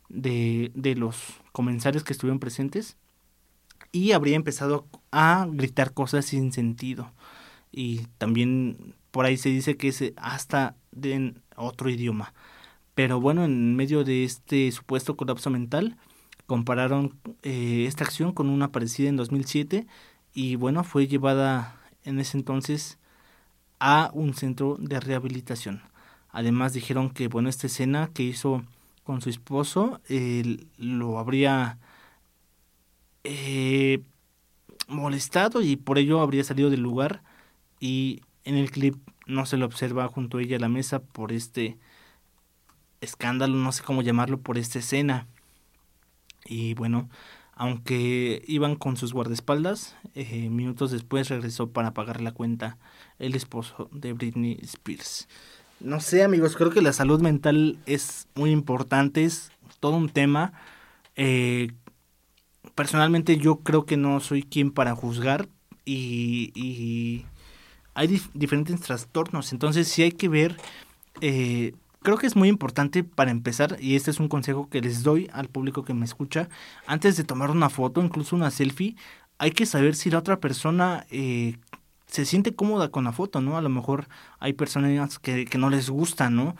de, 0.09 0.71
de 0.75 0.95
los 0.95 1.41
comensales 1.53 2.05
que 2.05 2.13
estuvieron 2.13 2.39
presentes 2.39 2.97
y 3.93 4.13
habría 4.13 4.37
empezado 4.37 4.87
a 5.11 5.47
gritar 5.51 5.95
cosas 5.95 6.27
sin 6.27 6.53
sentido. 6.53 7.13
Y 7.71 8.07
también 8.19 8.95
por 9.11 9.25
ahí 9.25 9.37
se 9.37 9.49
dice 9.49 9.77
que 9.77 9.89
es 9.89 10.13
hasta 10.17 10.77
en 11.01 11.43
otro 11.57 11.89
idioma. 11.89 12.35
Pero 12.95 13.21
bueno, 13.21 13.45
en 13.45 13.77
medio 13.77 14.05
de 14.05 14.25
este 14.25 14.71
supuesto 14.73 15.17
colapso 15.17 15.51
mental, 15.51 15.97
compararon 16.47 17.19
eh, 17.43 17.85
esta 17.87 18.05
acción 18.05 18.33
con 18.33 18.49
una 18.49 18.71
parecida 18.73 19.09
en 19.09 19.17
2007 19.17 19.87
y 20.35 20.57
bueno, 20.57 20.85
fue 20.85 21.07
llevada 21.07 21.81
en 22.05 22.19
ese 22.21 22.37
entonces 22.39 22.99
a 23.81 24.11
un 24.15 24.35
centro 24.35 24.77
de 24.79 25.01
rehabilitación. 25.01 25.83
Además 26.31 26.73
dijeron 26.73 27.11
que 27.11 27.29
bueno, 27.29 27.49
esta 27.49 27.67
escena 27.67 28.11
que 28.13 28.25
hizo 28.25 28.65
con 29.05 29.21
su 29.21 29.31
esposo, 29.31 30.01
lo 30.79 31.19
habría 31.19 31.79
eh, 33.23 34.03
molestado 34.89 35.63
y 35.63 35.77
por 35.77 35.99
ello 35.99 36.21
habría 36.21 36.45
salido 36.45 36.71
del 36.71 36.81
lugar 36.81 37.23
y 37.81 38.23
en 38.45 38.57
el 38.57 38.71
clip 38.71 38.97
no 39.27 39.47
se 39.47 39.57
lo 39.57 39.67
observa 39.67 40.09
junto 40.09 40.39
a 40.39 40.43
ella 40.43 40.57
a 40.57 40.61
la 40.61 40.69
mesa 40.69 41.01
por 41.03 41.33
este 41.33 41.79
escándalo, 43.01 43.57
no 43.57 43.73
sé 43.73 43.83
cómo 43.83 44.03
llamarlo, 44.03 44.41
por 44.41 44.59
esta 44.59 44.79
escena. 44.79 45.27
Y 46.45 46.75
bueno, 46.75 47.09
aunque 47.55 48.43
iban 48.47 48.77
con 48.77 48.97
sus 48.97 49.13
guardaespaldas, 49.13 49.97
eh, 50.15 50.49
minutos 50.51 50.91
después 50.91 51.29
regresó 51.29 51.71
para 51.71 51.95
pagar 51.95 52.21
la 52.21 52.33
cuenta 52.33 52.79
el 53.19 53.35
esposo 53.35 53.89
de 53.93 54.13
Britney 54.13 54.59
Spears. 54.63 55.29
No 55.81 56.01
sé 56.01 56.23
amigos, 56.23 56.57
creo 56.57 56.71
que 56.71 56.83
la 56.83 56.93
salud 56.93 57.21
mental 57.21 57.79
es 57.87 58.29
muy 58.35 58.51
importante, 58.51 59.25
es 59.25 59.51
todo 59.81 59.97
un 59.97 60.09
tema. 60.09 60.53
Eh, 61.17 61.73
personalmente 62.75 63.37
yo 63.37 63.57
creo 63.57 63.85
que 63.87 63.97
no 63.97 64.21
soy 64.21 64.43
quien 64.43 64.71
para 64.71 64.95
juzgar 64.95 65.49
y, 65.85 67.25
hay 67.97 68.21
diferentes 68.35 68.81
trastornos, 68.81 69.53
entonces 69.53 69.87
sí 69.87 70.03
hay 70.03 70.11
que 70.11 70.29
ver 70.29 70.57
eh, 71.21 71.75
Creo 72.05 72.19
que 72.19 72.27
es 72.27 72.37
muy 72.37 72.51
importante 72.51 73.03
para 73.03 73.31
empezar, 73.31 73.79
y 73.81 73.97
este 73.97 74.11
es 74.11 74.21
un 74.21 74.29
consejo 74.29 74.69
que 74.69 74.83
les 74.83 75.03
doy 75.03 75.31
al 75.33 75.49
público 75.49 75.85
que 75.85 75.95
me 75.95 76.05
escucha, 76.05 76.51
antes 76.87 77.17
de 77.17 77.25
tomar 77.25 77.51
una 77.51 77.71
foto, 77.71 78.03
incluso 78.03 78.37
una 78.37 78.51
selfie, 78.51 78.95
hay 79.39 79.53
que 79.53 79.65
saber 79.65 79.95
si 79.95 80.11
la 80.11 80.19
otra 80.19 80.39
persona 80.39 81.07
eh, 81.11 81.57
se 82.07 82.27
siente 82.27 82.55
cómoda 82.55 82.91
con 82.91 83.05
la 83.05 83.13
foto, 83.13 83.41
¿no? 83.41 83.57
A 83.57 83.63
lo 83.63 83.71
mejor 83.71 84.07
hay 84.39 84.53
personas 84.53 85.19
que, 85.19 85.49
no 85.57 85.71
les 85.71 85.89
gusta, 85.89 86.29
¿no? 86.29 86.57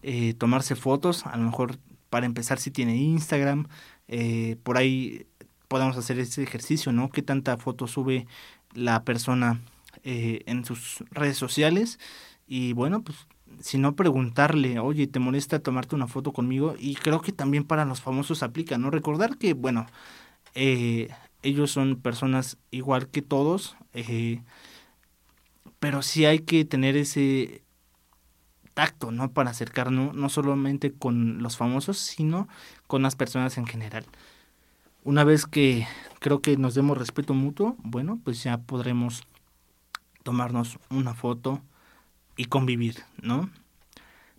Eh, 0.00 0.32
tomarse 0.32 0.76
fotos, 0.76 1.26
a 1.26 1.36
lo 1.36 1.42
mejor 1.42 1.76
para 2.08 2.24
empezar 2.24 2.58
si 2.58 2.70
tiene 2.70 2.96
Instagram, 2.96 3.68
eh, 4.08 4.56
por 4.62 4.78
ahí 4.78 5.26
podemos 5.68 5.98
hacer 5.98 6.18
ese 6.20 6.42
ejercicio, 6.42 6.90
¿no? 6.92 7.10
¿Qué 7.10 7.20
tanta 7.20 7.58
foto 7.58 7.86
sube 7.86 8.26
la 8.72 9.04
persona 9.04 9.60
en 10.04 10.64
sus 10.64 11.04
redes 11.10 11.36
sociales? 11.36 11.98
Y 12.46 12.72
bueno, 12.72 13.02
pues 13.02 13.26
si 13.60 13.78
no 13.78 13.96
preguntarle, 13.96 14.78
oye, 14.78 15.06
¿te 15.06 15.18
molesta 15.18 15.58
tomarte 15.60 15.94
una 15.94 16.06
foto 16.06 16.32
conmigo? 16.32 16.74
Y 16.78 16.94
creo 16.94 17.20
que 17.20 17.32
también 17.32 17.64
para 17.64 17.84
los 17.84 18.00
famosos 18.00 18.42
aplica, 18.42 18.78
¿no? 18.78 18.90
Recordar 18.90 19.38
que, 19.38 19.54
bueno, 19.54 19.86
eh, 20.54 21.08
ellos 21.42 21.70
son 21.70 21.96
personas 21.96 22.58
igual 22.70 23.08
que 23.08 23.22
todos, 23.22 23.76
eh, 23.92 24.42
pero 25.78 26.02
sí 26.02 26.24
hay 26.24 26.40
que 26.40 26.64
tener 26.64 26.96
ese 26.96 27.62
tacto, 28.74 29.10
¿no? 29.10 29.32
Para 29.32 29.50
acercarnos 29.50 30.14
no 30.14 30.28
solamente 30.28 30.92
con 30.92 31.42
los 31.42 31.56
famosos, 31.56 31.98
sino 31.98 32.48
con 32.86 33.02
las 33.02 33.16
personas 33.16 33.58
en 33.58 33.66
general. 33.66 34.04
Una 35.04 35.24
vez 35.24 35.46
que 35.46 35.86
creo 36.18 36.40
que 36.42 36.56
nos 36.56 36.74
demos 36.74 36.98
respeto 36.98 37.32
mutuo, 37.32 37.76
bueno, 37.78 38.18
pues 38.24 38.42
ya 38.42 38.58
podremos 38.58 39.22
tomarnos 40.24 40.78
una 40.90 41.14
foto, 41.14 41.62
y 42.36 42.46
convivir, 42.46 42.96
¿no? 43.22 43.50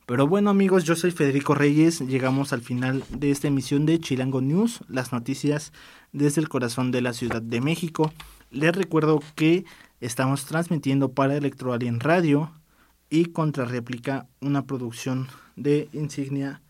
Pero 0.06 0.26
bueno 0.26 0.50
amigos, 0.50 0.86
yo 0.86 0.95
soy 0.95 1.12
Federico 1.12 1.54
Reyes, 1.54 2.00
llegamos 2.00 2.54
al 2.54 2.62
final 2.62 3.04
de 3.10 3.30
esta 3.30 3.50
emisión 3.50 3.86
de 3.86 4.00
Chilango 4.00 4.39
News, 4.39 4.80
las 4.88 5.12
noticias 5.12 5.74
desde 6.14 6.39
el 6.39 6.48
corazón 6.48 6.91
de 6.91 7.02
la 7.02 7.12
Ciudad 7.12 7.41
de 7.41 7.60
México. 7.60 8.14
Les 8.50 8.74
recuerdo 8.74 9.22
que 9.36 9.66
estamos 10.00 10.45
transmitiendo 10.45 11.12
para 11.12 11.36
Electroalien 11.36 12.00
Radio 12.00 12.54
y 13.10 13.26
Contrarréplica, 13.26 14.28
una 14.39 14.66
producción 14.66 15.28
de 15.58 15.89
Insignia 15.91 16.62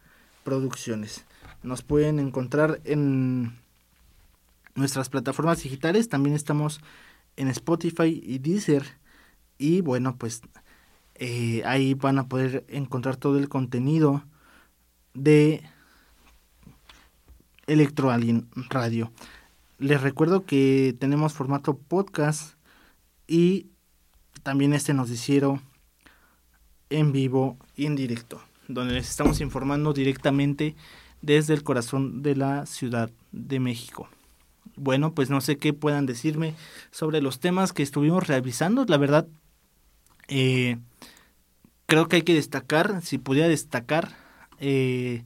Producciones. 0.44 1.26
Nos 1.62 1.84
pueden 1.84 2.20
encontrar 2.20 2.82
en 2.86 3.54
nuestras 4.74 5.10
plataformas 5.10 5.62
digitales, 5.62 6.10
también 6.10 6.36
estamos 6.36 6.80
en 7.36 7.50
Spotify 7.50 8.22
y 8.24 8.40
Deezer. 8.40 8.84
Y 9.58 9.82
bueno, 9.82 10.16
pues 10.18 10.42
eh, 11.20 11.64
ahí 11.66 11.94
van 11.94 12.20
a 12.20 12.28
poder 12.28 12.66
encontrar 12.70 13.16
todo 13.16 13.38
el 13.38 13.50
contenido 13.50 14.24
de 15.14 15.64
Electro 17.66 18.12
Alien 18.12 18.48
Radio. 18.70 19.12
Les 19.80 20.02
recuerdo 20.02 20.46
que 20.46 20.96
tenemos 21.00 21.34
formato 21.34 21.78
podcast 21.78 22.54
y 23.28 23.68
también 24.44 24.74
este 24.74 24.94
noticiero 24.94 25.62
en 26.90 27.12
vivo 27.12 27.58
y 27.76 27.86
en 27.86 27.96
directo, 27.96 28.42
donde 28.68 28.94
les 28.94 29.10
estamos 29.10 29.42
informando 29.42 29.94
directamente 29.94 30.76
desde 31.22 31.54
el 31.54 31.64
corazón 31.64 32.22
de 32.22 32.36
la 32.36 32.66
Ciudad 32.66 33.12
de 33.32 33.60
México. 33.60 34.08
Bueno, 34.76 35.14
pues 35.14 35.30
no 35.30 35.42
sé 35.42 35.58
qué 35.58 35.74
puedan 35.74 36.06
decirme 36.06 36.54
sobre 36.92 37.22
los 37.22 37.40
temas 37.40 37.74
que 37.74 37.84
estuvimos 37.84 38.28
revisando. 38.28 38.86
La 38.88 38.98
verdad, 38.98 39.28
eh, 40.28 40.78
creo 41.86 42.08
que 42.08 42.18
hay 42.18 42.22
que 42.24 42.34
destacar, 42.34 43.02
si 43.02 43.18
pudiera 43.18 43.48
destacar, 43.48 44.16
eh, 44.60 45.24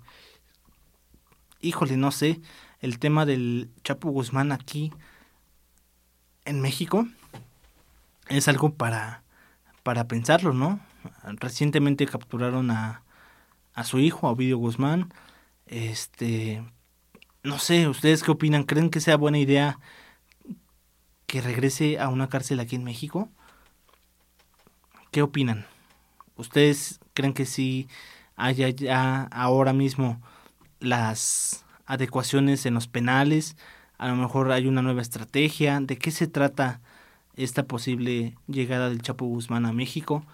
híjole, 1.59 1.97
no 1.97 2.11
sé, 2.11 2.41
el 2.79 2.99
tema 2.99 3.25
del 3.25 3.69
Chapo 3.83 4.09
Guzmán 4.09 4.51
aquí 4.51 4.91
en 6.45 6.61
México 6.61 7.07
es 8.27 8.47
algo 8.47 8.73
para, 8.73 9.23
para 9.83 10.07
pensarlo, 10.07 10.53
¿no? 10.53 10.79
Recientemente 11.23 12.05
capturaron 12.05 12.71
a, 12.71 13.03
a 13.73 13.83
su 13.83 13.99
hijo, 13.99 14.27
a 14.27 14.31
Ovidio 14.31 14.57
Guzmán. 14.57 15.13
Este, 15.65 16.63
no 17.43 17.59
sé, 17.59 17.87
¿ustedes 17.87 18.23
qué 18.23 18.31
opinan? 18.31 18.63
¿Creen 18.63 18.89
que 18.89 18.99
sea 18.99 19.17
buena 19.17 19.39
idea 19.39 19.79
que 21.25 21.41
regrese 21.41 21.99
a 21.99 22.09
una 22.09 22.29
cárcel 22.29 22.59
aquí 22.59 22.75
en 22.75 22.83
México? 22.83 23.29
¿Qué 25.11 25.21
opinan? 25.21 25.65
¿Ustedes 26.37 27.01
creen 27.13 27.33
que 27.33 27.45
sí 27.45 27.89
haya 28.37 28.69
ya 28.69 29.23
ahora 29.23 29.73
mismo 29.73 30.21
las 30.79 31.65
adecuaciones 31.85 32.65
en 32.65 32.75
los 32.75 32.87
penales? 32.87 33.57
A 33.97 34.07
lo 34.07 34.15
mejor 34.15 34.53
hay 34.53 34.67
una 34.67 34.81
nueva 34.81 35.01
estrategia. 35.01 35.81
¿De 35.81 35.97
qué 35.97 36.11
se 36.11 36.27
trata 36.27 36.79
esta 37.35 37.63
posible 37.63 38.37
llegada 38.47 38.87
del 38.87 39.01
Chapo 39.01 39.25
Guzmán 39.25 39.65
a 39.65 39.73
México? 39.73 40.25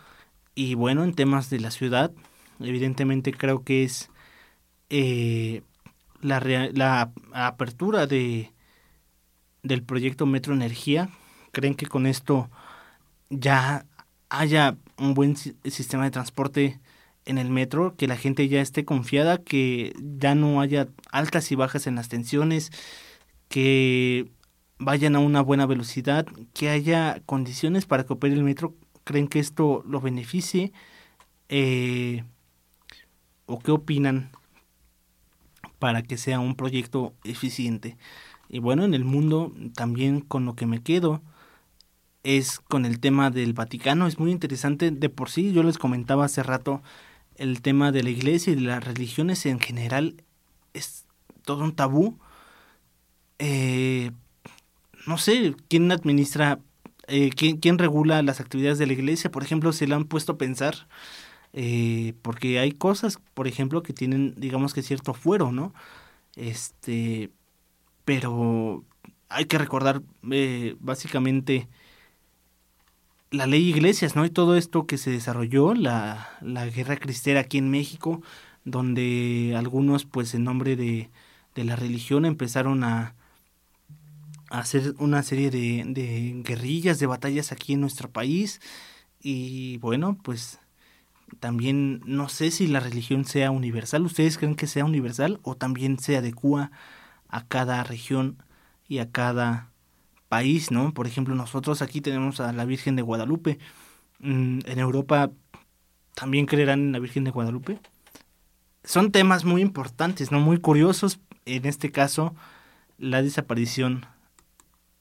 Y 0.54 0.76
bueno, 0.76 1.04
en 1.04 1.16
temas 1.16 1.50
de 1.50 1.60
la 1.60 1.72
ciudad, 1.72 2.12
evidentemente 2.60 3.32
creo 3.34 3.64
que 3.64 3.84
es 3.84 4.12
eh, 4.92 5.64
la, 6.22 6.40
la 6.40 7.12
apertura 7.34 8.06
de, 8.06 8.52
del 9.64 9.82
proyecto 9.82 10.28
Metro 10.28 10.54
Energía. 10.54 11.10
¿Creen 11.52 11.74
que 11.74 11.88
con 11.88 12.06
esto 12.06 12.52
ya 13.32 13.88
haya 14.30 14.78
un 14.98 15.14
buen 15.14 15.36
sistema 15.36 16.04
de 16.04 16.12
transporte 16.12 16.80
en 17.26 17.38
el 17.38 17.50
metro, 17.50 17.96
que 17.96 18.08
la 18.08 18.18
gente 18.18 18.48
ya 18.48 18.62
esté 18.62 18.86
confiada, 18.86 19.38
que 19.38 19.94
ya 20.00 20.36
no 20.36 20.62
haya 20.62 20.88
altas 21.12 21.52
y 21.52 21.56
bajas 21.56 21.88
en 21.88 21.96
las 21.96 22.10
tensiones, 22.10 22.72
que 23.50 24.32
vayan 24.80 25.16
a 25.16 25.20
una 25.20 25.42
buena 25.42 25.66
velocidad, 25.66 26.26
que 26.54 26.70
haya 26.70 27.22
condiciones 27.26 27.86
para 27.86 28.06
que 28.06 28.14
opere 28.14 28.34
el 28.34 28.44
metro. 28.44 28.76
¿Creen 29.04 29.28
que 29.28 29.40
esto 29.40 29.84
lo 29.88 30.02
beneficie? 30.02 30.72
Eh, 31.50 32.24
¿O 33.46 33.60
qué 33.60 33.72
opinan 33.72 34.32
para 35.80 36.02
que 36.04 36.18
sea 36.18 36.40
un 36.40 36.56
proyecto 36.56 37.14
eficiente? 37.24 37.98
Y 38.50 38.60
bueno, 38.60 38.86
en 38.86 38.94
el 38.94 39.04
mundo 39.04 39.54
también 39.76 40.22
con 40.22 40.46
lo 40.46 40.56
que 40.56 40.66
me 40.66 40.82
quedo 40.82 41.22
es 42.28 42.60
con 42.60 42.86
el 42.86 43.00
tema 43.00 43.32
del 43.32 43.54
Vaticano. 43.54 44.06
Es 44.06 44.20
muy 44.20 44.32
interesante 44.32 44.92
de 44.92 45.08
por 45.08 45.30
sí. 45.30 45.54
Yo 45.54 45.64
les 45.64 45.78
comentaba 45.78 46.26
hace 46.26 46.44
rato 46.44 46.84
el 47.38 47.62
tema 47.62 47.94
de 47.94 48.04
la 48.04 48.10
iglesia 48.10 48.52
y 48.52 48.58
de 48.58 48.64
las 48.64 48.84
religiones 48.84 49.46
en 49.46 49.62
general. 49.62 50.24
Es 50.74 51.06
todo 51.46 51.64
un 51.64 51.74
tabú. 51.74 52.20
Eh, 53.40 54.12
no 55.06 55.18
sé 55.18 55.56
quién 55.70 55.90
administra, 55.90 56.60
eh, 57.08 57.30
quién, 57.30 57.78
regula 57.78 58.22
las 58.24 58.42
actividades 58.42 58.78
de 58.78 58.88
la 58.88 58.94
iglesia. 58.94 59.32
Por 59.32 59.44
ejemplo, 59.44 59.72
se 59.72 59.88
le 59.88 59.96
han 59.96 60.04
puesto 60.04 60.34
a 60.34 60.38
pensar. 60.38 60.90
Eh, 61.54 62.14
porque 62.24 62.60
hay 62.60 62.74
cosas, 62.74 63.20
por 63.36 63.48
ejemplo, 63.48 63.84
que 63.84 63.94
tienen, 63.94 64.34
digamos 64.36 64.74
que 64.74 64.84
cierto 64.84 65.14
fuero, 65.14 65.54
¿no? 65.54 65.74
Este, 66.36 67.32
pero 68.04 68.84
hay 69.30 69.46
que 69.46 69.58
recordar 69.58 70.02
básicamente 70.82 71.70
la 73.32 73.48
ley 73.48 73.70
iglesias, 73.70 74.16
¿no? 74.16 74.26
Y 74.26 74.30
todo 74.30 74.56
esto 74.58 74.86
que 74.88 74.98
se 74.98 75.12
desarrolló, 75.12 75.74
la, 75.74 76.30
la 76.42 76.66
guerra 76.68 76.98
cristera 76.98 77.42
aquí 77.42 77.58
en 77.58 77.70
México, 77.70 78.22
donde 78.66 79.56
algunos, 79.58 80.06
pues 80.06 80.34
en 80.34 80.44
nombre 80.44 80.76
de, 80.76 81.10
de 81.56 81.64
la 81.64 81.76
religión, 81.76 82.26
empezaron 82.26 82.84
a, 82.84 83.16
hacer 84.50 84.94
una 85.00 85.24
serie 85.24 85.52
de, 85.52 85.84
de 85.88 86.42
guerrillas, 86.44 87.00
de 87.00 87.08
batallas 87.08 87.52
aquí 87.52 87.74
en 87.74 87.82
nuestro 87.82 88.10
país. 88.10 88.62
Y 89.22 89.78
bueno, 89.80 90.18
pues 90.24 90.60
también 91.40 92.02
no 92.06 92.30
sé 92.30 92.52
si 92.52 92.68
la 92.68 92.80
religión 92.80 93.26
sea 93.26 93.52
universal. 93.52 94.06
¿Ustedes 94.06 94.38
creen 94.38 94.56
que 94.56 94.68
sea 94.68 94.86
universal 94.86 95.40
o 95.44 95.56
también 95.56 96.00
se 96.00 96.18
adecua 96.18 96.72
a 97.28 97.46
cada 97.46 97.84
región 97.84 98.38
y 98.88 99.00
a 99.00 99.12
cada 99.12 99.70
país, 100.30 100.72
¿no? 100.72 100.94
Por 100.94 101.08
ejemplo, 101.08 101.36
nosotros 101.36 101.82
aquí 101.82 102.02
tenemos 102.02 102.40
a 102.40 102.52
la 102.54 102.66
Virgen 102.66 102.96
de 102.96 103.02
Guadalupe. 103.02 103.60
Mm, 104.20 104.60
en 104.66 104.80
Europa 104.80 105.32
también 106.16 106.46
creerán 106.46 106.80
en 106.82 106.92
la 106.92 107.00
Virgen 107.00 107.24
de 107.24 107.32
Guadalupe. 107.32 107.80
son 108.84 109.12
temas 109.12 109.44
muy 109.44 109.62
importantes, 109.62 110.32
¿no? 110.32 110.40
Muy 110.40 110.60
curiosos. 110.60 111.20
En 111.46 111.66
este 111.66 111.92
caso, 111.92 112.36
la 112.98 113.22
desaparición 113.22 114.06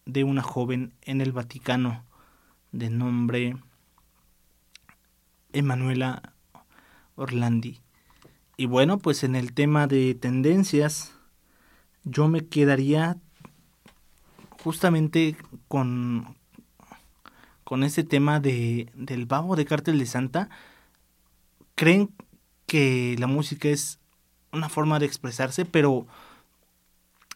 de 0.06 0.24
una 0.24 0.42
joven 0.42 0.94
en 1.02 1.20
el 1.20 1.32
Vaticano 1.32 2.04
de 2.72 2.90
nombre 2.90 3.56
Emanuela 5.52 6.34
Orlandi. 7.14 7.80
Y 8.56 8.66
bueno, 8.66 8.98
pues 8.98 9.24
en 9.24 9.36
el 9.36 9.52
tema 9.52 9.86
de 9.86 10.14
tendencias, 10.14 11.14
yo 12.04 12.28
me 12.28 12.46
quedaría 12.46 13.18
justamente 14.66 15.36
con, 15.68 16.34
con 17.62 17.84
ese 17.84 18.02
tema 18.02 18.40
de, 18.40 18.90
del 18.96 19.24
babo 19.24 19.54
de 19.54 19.64
Cártel 19.64 20.00
de 20.00 20.06
Santa. 20.06 20.48
¿Creen 21.76 22.10
que 22.66 23.14
la 23.16 23.28
música 23.28 23.68
es 23.68 24.00
una 24.50 24.68
forma 24.68 24.98
de 24.98 25.06
expresarse? 25.06 25.66
Pero 25.66 26.08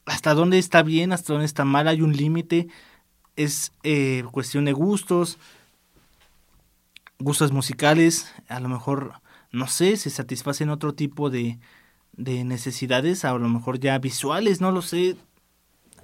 hasta 0.06 0.34
dónde 0.34 0.58
está 0.58 0.82
bien, 0.82 1.12
hasta 1.12 1.32
dónde 1.32 1.46
está 1.46 1.64
mal, 1.64 1.86
hay 1.86 2.02
un 2.02 2.16
límite, 2.16 2.66
es 3.36 3.70
eh, 3.84 4.24
cuestión 4.32 4.64
de 4.64 4.72
gustos, 4.72 5.38
gustos 7.20 7.52
musicales, 7.52 8.34
a 8.48 8.58
lo 8.58 8.68
mejor, 8.68 9.12
no 9.52 9.68
sé, 9.68 9.96
se 9.98 10.10
satisfacen 10.10 10.68
otro 10.68 10.94
tipo 10.94 11.30
de, 11.30 11.60
de 12.10 12.42
necesidades, 12.42 13.24
a 13.24 13.32
lo 13.34 13.48
mejor 13.48 13.78
ya 13.78 13.96
visuales, 14.00 14.60
no 14.60 14.72
lo 14.72 14.82
sé. 14.82 15.16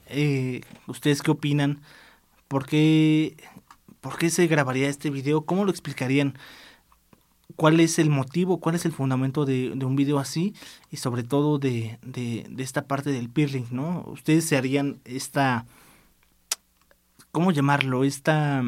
Eh, 0.07 0.63
¿Ustedes 0.87 1.23
qué 1.23 1.31
opinan? 1.31 1.81
¿Por 2.49 2.67
qué, 2.67 3.37
¿Por 4.01 4.19
qué 4.19 4.31
se 4.31 4.47
grabaría 4.47 4.89
este 4.89 5.11
video? 5.11 5.45
¿Cómo 5.45 5.65
lo 5.65 5.71
explicarían? 5.71 6.39
¿Cuál 7.57 7.81
es 7.81 7.99
el 7.99 8.11
motivo? 8.11 8.61
¿Cuál 8.61 8.75
es 8.75 8.85
el 8.85 8.93
fundamento 8.93 9.45
de, 9.45 9.73
un 9.73 9.97
video 9.97 10.19
así? 10.19 10.55
Y 10.91 10.99
sobre 10.99 11.23
todo 11.23 11.59
de, 11.59 11.99
de, 12.03 12.47
de 12.49 12.63
esta 12.63 12.87
parte 12.87 13.11
del 13.11 13.31
peerling, 13.31 13.67
¿no? 13.71 14.05
¿Ustedes 14.09 14.45
se 14.45 14.57
harían 14.57 15.01
esta... 15.05 15.67
¿Cómo 17.33 17.53
llamarlo? 17.53 18.05
Esta 18.05 18.63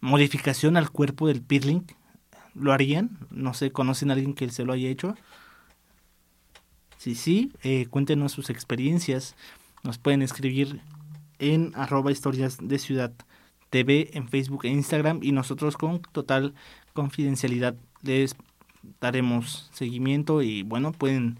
modificación 0.00 0.76
al 0.76 0.90
cuerpo 0.90 1.28
del 1.28 1.42
peerling. 1.42 1.84
¿Lo 2.54 2.72
harían? 2.72 3.18
No 3.30 3.54
sé, 3.54 3.70
¿conocen 3.70 4.10
a 4.10 4.14
alguien 4.14 4.34
que 4.34 4.48
se 4.50 4.64
lo 4.64 4.72
haya 4.72 4.88
hecho? 4.88 5.14
Sí, 7.00 7.14
sí, 7.14 7.52
eh, 7.62 7.86
cuéntenos 7.88 8.32
sus 8.32 8.50
experiencias. 8.50 9.34
Nos 9.82 9.98
pueden 9.98 10.22
escribir 10.22 10.80
en 11.38 11.72
arroba 11.74 12.12
historias 12.12 12.58
de 12.60 12.78
ciudad 12.78 13.12
TV 13.70 14.10
en 14.14 14.28
Facebook 14.28 14.64
e 14.64 14.68
Instagram 14.68 15.20
y 15.22 15.32
nosotros 15.32 15.76
con 15.76 16.00
total 16.00 16.54
confidencialidad 16.92 17.76
les 18.02 18.36
daremos 19.00 19.70
seguimiento 19.72 20.42
y 20.42 20.62
bueno, 20.62 20.92
pueden 20.92 21.38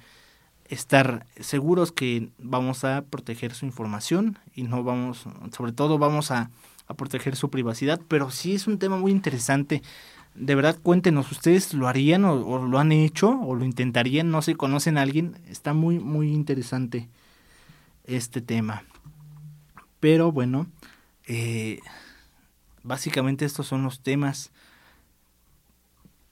estar 0.69 1.27
seguros 1.41 1.91
que 1.91 2.31
vamos 2.39 2.85
a 2.85 3.03
proteger 3.03 3.55
su 3.55 3.67
información 3.67 4.39
y 4.55 4.63
no 4.63 4.85
vamos, 4.85 5.27
sobre 5.53 5.73
todo 5.73 5.99
vamos 5.99 6.31
a 6.31 6.51
a 6.91 6.95
proteger 6.95 7.37
su 7.37 7.51
privacidad, 7.51 8.01
pero 8.09 8.33
sí 8.33 8.55
es 8.55 8.67
un 8.67 8.79
tema 8.81 8.99
muy 8.99 9.13
interesante. 9.13 9.81
De 10.35 10.57
verdad, 10.57 10.77
cuéntenos, 10.83 11.31
¿ustedes 11.31 11.73
lo 11.73 11.87
harían 11.87 12.25
o, 12.25 12.67
lo 12.67 12.79
han 12.81 12.91
hecho 12.91 13.31
o 13.31 13.55
lo 13.55 13.65
intentarían? 13.65 14.33
No 14.33 14.43
sé, 14.43 14.57
conocen 14.57 14.99
a 14.99 15.03
alguien. 15.03 15.37
Está 15.49 15.73
muy, 15.73 16.01
muy 16.01 16.33
interesante 16.33 17.09
este 18.17 18.41
tema. 18.41 18.85
Pero 20.01 20.33
bueno, 20.33 20.67
eh, 21.27 21.81
básicamente 22.83 23.45
estos 23.45 23.67
son 23.67 23.83
los 23.83 24.01
temas 24.01 24.53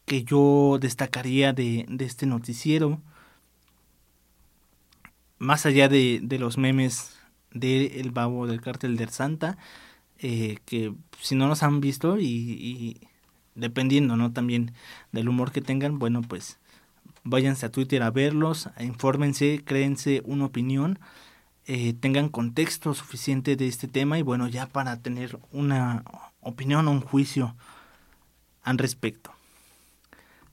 que 0.06 0.24
yo 0.24 0.78
destacaría 0.80 1.52
de, 1.52 1.84
de 1.88 2.04
este 2.04 2.26
noticiero. 2.26 3.00
Más 5.38 5.66
allá 5.66 5.88
de, 5.88 6.20
de 6.22 6.38
los 6.38 6.58
memes 6.58 7.18
del 7.52 7.92
el 7.92 8.10
babo 8.10 8.46
del 8.46 8.60
cártel 8.60 8.96
del 8.96 9.10
Santa, 9.10 9.58
eh, 10.18 10.58
que 10.64 10.94
si 11.20 11.34
no 11.34 11.46
nos 11.46 11.62
han 11.62 11.80
visto 11.80 12.18
y, 12.18 13.00
dependiendo, 13.54 14.16
¿no? 14.16 14.32
También 14.32 14.72
del 15.12 15.28
humor 15.28 15.52
que 15.52 15.60
tengan, 15.60 15.98
bueno, 15.98 16.22
pues 16.22 16.58
váyanse 17.24 17.66
a 17.66 17.70
Twitter 17.70 18.02
a 18.02 18.10
verlos, 18.10 18.68
infórmense, 18.80 19.62
créense 19.64 20.22
una 20.24 20.46
opinión, 20.46 20.98
eh, 21.70 21.92
tengan 21.92 22.30
contexto 22.30 22.94
suficiente 22.94 23.54
de 23.54 23.68
este 23.68 23.88
tema 23.88 24.18
y 24.18 24.22
bueno, 24.22 24.48
ya 24.48 24.66
para 24.66 25.02
tener 25.02 25.38
una 25.52 26.02
opinión 26.40 26.88
o 26.88 26.90
un 26.90 27.02
juicio 27.02 27.54
al 28.62 28.78
respecto. 28.78 29.30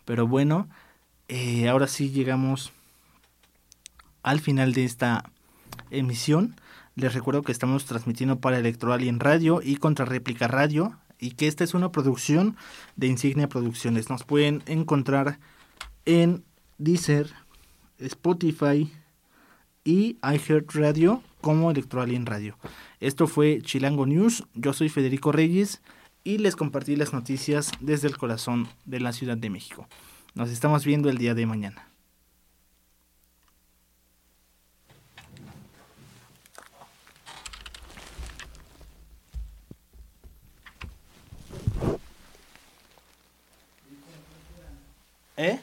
Pero 0.04 0.28
bueno, 0.28 0.68
eh, 1.30 1.70
ahora 1.70 1.88
sí 1.88 2.10
llegamos 2.10 2.74
al 4.24 4.42
final 4.42 4.74
de 4.74 4.84
esta 4.84 5.32
emisión. 5.90 6.58
Les 6.96 7.14
recuerdo 7.14 7.44
que 7.44 7.54
estamos 7.54 7.86
transmitiendo 7.86 8.42
para 8.42 8.60
Electoral 8.60 9.02
y 9.02 9.08
en 9.08 9.22
Radio 9.22 9.62
y 9.64 9.78
Contra 9.78 10.04
Réplica 10.04 10.50
Radio 10.50 10.98
y 11.18 11.32
que 11.32 11.48
esta 11.48 11.64
es 11.64 11.74
una 11.74 11.94
producción 11.94 12.58
de 12.98 13.08
Insignia 13.08 13.48
Producciones. 13.48 14.10
Nos 14.10 14.26
pueden 14.26 14.64
encontrar 14.66 15.40
en 16.04 16.44
Deezer, 16.78 17.32
Spotify 18.00 18.92
y 19.86 20.18
iHeartRadio 20.22 21.22
como 21.40 21.72
Electroalien 21.72 22.26
Radio. 22.26 22.58
Esto 23.00 23.28
fue 23.28 23.62
Chilango 23.62 24.06
News. 24.06 24.44
Yo 24.56 24.74
soy 24.74 24.90
Federico 24.90 25.32
Reyes 25.32 25.82
y 26.26 26.40
les 26.40 26.58
compartí 26.58 26.98
las 26.98 27.14
noticias 27.14 27.72
desde 27.80 28.08
el 28.08 28.18
corazón 28.18 28.68
de 28.84 29.00
la 29.00 29.14
Ciudad 29.14 29.38
de 29.38 29.50
México. 29.50 29.88
Nos 30.34 30.50
estamos 30.50 30.84
viendo 30.84 31.10
el 31.10 31.20
día 31.20 31.36
de 31.36 31.46
mañana. 31.46 31.88
¿Eh? 45.38 45.60